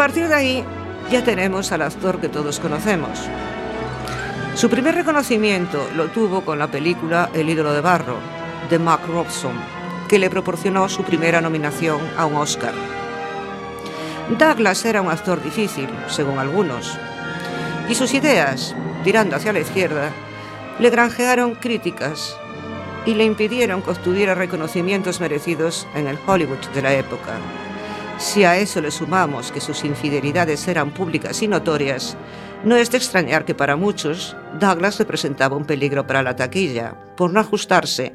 Partir 0.00 0.28
de 0.28 0.34
ahí 0.34 0.64
ya 1.10 1.22
tenemos 1.22 1.72
al 1.72 1.82
actor 1.82 2.22
que 2.22 2.30
todos 2.30 2.58
conocemos. 2.58 3.18
Su 4.54 4.70
primer 4.70 4.94
reconocimiento 4.94 5.86
lo 5.94 6.06
tuvo 6.06 6.40
con 6.40 6.58
la 6.58 6.68
película 6.68 7.28
El 7.34 7.50
ídolo 7.50 7.74
de 7.74 7.82
barro, 7.82 8.16
de 8.70 8.78
Mark 8.78 9.02
Robson, 9.06 9.52
que 10.08 10.18
le 10.18 10.30
proporcionó 10.30 10.88
su 10.88 11.02
primera 11.02 11.42
nominación 11.42 12.00
a 12.16 12.24
un 12.24 12.36
Oscar. 12.36 12.72
Douglas 14.38 14.82
era 14.86 15.02
un 15.02 15.10
actor 15.10 15.42
difícil, 15.42 15.90
según 16.08 16.38
algunos, 16.38 16.96
y 17.86 17.94
sus 17.94 18.14
ideas, 18.14 18.74
tirando 19.04 19.36
hacia 19.36 19.52
la 19.52 19.60
izquierda, 19.60 20.12
le 20.78 20.88
granjearon 20.88 21.56
críticas 21.56 22.38
y 23.04 23.12
le 23.12 23.24
impidieron 23.24 23.82
que 23.82 23.90
obtuviera 23.90 24.34
reconocimientos 24.34 25.20
merecidos 25.20 25.86
en 25.94 26.06
el 26.06 26.18
Hollywood 26.26 26.66
de 26.72 26.80
la 26.80 26.94
época. 26.94 27.34
Si 28.20 28.44
a 28.44 28.58
eso 28.58 28.82
le 28.82 28.90
sumamos 28.90 29.50
que 29.50 29.62
sus 29.62 29.82
infidelidades 29.82 30.68
eran 30.68 30.90
públicas 30.90 31.40
y 31.40 31.48
notorias, 31.48 32.18
no 32.64 32.76
es 32.76 32.90
de 32.90 32.98
extrañar 32.98 33.46
que 33.46 33.54
para 33.54 33.76
muchos 33.76 34.36
Douglas 34.60 34.98
representaba 34.98 35.56
un 35.56 35.64
peligro 35.64 36.06
para 36.06 36.22
la 36.22 36.36
taquilla, 36.36 36.94
por 37.16 37.32
no 37.32 37.40
ajustarse 37.40 38.14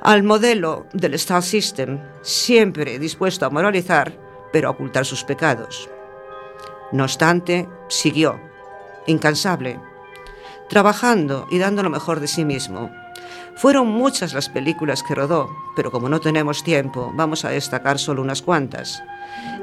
al 0.00 0.22
modelo 0.22 0.86
del 0.94 1.12
Star 1.12 1.42
System, 1.42 2.00
siempre 2.22 2.98
dispuesto 2.98 3.44
a 3.44 3.50
moralizar, 3.50 4.14
pero 4.50 4.68
a 4.68 4.70
ocultar 4.70 5.04
sus 5.04 5.24
pecados. 5.24 5.90
No 6.90 7.04
obstante, 7.04 7.68
siguió, 7.88 8.40
incansable, 9.06 9.78
trabajando 10.70 11.46
y 11.50 11.58
dando 11.58 11.82
lo 11.82 11.90
mejor 11.90 12.20
de 12.20 12.28
sí 12.28 12.46
mismo. 12.46 12.90
Fueron 13.58 13.88
muchas 13.88 14.34
las 14.34 14.48
películas 14.48 15.02
que 15.02 15.16
rodó, 15.16 15.50
pero 15.74 15.90
como 15.90 16.08
no 16.08 16.20
tenemos 16.20 16.62
tiempo, 16.62 17.10
vamos 17.16 17.44
a 17.44 17.50
destacar 17.50 17.98
solo 17.98 18.22
unas 18.22 18.40
cuantas. 18.40 19.02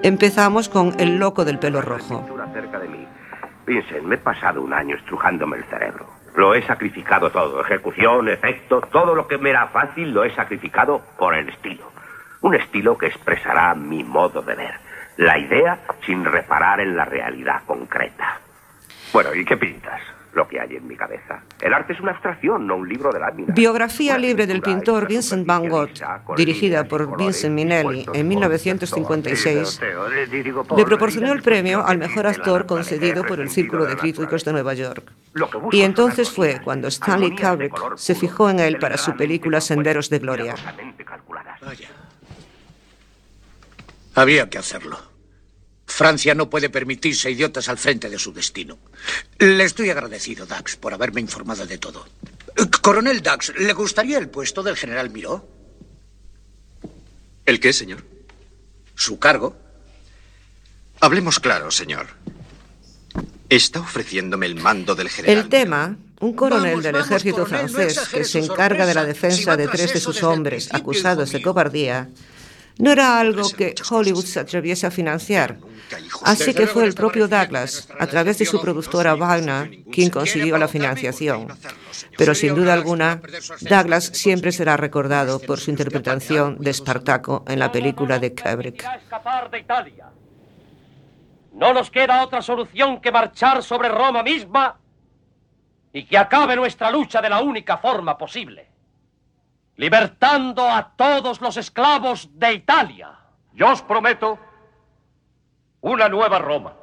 Empezamos 0.04 0.68
con 0.68 1.00
El 1.00 1.16
loco 1.16 1.46
del 1.46 1.60
pelo 1.60 1.82
rojo. 1.82 2.26
cerca 2.54 2.78
de 2.78 2.90
mí. 2.90 3.08
Piensen, 3.64 4.06
me 4.06 4.16
he 4.16 4.18
pasado 4.18 4.62
un 4.62 4.74
año 4.74 4.98
estrujándome 4.98 5.56
el 5.56 5.64
cerebro. 5.64 6.08
Lo 6.36 6.54
he 6.54 6.62
sacrificado 6.64 7.32
todo. 7.32 7.62
Ejecución, 7.62 8.28
efecto, 8.28 8.82
todo 8.92 9.16
lo 9.16 9.28
que 9.28 9.38
me 9.38 9.52
era 9.52 9.68
fácil 9.68 10.12
lo 10.12 10.26
he 10.26 10.36
sacrificado 10.36 11.02
por 11.18 11.34
el 11.34 11.48
estilo. 11.48 11.90
Un 12.42 12.54
estilo 12.56 12.98
que 12.98 13.08
expresará 13.08 13.74
mi 13.76 14.04
modo 14.04 14.42
de 14.42 14.56
ver. 14.56 14.76
La 15.16 15.40
idea 15.40 15.80
sin 16.06 16.26
reparar 16.26 16.82
en 16.82 16.98
la 16.98 17.06
realidad 17.06 17.62
concreta. 17.66 18.42
Bueno, 19.14 19.34
¿y 19.34 19.46
qué 19.46 19.56
pintas? 19.56 20.02
Lo 20.36 20.46
que 20.50 20.60
hay 20.60 20.76
en 20.76 20.86
mi 20.86 20.98
cabeza. 20.98 21.42
El 21.62 21.74
arte 21.74 21.94
es 21.94 22.02
una 22.02 22.12
abstracción, 22.12 22.68
no 22.68 22.76
un 22.76 22.90
libro 22.90 23.10
de 23.10 23.20
láminas. 23.20 23.56
Biografía 23.56 24.18
libre 24.18 24.46
del 24.46 24.62
pintor 24.62 25.08
Vincent 25.08 25.48
Van 25.48 25.70
Gogh, 25.70 25.90
dirigida 26.36 26.84
por 26.84 27.18
Vincent 27.18 27.56
Minnelli 27.56 28.06
en 28.14 28.28
1956, 28.28 29.80
le 30.76 30.86
proporcionó 30.86 31.32
el 31.32 31.42
premio 31.42 31.86
al 31.86 31.98
mejor 31.98 32.28
actor 32.28 32.66
concedido 32.66 33.24
por 33.24 33.40
el 33.40 33.50
Círculo 33.50 33.86
de 33.86 33.96
Críticos 33.96 34.44
de 34.44 34.52
Nueva 34.52 34.74
York. 34.74 35.10
Y 35.72 35.84
entonces 35.84 36.30
fue 36.30 36.60
cuando 36.62 36.90
Stanley 36.90 37.34
Kubrick 37.34 37.96
se 37.96 38.14
fijó 38.14 38.50
en 38.50 38.60
él 38.60 38.78
para 38.78 38.98
su 38.98 39.16
película 39.16 39.62
Senderos 39.62 40.10
de 40.10 40.20
Gloria. 40.20 40.56
Había 44.16 44.50
que 44.50 44.58
hacerlo. 44.58 45.15
Francia 45.96 46.36
no 46.36 46.50
puede 46.50 46.70
permitirse 46.70 47.32
idiotas 47.32 47.70
al 47.70 47.78
frente 47.78 48.10
de 48.10 48.20
su 48.20 48.34
destino. 48.34 48.78
Le 49.40 49.64
estoy 49.64 49.92
agradecido, 49.92 50.46
Dax, 50.46 50.76
por 50.76 50.94
haberme 50.94 51.22
informado 51.22 51.66
de 51.66 51.78
todo. 51.78 52.06
Coronel 52.82 53.22
Dax, 53.22 53.54
¿le 53.58 53.72
gustaría 53.72 54.18
el 54.18 54.28
puesto 54.28 54.62
del 54.62 54.76
general 54.76 55.10
Miró? 55.10 55.48
¿El 57.46 57.62
qué, 57.62 57.72
señor? 57.72 58.04
¿Su 58.94 59.20
cargo? 59.20 59.56
Hablemos 61.00 61.40
claro, 61.40 61.72
señor. 61.72 62.08
Está 63.48 63.80
ofreciéndome 63.80 64.48
el 64.48 64.56
mando 64.56 64.96
del 64.96 65.08
general. 65.08 65.38
El 65.38 65.48
tema, 65.48 65.98
un 66.20 66.34
coronel 66.34 66.82
del 66.82 66.98
ejército 66.98 67.46
francés 67.46 68.10
que 68.10 68.26
se 68.26 68.40
encarga 68.40 68.86
de 68.86 68.96
la 68.96 69.06
defensa 69.06 69.56
de 69.56 69.70
tres 69.70 69.94
de 69.94 70.02
sus 70.02 70.24
hombres 70.24 70.68
acusados 70.74 71.32
de 71.32 71.42
cobardía, 71.42 72.10
no 72.78 72.92
era 72.92 73.20
algo 73.20 73.50
que 73.50 73.76
Hollywood 73.90 74.26
se 74.26 74.40
atreviese 74.40 74.88
a 74.88 74.92
financiar. 74.92 75.58
Así 76.24 76.54
que 76.54 76.68
fue 76.68 76.86
el 76.86 76.94
propio 76.94 77.28
Douglas, 77.28 77.88
a 78.00 78.08
través 78.08 78.40
de 78.40 78.46
su 78.46 78.60
productora 78.60 79.16
Wagner, 79.16 79.84
quien 79.92 80.10
consiguió 80.10 80.58
la 80.58 80.68
financiación. 80.68 81.48
Pero 82.18 82.34
sin 82.34 82.56
duda 82.56 82.74
alguna, 82.74 83.22
Douglas 83.62 84.06
siempre 84.14 84.52
será 84.52 84.78
recordado 84.78 85.40
por 85.40 85.60
su 85.60 85.70
interpretación 85.70 86.58
de 86.60 86.72
Espartaco 86.72 87.46
en 87.48 87.60
la 87.60 87.72
película 87.72 88.20
de 88.20 88.34
Kubrick. 88.34 88.84
No 91.54 91.74
nos 91.74 91.90
queda 91.90 92.24
otra 92.24 92.42
solución 92.42 93.00
que 93.00 93.12
marchar 93.12 93.64
sobre 93.64 93.88
Roma 93.88 94.24
misma 94.24 94.78
y 95.94 96.04
que 96.04 96.18
acabe 96.18 96.56
nuestra 96.58 96.92
lucha 96.92 97.22
de 97.22 97.30
la 97.30 97.42
única 97.42 97.78
forma 97.78 98.18
posible, 98.18 98.68
libertando 99.78 100.70
a 100.70 100.96
todos 100.96 101.42
los 101.42 101.58
esclavos 101.58 102.30
de 102.34 102.54
Italia. 102.54 103.12
Yo 103.54 103.72
os 103.72 103.82
prometo 103.82 104.38
una 105.82 106.10
nueva 106.10 106.40
Roma, 106.40 106.74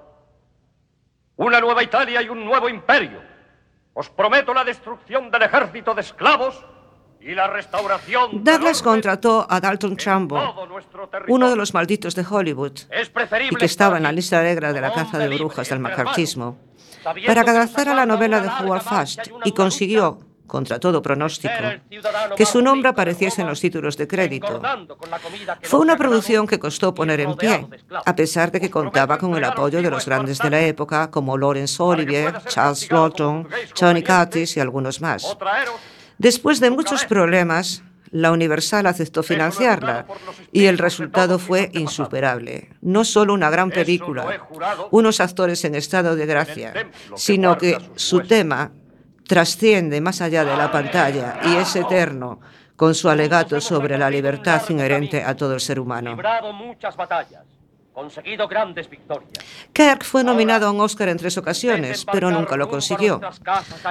una 1.36 1.60
nueva 1.60 1.82
Italia 1.82 2.22
y 2.22 2.28
un 2.28 2.44
nuevo 2.44 2.68
imperio. 2.68 3.20
Os 3.94 4.08
prometo 4.08 4.54
la 4.54 4.64
destrucción 4.64 5.30
del 5.30 5.42
ejército 5.42 5.94
de 5.94 6.00
esclavos 6.00 6.64
y 7.20 7.34
la 7.34 7.46
restauración 7.46 8.42
Douglas 8.42 8.82
contrató 8.82 9.46
a 9.48 9.60
Dalton 9.60 9.96
Trumbo, 9.96 10.40
uno 11.28 11.50
de 11.50 11.56
los 11.56 11.72
malditos 11.74 12.14
de 12.14 12.26
Hollywood, 12.28 12.80
y 13.50 13.54
que 13.54 13.64
estaba 13.64 13.98
en 13.98 14.04
la 14.04 14.12
lista 14.12 14.42
negra 14.42 14.72
de 14.72 14.80
la 14.80 14.92
caza 14.92 15.18
de 15.18 15.28
brujas 15.28 15.68
del 15.68 15.78
macartismo, 15.78 16.58
para 17.04 17.44
que 17.44 17.50
adaptara 17.50 17.94
la 17.94 18.06
novela 18.06 18.40
de 18.40 18.48
Howard 18.48 18.82
Fast 18.82 19.28
y 19.44 19.52
consiguió, 19.52 20.20
contra 20.52 20.78
todo 20.78 21.00
pronóstico, 21.00 21.54
que 22.36 22.44
su 22.44 22.60
nombre 22.60 22.90
apareciese 22.90 23.40
en 23.40 23.48
los 23.48 23.58
títulos 23.58 23.96
de 23.96 24.06
crédito. 24.06 24.60
Fue 25.62 25.80
una 25.80 25.96
producción 25.96 26.46
que 26.46 26.58
costó 26.58 26.94
poner 26.94 27.20
en 27.20 27.34
pie, 27.36 27.66
a 28.04 28.14
pesar 28.14 28.52
de 28.52 28.60
que 28.60 28.70
contaba 28.70 29.16
con 29.16 29.34
el 29.34 29.44
apoyo 29.44 29.80
de 29.80 29.90
los 29.90 30.04
grandes 30.04 30.38
de 30.40 30.50
la 30.50 30.60
época 30.60 31.10
como 31.10 31.38
Laurence 31.38 31.82
Olivier, 31.82 32.34
Charles 32.48 32.92
Lawton, 32.92 33.48
Tony 33.74 34.02
Curtis 34.02 34.58
y 34.58 34.60
algunos 34.60 35.00
más. 35.00 35.38
Después 36.18 36.60
de 36.60 36.70
muchos 36.70 37.06
problemas, 37.06 37.82
la 38.10 38.30
Universal 38.30 38.86
aceptó 38.86 39.22
financiarla 39.22 40.04
y 40.52 40.66
el 40.66 40.76
resultado 40.76 41.38
fue 41.38 41.70
insuperable. 41.72 42.68
No 42.82 43.04
solo 43.04 43.32
una 43.32 43.48
gran 43.48 43.70
película, 43.70 44.46
unos 44.90 45.18
actores 45.20 45.64
en 45.64 45.76
estado 45.76 46.14
de 46.14 46.26
gracia, 46.26 46.74
sino 47.16 47.56
que 47.56 47.78
su 47.96 48.20
tema 48.20 48.72
trasciende 49.26 50.00
más 50.00 50.20
allá 50.20 50.44
de 50.44 50.56
la 50.56 50.70
pantalla 50.70 51.40
y 51.44 51.56
es 51.56 51.74
eterno 51.76 52.40
con 52.76 52.94
su 52.94 53.08
alegato 53.08 53.60
sobre 53.60 53.96
la 53.96 54.10
libertad 54.10 54.62
inherente 54.68 55.22
a 55.22 55.36
todo 55.36 55.54
el 55.54 55.60
ser 55.60 55.78
humano. 55.78 56.16
conseguido 57.92 58.48
grandes 58.48 58.88
victorias. 58.88 59.30
Kirk 59.72 60.02
fue 60.02 60.24
nominado 60.24 60.66
a 60.66 60.70
un 60.70 60.80
Oscar 60.80 61.10
en 61.10 61.18
tres 61.18 61.36
ocasiones, 61.36 62.06
pero 62.10 62.30
nunca 62.30 62.56
lo 62.56 62.68
consiguió. 62.68 63.20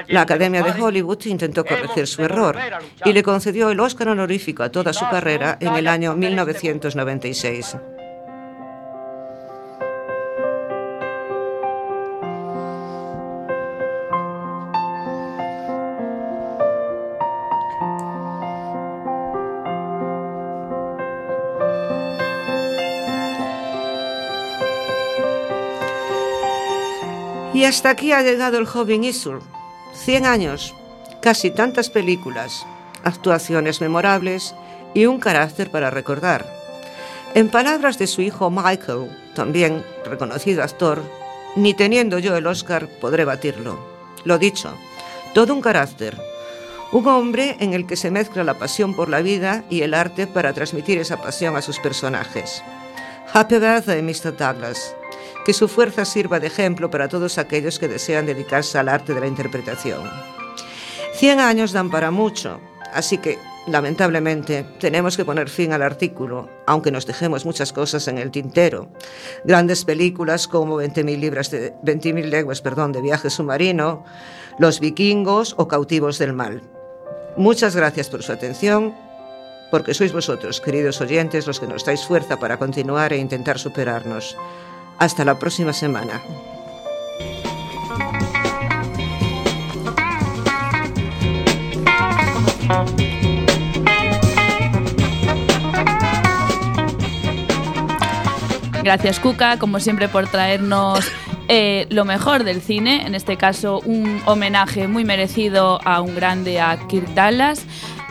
La 0.07 0.21
Academia 0.21 0.63
de 0.63 0.71
Hollywood 0.71 1.23
intentó 1.25 1.63
corregir 1.63 2.07
su 2.07 2.23
error 2.23 2.57
y 3.05 3.13
le 3.13 3.21
concedió 3.21 3.69
el 3.69 3.79
Oscar 3.79 4.09
honorífico 4.09 4.63
a 4.63 4.71
toda 4.71 4.91
su 4.91 5.07
carrera 5.07 5.57
en 5.61 5.75
el 5.75 5.88
año 5.88 6.15
1996. 6.15 7.77
Y 27.62 27.66
hasta 27.66 27.91
aquí 27.91 28.12
ha 28.12 28.24
llegado 28.24 28.57
el 28.57 28.66
joven 28.66 29.03
Isur. 29.03 29.43
100 29.93 30.26
años, 30.26 30.74
casi 31.22 31.51
tantas 31.51 31.91
películas, 31.91 32.66
actuaciones 33.03 33.82
memorables 33.82 34.55
y 34.95 35.05
un 35.05 35.20
carácter 35.20 35.70
para 35.70 35.91
recordar. 35.91 36.51
En 37.36 37.49
palabras 37.49 37.99
de 37.99 38.07
su 38.07 38.24
hijo 38.24 38.49
Michael, 38.49 39.16
también 39.36 39.86
reconocido 40.03 40.64
actor, 40.64 41.03
ni 41.55 41.76
teniendo 41.76 42.18
yo 42.18 42.36
el 42.36 42.47
Oscar 42.47 42.88
podré 42.99 43.26
batirlo. 43.26 43.78
Lo 44.24 44.39
dicho, 44.39 44.74
todo 45.36 45.53
un 45.53 45.62
carácter. 45.62 46.20
Un 46.91 47.07
hombre 47.07 47.57
en 47.59 47.76
el 47.76 47.86
que 47.86 47.95
se 47.95 48.09
mezcla 48.09 48.43
la 48.43 48.57
pasión 48.57 48.95
por 48.95 49.07
la 49.07 49.22
vida 49.22 49.66
y 49.70 49.84
el 49.84 49.93
arte 49.93 50.26
para 50.26 50.53
transmitir 50.53 50.97
esa 50.97 51.22
pasión 51.22 51.55
a 51.55 51.62
sus 51.62 51.78
personajes. 51.78 52.64
Happy 53.32 53.59
birthday, 53.59 54.01
Mr. 54.01 54.36
Douglas. 54.36 54.95
Que 55.46 55.54
su 55.54 55.68
fuerza 55.68 56.06
sirva 56.06 56.39
de 56.39 56.48
ejemplo 56.48 56.89
para 56.89 57.08
todos 57.08 57.38
aquellos 57.38 57.80
que 57.80 57.88
desean 57.88 58.26
dedicarse 58.26 58.78
al 58.78 58.89
arte 58.89 59.14
de 59.14 59.20
la 59.20 59.28
interpretación. 59.28 60.02
100 61.14 61.39
años 61.39 61.72
dan 61.72 61.89
para 61.89 62.12
mucho, 62.12 62.60
así 62.94 63.18
que, 63.18 63.38
lamentablemente, 63.68 64.66
tenemos 64.80 65.18
que 65.18 65.26
poner 65.26 65.50
fin 65.50 65.74
al 65.74 65.82
artículo, 65.82 66.50
aunque 66.66 66.92
nos 66.92 67.06
dejemos 67.06 67.46
muchas 67.46 67.74
cosas 67.74 68.08
en 68.08 68.18
el 68.18 68.32
tintero. 68.32 68.89
Grandes 69.44 69.86
películas 69.86 70.48
como 70.48 70.82
20.000 70.82 71.20
libras 71.20 71.52
de 71.52 71.74
20.000 71.84 72.26
leguas, 72.26 72.62
perdón, 72.62 72.92
de 72.92 73.02
viaje 73.02 73.30
submarino, 73.30 74.04
Los 74.58 74.80
vikingos 74.80 75.56
o 75.58 75.68
Cautivos 75.68 76.18
del 76.18 76.34
mal. 76.34 76.62
Muchas 77.38 77.76
gracias 77.76 78.10
por 78.10 78.24
su 78.24 78.32
atención, 78.32 78.94
porque 79.72 79.94
sois 79.94 80.12
vosotros, 80.12 80.60
queridos 80.60 81.02
oyentes, 81.02 81.48
los 81.48 81.60
que 81.60 81.68
nos 81.68 81.86
dais 81.86 82.06
fuerza 82.06 82.38
para 82.38 82.58
continuar 82.58 83.14
e 83.14 83.18
intentar 83.18 83.58
superarnos. 83.58 84.36
Hasta 85.02 85.26
la 85.26 85.39
próxima 85.39 85.74
semana. 85.74 86.22
Gracias 98.84 99.20
Cuca, 99.20 99.58
como 99.58 99.80
siempre, 99.80 100.08
por 100.08 100.28
traernos 100.28 100.99
eh, 101.47 101.88
lo 101.89 102.06
mejor 102.06 102.43
del 102.43 102.62
cine, 102.62 103.08
en 103.08 103.16
este 103.16 103.38
caso 103.38 103.80
un 103.84 104.22
homenaje 104.28 104.88
muy 104.88 105.04
merecido 105.04 105.80
a 105.84 106.02
un 106.02 106.14
grande, 106.14 106.62
a 106.62 106.78
Kirk 106.88 107.08
Dallas. 107.16 107.66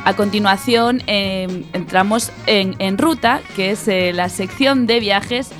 A 0.04 0.16
continuación 0.16 1.04
eh, 1.06 1.62
entramos 1.72 2.32
en, 2.46 2.74
en 2.80 2.98
Ruta, 2.98 3.42
que 3.54 3.70
es 3.70 3.86
eh, 3.86 4.12
la 4.12 4.28
sección 4.28 4.88
de 4.88 4.98
viajes, 4.98 5.52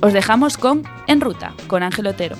Os 0.00 0.12
dejamos 0.12 0.58
con 0.58 0.82
En 1.06 1.20
Ruta, 1.20 1.54
con 1.68 1.82
Ángel 1.82 2.08
Otero. 2.08 2.36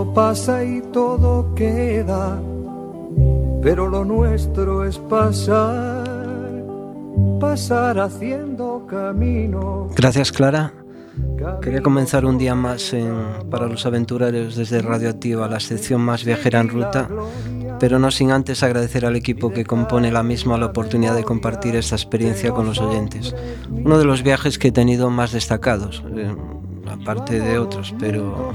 Todo 0.00 0.14
pasa 0.14 0.64
y 0.64 0.80
todo 0.94 1.54
queda, 1.54 2.40
pero 3.62 3.86
lo 3.86 4.02
nuestro 4.02 4.82
es 4.86 4.96
pasar, 4.96 6.06
pasar 7.38 7.98
haciendo 7.98 8.86
camino. 8.88 9.88
Gracias, 9.94 10.32
Clara. 10.32 10.72
Quería 11.60 11.82
comenzar 11.82 12.24
un 12.24 12.38
día 12.38 12.54
más 12.54 12.94
en- 12.94 13.50
para 13.50 13.66
los 13.66 13.84
aventureros 13.84 14.56
desde 14.56 14.80
Radioactiva, 14.80 15.46
la 15.48 15.60
sección 15.60 16.00
más 16.00 16.24
viajera 16.24 16.60
en 16.60 16.70
ruta, 16.70 17.06
pero 17.78 17.98
no 17.98 18.10
sin 18.10 18.30
antes 18.32 18.62
agradecer 18.62 19.04
al 19.04 19.16
equipo 19.16 19.50
que 19.52 19.66
compone 19.66 20.10
la 20.10 20.22
misma 20.22 20.56
la 20.56 20.64
oportunidad 20.66 21.14
de 21.14 21.24
compartir 21.24 21.76
esta 21.76 21.94
experiencia 21.94 22.52
con 22.52 22.64
los 22.64 22.80
oyentes. 22.80 23.34
Uno 23.70 23.98
de 23.98 24.06
los 24.06 24.22
viajes 24.22 24.58
que 24.58 24.68
he 24.68 24.72
tenido 24.72 25.10
más 25.10 25.32
destacados, 25.32 26.02
eh, 26.16 26.34
aparte 26.90 27.38
de 27.38 27.58
otros, 27.58 27.94
pero 28.00 28.52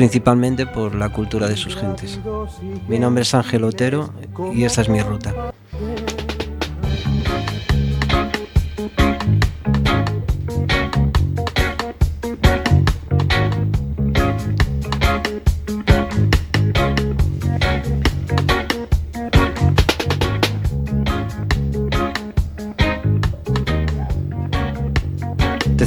principalmente 0.00 0.64
por 0.66 0.94
la 0.94 1.10
cultura 1.10 1.46
de 1.46 1.58
sus 1.58 1.76
gentes. 1.76 2.18
Mi 2.88 2.98
nombre 2.98 3.20
es 3.20 3.34
Ángel 3.34 3.64
Otero 3.64 4.08
y 4.54 4.64
esta 4.64 4.80
es 4.80 4.88
mi 4.88 5.02
ruta. 5.02 5.52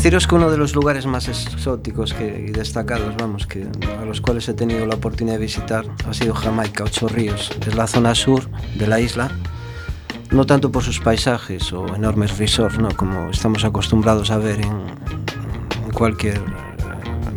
Deciros 0.03 0.27
que 0.27 0.35
uno 0.35 0.51
de 0.51 0.57
los 0.57 0.75
lugares 0.75 1.05
más 1.05 1.29
exóticos 1.29 2.13
que- 2.13 2.47
y 2.49 2.51
destacados, 2.51 3.15
vamos, 3.17 3.47
que 3.47 3.65
a 4.01 4.03
los 4.03 4.19
cuales 4.19 4.49
he 4.49 4.53
tenido 4.53 4.85
la 4.85 4.95
oportunidad 4.95 5.35
de 5.37 5.41
visitar 5.45 5.85
ha 6.05 6.13
sido 6.13 6.33
Jamaica, 6.33 6.83
Ocho 6.83 7.07
Ríos. 7.07 7.49
Es 7.65 7.73
la 7.73 7.87
zona 7.87 8.13
sur 8.13 8.49
de 8.77 8.85
la 8.85 8.99
isla, 8.99 9.31
no 10.29 10.45
tanto 10.45 10.73
por 10.73 10.83
sus 10.83 10.99
paisajes 10.99 11.71
o 11.71 11.95
enormes 11.95 12.37
resorts, 12.37 12.77
¿no? 12.79 12.89
como 12.97 13.29
estamos 13.29 13.63
acostumbrados 13.63 14.29
a 14.29 14.39
ver 14.39 14.59
en, 14.59 14.73
en 15.85 15.91
cualquier 15.93 16.35
eh, 16.35 16.41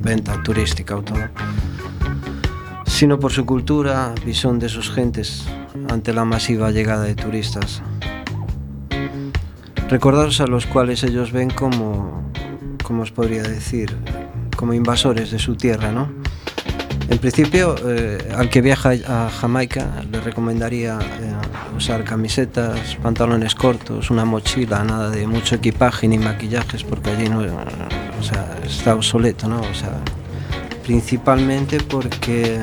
venta 0.02 0.42
turística 0.42 0.96
o 0.96 1.02
todo, 1.02 1.20
sino 2.84 3.20
por 3.20 3.30
su 3.30 3.46
cultura, 3.46 4.12
visión 4.24 4.58
de 4.58 4.68
sus 4.68 4.90
gentes 4.90 5.44
ante 5.88 6.12
la 6.12 6.24
masiva 6.24 6.72
llegada 6.72 7.04
de 7.04 7.14
turistas. 7.14 7.80
Recordados 9.88 10.40
a 10.40 10.48
los 10.48 10.66
cuales 10.66 11.04
ellos 11.04 11.30
ven 11.30 11.48
como, 11.48 12.25
como 12.86 13.02
os 13.02 13.10
podría 13.10 13.42
decir, 13.42 13.96
como 14.56 14.72
invasores 14.72 15.32
de 15.32 15.40
su 15.40 15.56
tierra, 15.56 15.90
¿no? 15.90 16.08
En 17.08 17.18
principio, 17.18 17.74
eh, 17.84 18.32
al 18.36 18.48
que 18.48 18.60
viaja 18.60 18.92
a 19.08 19.28
Jamaica 19.28 20.04
le 20.08 20.20
recomendaría 20.20 20.96
eh, 21.00 21.76
usar 21.76 22.04
camisetas, 22.04 22.96
pantalones 23.02 23.56
cortos, 23.56 24.10
una 24.10 24.24
mochila, 24.24 24.84
nada 24.84 25.10
de 25.10 25.26
mucho 25.26 25.56
equipaje 25.56 26.06
ni 26.06 26.18
maquillajes, 26.18 26.84
porque 26.84 27.10
allí 27.10 27.28
no, 27.28 27.40
o 27.40 28.22
sea, 28.22 28.56
está 28.64 28.94
obsoleto, 28.94 29.48
¿no? 29.48 29.60
O 29.60 29.74
sea, 29.74 30.00
principalmente 30.84 31.80
porque 31.80 32.60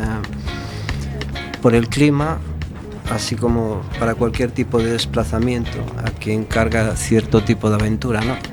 por 1.62 1.76
el 1.76 1.90
clima, 1.90 2.40
así 3.12 3.36
como 3.36 3.82
para 4.00 4.16
cualquier 4.16 4.52
tipo 4.52 4.80
de 4.80 4.94
desplazamiento, 4.94 5.86
a 5.98 6.12
quien 6.12 6.46
carga 6.46 6.96
cierto 6.96 7.44
tipo 7.44 7.70
de 7.70 7.76
aventura, 7.76 8.22
¿no? 8.22 8.53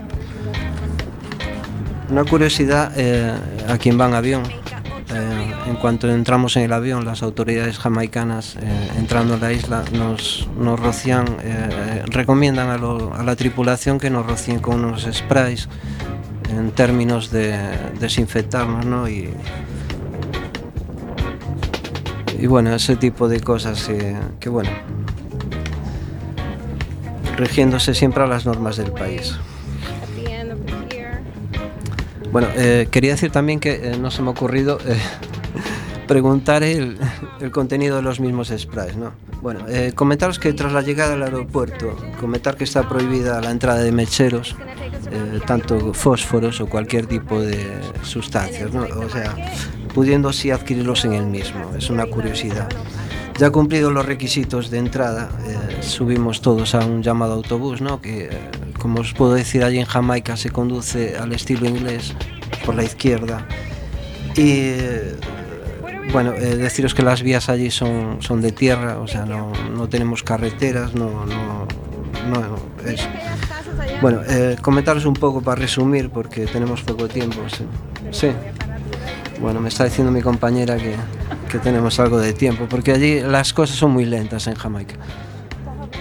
Una 2.11 2.24
curiosidad, 2.24 2.92
eh, 2.96 3.32
¿a 3.68 3.78
quién 3.78 3.98
va 3.98 4.06
van 4.06 4.14
avión. 4.14 4.42
Eh, 4.42 5.54
en 5.66 5.76
cuanto 5.76 6.08
entramos 6.11 6.56
en 6.56 6.64
el 6.64 6.72
avión, 6.72 7.04
las 7.04 7.22
autoridades 7.22 7.78
jamaicanas 7.78 8.56
eh, 8.56 8.88
entrando 8.98 9.34
en 9.34 9.40
la 9.40 9.52
isla 9.52 9.84
nos, 9.92 10.48
nos 10.58 10.78
rocían, 10.78 11.24
eh, 11.42 12.02
recomiendan 12.06 12.68
a, 12.68 12.78
lo, 12.78 13.14
a, 13.14 13.22
la 13.22 13.36
tripulación 13.36 13.98
que 13.98 14.11
nos 14.11 14.26
rocíen 14.26 14.58
con 14.61 14.84
unos 14.84 15.06
sprays 15.12 15.68
en 16.50 16.72
términos 16.72 17.30
de 17.30 17.56
desinfectarnos, 18.00 18.84
¿no? 18.86 19.08
Y, 19.08 19.30
y 22.38 22.46
bueno, 22.46 22.74
ese 22.74 22.96
tipo 22.96 23.28
de 23.28 23.40
cosas 23.40 23.88
eh, 23.88 24.16
que 24.40 24.48
bueno, 24.48 24.70
rigiéndose 27.36 27.94
siempre 27.94 28.24
a 28.24 28.26
las 28.26 28.46
normas 28.46 28.76
del 28.76 28.92
país. 28.92 29.38
Bueno, 32.32 32.48
eh, 32.56 32.88
quería 32.90 33.12
decir 33.12 33.30
también 33.30 33.60
que 33.60 33.90
eh, 33.92 33.96
no 33.98 34.10
se 34.10 34.22
me 34.22 34.28
ha 34.28 34.30
ocurrido 34.30 34.78
eh, 34.86 34.96
preguntar 36.06 36.62
el, 36.62 36.98
el 37.40 37.50
contenido 37.50 37.96
de 37.96 38.02
los 38.02 38.20
mismos 38.20 38.52
sprays, 38.56 38.96
¿no? 38.96 39.12
Bueno, 39.42 39.60
eh, 39.68 39.92
comentaros 39.94 40.38
que 40.38 40.52
tras 40.52 40.72
la 40.72 40.82
llegada 40.82 41.14
al 41.14 41.22
aeropuerto, 41.22 41.96
comentar 42.18 42.56
que 42.56 42.64
está 42.64 42.88
prohibida 42.88 43.40
la 43.40 43.50
entrada 43.50 43.80
de 43.80 43.90
mecheros, 43.90 44.54
eh, 45.10 45.40
tanto 45.46 45.94
fósforos 45.94 46.60
o 46.60 46.66
cualquier 46.66 47.06
tipo 47.06 47.40
de 47.40 47.80
sustancias, 48.02 48.72
¿no? 48.72 48.82
O 48.82 49.08
sea, 49.08 49.34
pudiendo 49.94 50.28
así 50.28 50.50
adquirirlos 50.50 51.06
en 51.06 51.14
el 51.14 51.24
mismo, 51.24 51.72
es 51.76 51.88
una 51.88 52.04
curiosidad. 52.06 52.68
Ya 53.38 53.50
cumplidos 53.50 53.90
los 53.92 54.04
requisitos 54.04 54.70
de 54.70 54.78
entrada, 54.78 55.30
eh, 55.46 55.82
subimos 55.82 56.42
todos 56.42 56.74
a 56.74 56.84
un 56.84 57.02
llamado 57.02 57.32
autobús, 57.32 57.80
¿no? 57.80 58.02
que, 58.02 58.28
como 58.80 59.00
os 59.00 59.12
puedo 59.12 59.34
decir, 59.34 59.62
allí 59.62 59.78
en 59.78 59.86
Jamaica 59.86 60.36
se 60.36 60.50
conduce 60.50 61.16
al 61.16 61.32
estilo 61.32 61.68
inglés 61.68 62.14
por 62.64 62.74
la 62.74 62.82
izquierda. 62.82 63.46
Y 64.36 64.72
bueno, 66.12 66.32
eh, 66.32 66.56
deciros 66.56 66.94
que 66.94 67.02
las 67.02 67.22
vías 67.22 67.48
allí 67.48 67.70
son, 67.70 68.16
son 68.20 68.40
de 68.40 68.50
tierra, 68.50 68.98
o 68.98 69.06
sea, 69.06 69.26
no, 69.26 69.52
no 69.76 69.88
tenemos 69.88 70.22
carreteras, 70.22 70.94
no, 70.94 71.26
no, 71.26 71.66
no 72.28 72.56
eso. 72.84 73.06
Bueno, 74.00 74.22
eh, 74.26 74.56
comentaros 74.60 75.04
un 75.04 75.14
poco 75.14 75.42
para 75.42 75.60
resumir, 75.60 76.10
porque 76.10 76.46
tenemos 76.46 76.82
poco 76.82 77.06
tiempo. 77.06 77.40
Sí. 77.48 77.64
sí. 78.10 78.28
Bueno, 79.40 79.60
me 79.60 79.68
está 79.68 79.84
diciendo 79.84 80.10
mi 80.10 80.22
compañera 80.22 80.76
que, 80.76 80.94
que 81.50 81.58
tenemos 81.58 82.00
algo 82.00 82.18
de 82.18 82.32
tiempo, 82.32 82.66
porque 82.68 82.92
allí 82.92 83.20
las 83.20 83.52
cosas 83.52 83.76
son 83.76 83.92
muy 83.92 84.06
lentas 84.06 84.46
en 84.46 84.54
Jamaica. 84.54 84.96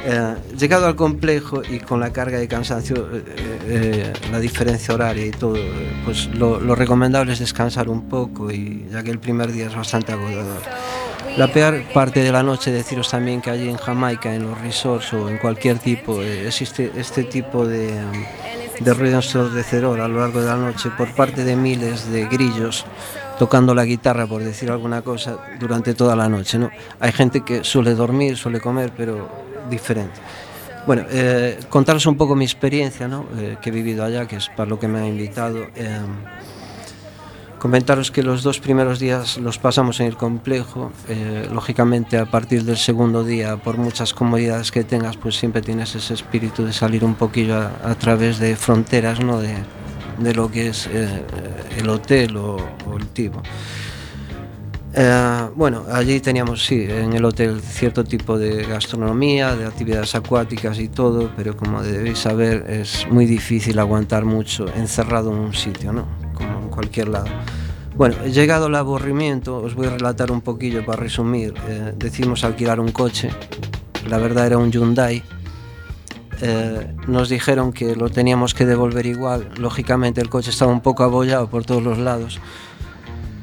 Eh, 0.06 0.36
llegado 0.58 0.88
al 0.88 0.96
complejo 0.96 1.62
y 1.68 1.80
con 1.80 2.00
la 2.00 2.12
carga 2.12 2.38
de 2.38 2.48
cansancio, 2.48 3.10
eh, 3.14 3.24
eh, 3.66 4.14
la 4.32 4.40
diferencia 4.40 4.94
horaria 4.94 5.26
y 5.26 5.32
todo, 5.32 5.58
eh, 5.58 6.02
pues 6.06 6.28
lo, 6.28 6.60
lo 6.60 6.74
recomendable 6.76 7.34
es 7.34 7.40
descansar 7.40 7.90
un 7.90 8.08
poco, 8.08 8.50
y 8.52 8.88
ya 8.92 9.04
que 9.04 9.12
el 9.12 9.20
primer 9.20 9.52
día 9.52 9.68
es 9.68 9.76
bastante 9.76 10.14
agotador. 10.14 10.62
La 11.38 11.48
peor 11.48 11.84
parte 11.94 12.22
de 12.22 12.32
la 12.32 12.44
noche, 12.44 12.72
deciros 12.72 13.10
también 13.10 13.42
que 13.42 13.50
allí 13.50 13.70
en 13.70 13.78
Jamaica, 13.78 14.34
en 14.34 14.44
los 14.44 14.60
resorts 14.60 15.14
o 15.14 15.30
en 15.30 15.38
cualquier 15.38 15.80
tipo, 15.80 16.22
eh, 16.22 16.48
existe 16.48 16.92
este 16.96 17.24
tipo 17.24 17.66
de, 17.66 17.92
de 18.80 18.94
ruido 18.94 19.18
ensordecedor 19.18 20.00
a 20.02 20.08
lo 20.08 20.20
largo 20.20 20.42
de 20.42 20.48
la 20.48 20.56
noche 20.56 20.90
por 20.98 21.14
parte 21.14 21.44
de 21.44 21.56
miles 21.56 22.12
de 22.12 22.26
grillos 22.26 22.86
tocando 23.38 23.74
la 23.74 23.86
guitarra, 23.86 24.28
por 24.28 24.44
decir 24.44 24.70
alguna 24.70 25.02
cosa, 25.02 25.38
durante 25.60 25.94
toda 25.94 26.14
la 26.16 26.28
noche. 26.28 26.58
¿no? 26.58 26.70
Hay 27.00 27.14
gente 27.14 27.42
que 27.42 27.64
suele 27.64 27.94
dormir, 27.96 28.36
suele 28.36 28.60
comer, 28.60 28.92
pero 28.98 29.30
diferente. 29.70 30.20
Bueno, 30.88 31.04
eh, 31.12 31.60
contaros 31.70 32.06
un 32.06 32.16
pouco 32.16 32.36
mi 32.36 32.46
experiencia 32.46 33.08
¿no? 33.08 33.26
eh, 33.38 33.58
que 33.62 33.70
he 33.70 33.72
vivido 33.72 34.04
allá, 34.04 34.28
que 34.28 34.38
es 34.38 34.50
para 34.50 34.70
lo 34.70 34.80
que 34.80 34.88
me 34.88 35.00
ha 35.00 35.08
invitado. 35.08 35.68
Eh, 35.76 36.00
comentaros 37.60 38.10
que 38.10 38.24
los 38.24 38.42
dos 38.42 38.60
primeros 38.60 39.00
días 39.00 39.38
los 39.38 39.60
pasamos 39.60 40.00
en 40.00 40.08
el 40.08 40.16
complejo. 40.16 40.92
Eh, 41.08 41.48
lógicamente, 41.52 42.18
a 42.18 42.26
partir 42.26 42.64
del 42.64 42.78
segundo 42.78 43.24
día, 43.24 43.58
por 43.58 43.78
muchas 43.78 44.14
comodidades 44.14 44.72
que 44.72 44.84
tengas, 44.84 45.18
pues 45.18 45.36
siempre 45.36 45.62
tienes 45.62 45.94
ese 45.94 46.14
espíritu 46.14 46.66
de 46.66 46.74
salir 46.74 47.04
un 47.04 47.16
poquillo 47.16 47.56
a, 47.58 47.72
a 47.84 47.96
través 47.96 48.40
de 48.40 48.56
fronteras, 48.56 49.20
¿no? 49.20 49.40
De, 49.40 49.56
de 50.20 50.34
lo 50.34 50.50
que 50.50 50.70
es 50.70 50.88
eh, 50.88 51.24
el 51.78 51.90
hotel 51.90 52.38
o, 52.38 52.58
o 52.88 52.98
el 52.98 53.08
tipo. 53.08 53.42
Eh, 54.94 55.50
bueno, 55.56 55.84
allí 55.92 56.20
teníamos, 56.20 56.66
sí, 56.66 56.86
en 56.90 57.14
el 57.14 57.24
hotel 57.24 57.62
cierto 57.62 58.04
tipo 58.04 58.40
de 58.40 58.64
gastronomía, 58.64 59.56
de 59.56 59.66
actividades 59.66 60.16
acuáticas 60.16 60.80
y 60.80 60.88
todo, 60.88 61.32
pero 61.36 61.56
como 61.56 61.84
debéis 61.84 62.20
saber 62.20 62.66
es 62.70 63.08
muy 63.10 63.26
difícil 63.26 63.78
aguantar 63.78 64.26
mucho 64.26 64.66
encerrado 64.76 65.32
en 65.32 65.38
un 65.38 65.54
sitio, 65.54 65.94
¿no? 65.94 66.08
Como 66.34 66.60
en 66.60 66.70
cualquier 66.70 67.10
lado. 67.10 67.28
Bueno, 67.96 68.16
llegado 68.26 68.68
el 68.68 68.76
aburrimiento, 68.76 69.58
os 69.58 69.76
voy 69.76 69.88
a 69.88 69.92
relatar 69.92 70.32
un 70.32 70.42
poquillo 70.42 70.86
para 70.86 71.02
resumir. 71.02 71.54
Eh, 71.68 71.94
decidimos 71.96 72.44
alquilar 72.44 72.80
un 72.80 72.92
coche, 72.92 73.30
la 74.10 74.18
verdad 74.18 74.48
era 74.48 74.58
un 74.58 74.72
Hyundai. 74.72 75.22
Eh, 76.42 76.96
nos 77.08 77.28
dijeron 77.30 77.74
que 77.74 77.96
lo 77.96 78.10
teníamos 78.10 78.54
que 78.54 78.66
devolver 78.66 79.06
igual. 79.06 79.50
Lógicamente 79.58 80.22
el 80.22 80.30
coche 80.30 80.50
estaba 80.50 80.72
un 80.72 80.82
poco 80.82 81.04
abollado 81.04 81.50
por 81.50 81.66
todos 81.66 81.84
los 81.84 81.98
lados. 81.98 82.40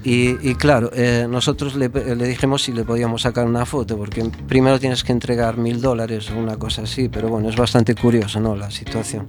Y, 0.09 0.55
claro, 0.55 0.89
eh, 0.95 1.27
nosotros 1.29 1.75
le, 1.75 1.89
le 1.89 2.29
dijimos 2.29 2.63
si 2.63 2.73
le 2.73 2.85
podíamos 2.85 3.23
sacar 3.23 3.45
una 3.45 3.67
foto, 3.67 3.97
porque 3.97 4.31
primero 4.47 4.79
tienes 4.79 5.03
que 5.03 5.11
entregar 5.11 5.57
mil 5.57 5.81
dólares 5.81 6.31
o 6.31 6.39
una 6.39 6.57
cosa 6.57 6.83
así, 6.83 7.09
pero 7.09 7.29
bueno, 7.29 7.49
es 7.49 7.57
bastante 7.57 7.97
curioso 7.97 8.39
¿no? 8.39 8.55
la 8.55 8.71
situación. 8.71 9.27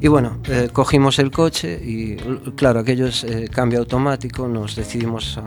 Y 0.00 0.08
bueno, 0.08 0.38
eh, 0.48 0.68
cogimos 0.72 1.20
el 1.20 1.30
coche 1.30 1.80
y 1.80 2.16
claro, 2.56 2.80
aquello 2.80 3.06
es 3.06 3.22
eh, 3.22 3.48
cambio 3.48 3.78
automático, 3.78 4.48
nos 4.48 4.74
decidimos 4.74 5.38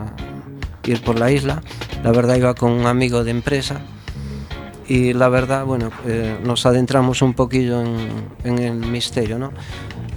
ir 0.86 1.02
por 1.02 1.18
la 1.18 1.30
isla. 1.30 1.62
La 2.02 2.10
verdad 2.10 2.36
iba 2.36 2.54
con 2.54 2.72
un 2.72 2.86
amigo 2.86 3.24
de 3.24 3.32
empresa 3.32 3.82
y 4.88 5.12
la 5.12 5.28
verdad, 5.28 5.66
bueno, 5.66 5.90
eh, 6.06 6.38
nos 6.42 6.64
adentramos 6.64 7.20
un 7.20 7.34
poquillo 7.34 7.82
en, 7.82 8.08
en 8.44 8.58
el 8.58 8.76
misterio, 8.76 9.38
¿no? 9.38 9.52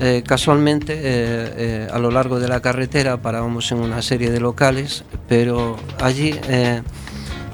Eh, 0.04 0.24
casualmente, 0.26 0.94
eh, 0.94 1.02
eh, 1.04 1.88
a 1.94 2.00
lo 2.00 2.10
largo 2.10 2.40
de 2.40 2.48
la 2.48 2.60
carretera 2.60 3.22
parábamos 3.22 3.72
en 3.72 3.78
una 3.78 4.02
serie 4.02 4.32
de 4.32 4.40
locales, 4.40 5.04
pero 5.30 5.78
allí 6.02 6.34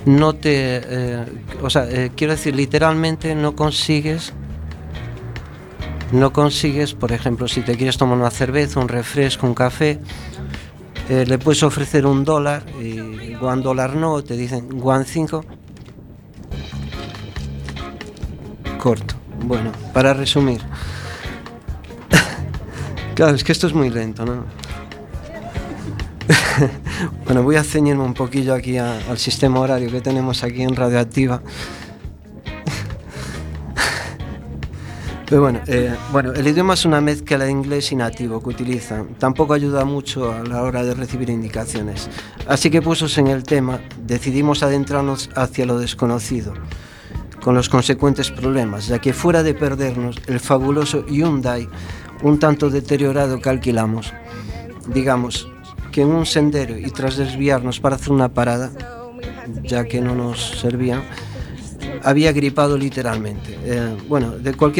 no 0.05 0.31
te... 0.31 1.25
o 1.61 1.69
sea, 1.69 1.89
quiero 2.15 2.31
decir, 2.31 2.55
literalmente 2.55 3.35
no 3.35 3.53
consigues... 3.53 4.31
No 6.13 6.31
consigues, 6.31 6.93
por 6.93 7.11
ejemplo, 7.11 7.49
si 7.49 7.59
te 7.63 7.75
quieres 7.75 7.97
tomar 7.97 8.17
una 8.17 8.31
cerveza, 8.31 8.79
un 8.79 8.87
refresco, 8.87 9.45
un 9.45 9.53
café, 9.53 9.99
le 11.09 11.37
puedes 11.37 11.63
ofrecer 11.63 12.05
un 12.05 12.23
dólar 12.23 12.63
y 12.81 13.35
one 13.41 13.61
dólar 13.61 13.93
no, 13.97 14.23
te 14.23 14.37
dicen 14.37 14.69
one 14.81 15.03
cinco. 15.03 15.43
Corto. 18.79 19.15
Bueno, 19.43 19.73
para 19.91 20.13
resumir. 20.13 20.61
Claro, 23.17 23.35
es 23.35 23.43
que 23.43 23.51
esto 23.51 23.65
es 23.67 23.73
muy 23.73 23.89
lento, 23.89 24.25
¿no? 24.25 24.45
bueno, 27.25 27.41
voy 27.43 27.55
a 27.55 27.63
ceñirme 27.63 28.03
un 28.03 28.13
poquillo 28.13 28.53
aquí 28.53 28.77
a- 28.77 28.99
al 29.09 29.17
sistema 29.17 29.59
horario 29.59 29.89
que 29.91 30.01
tenemos 30.01 30.43
aquí 30.43 30.61
en 30.61 30.75
Radioactiva. 30.75 31.41
Pero 35.29 35.41
bueno, 35.41 35.59
eh, 35.67 35.93
bueno, 36.13 36.31
el 36.31 36.47
idioma 36.47 36.73
es 36.75 36.85
una 36.85 37.01
mezcla 37.01 37.37
de 37.39 37.51
inglés 37.51 37.91
y 37.91 37.97
nativo 37.97 38.41
que 38.41 38.47
utilizan. 38.47 39.07
Tampoco 39.19 39.53
ayuda 39.53 39.83
mucho 39.83 40.31
a 40.31 40.41
la 40.43 40.63
hora 40.63 40.83
de 40.83 40.93
recibir 40.93 41.29
indicaciones. 41.29 42.09
Así 42.47 42.69
que 42.69 42.81
puestos 42.81 43.17
en 43.17 43.27
el 43.27 43.43
tema, 43.43 43.81
decidimos 44.05 44.63
adentrarnos 44.63 45.29
hacia 45.35 45.65
lo 45.65 45.79
desconocido, 45.79 46.53
con 47.41 47.55
los 47.55 47.67
consecuentes 47.67 48.31
problemas, 48.31 48.87
ya 48.87 48.99
que 48.99 49.11
fuera 49.11 49.43
de 49.43 49.53
perdernos 49.53 50.15
el 50.27 50.39
fabuloso 50.39 51.05
Hyundai, 51.05 51.67
un 52.23 52.39
tanto 52.39 52.69
deteriorado 52.69 53.39
que 53.39 53.49
alquilamos. 53.49 54.13
Digamos 54.93 55.47
que 55.91 56.01
en 56.01 56.09
un 56.09 56.25
sendero 56.25 56.77
y 56.77 56.89
tras 56.91 57.17
desviarnos 57.17 57.79
para 57.79 57.95
hacer 57.95 58.11
una 58.11 58.29
parada, 58.29 58.71
ya 59.63 59.85
que 59.85 60.01
no 60.01 60.15
nos 60.15 60.59
servían, 60.59 61.03
había 62.03 62.31
gripado 62.31 62.77
literalmente. 62.77 63.57
Eh, 63.63 63.97
bueno, 64.07 64.31
de 64.31 64.53
cualquier 64.53 64.75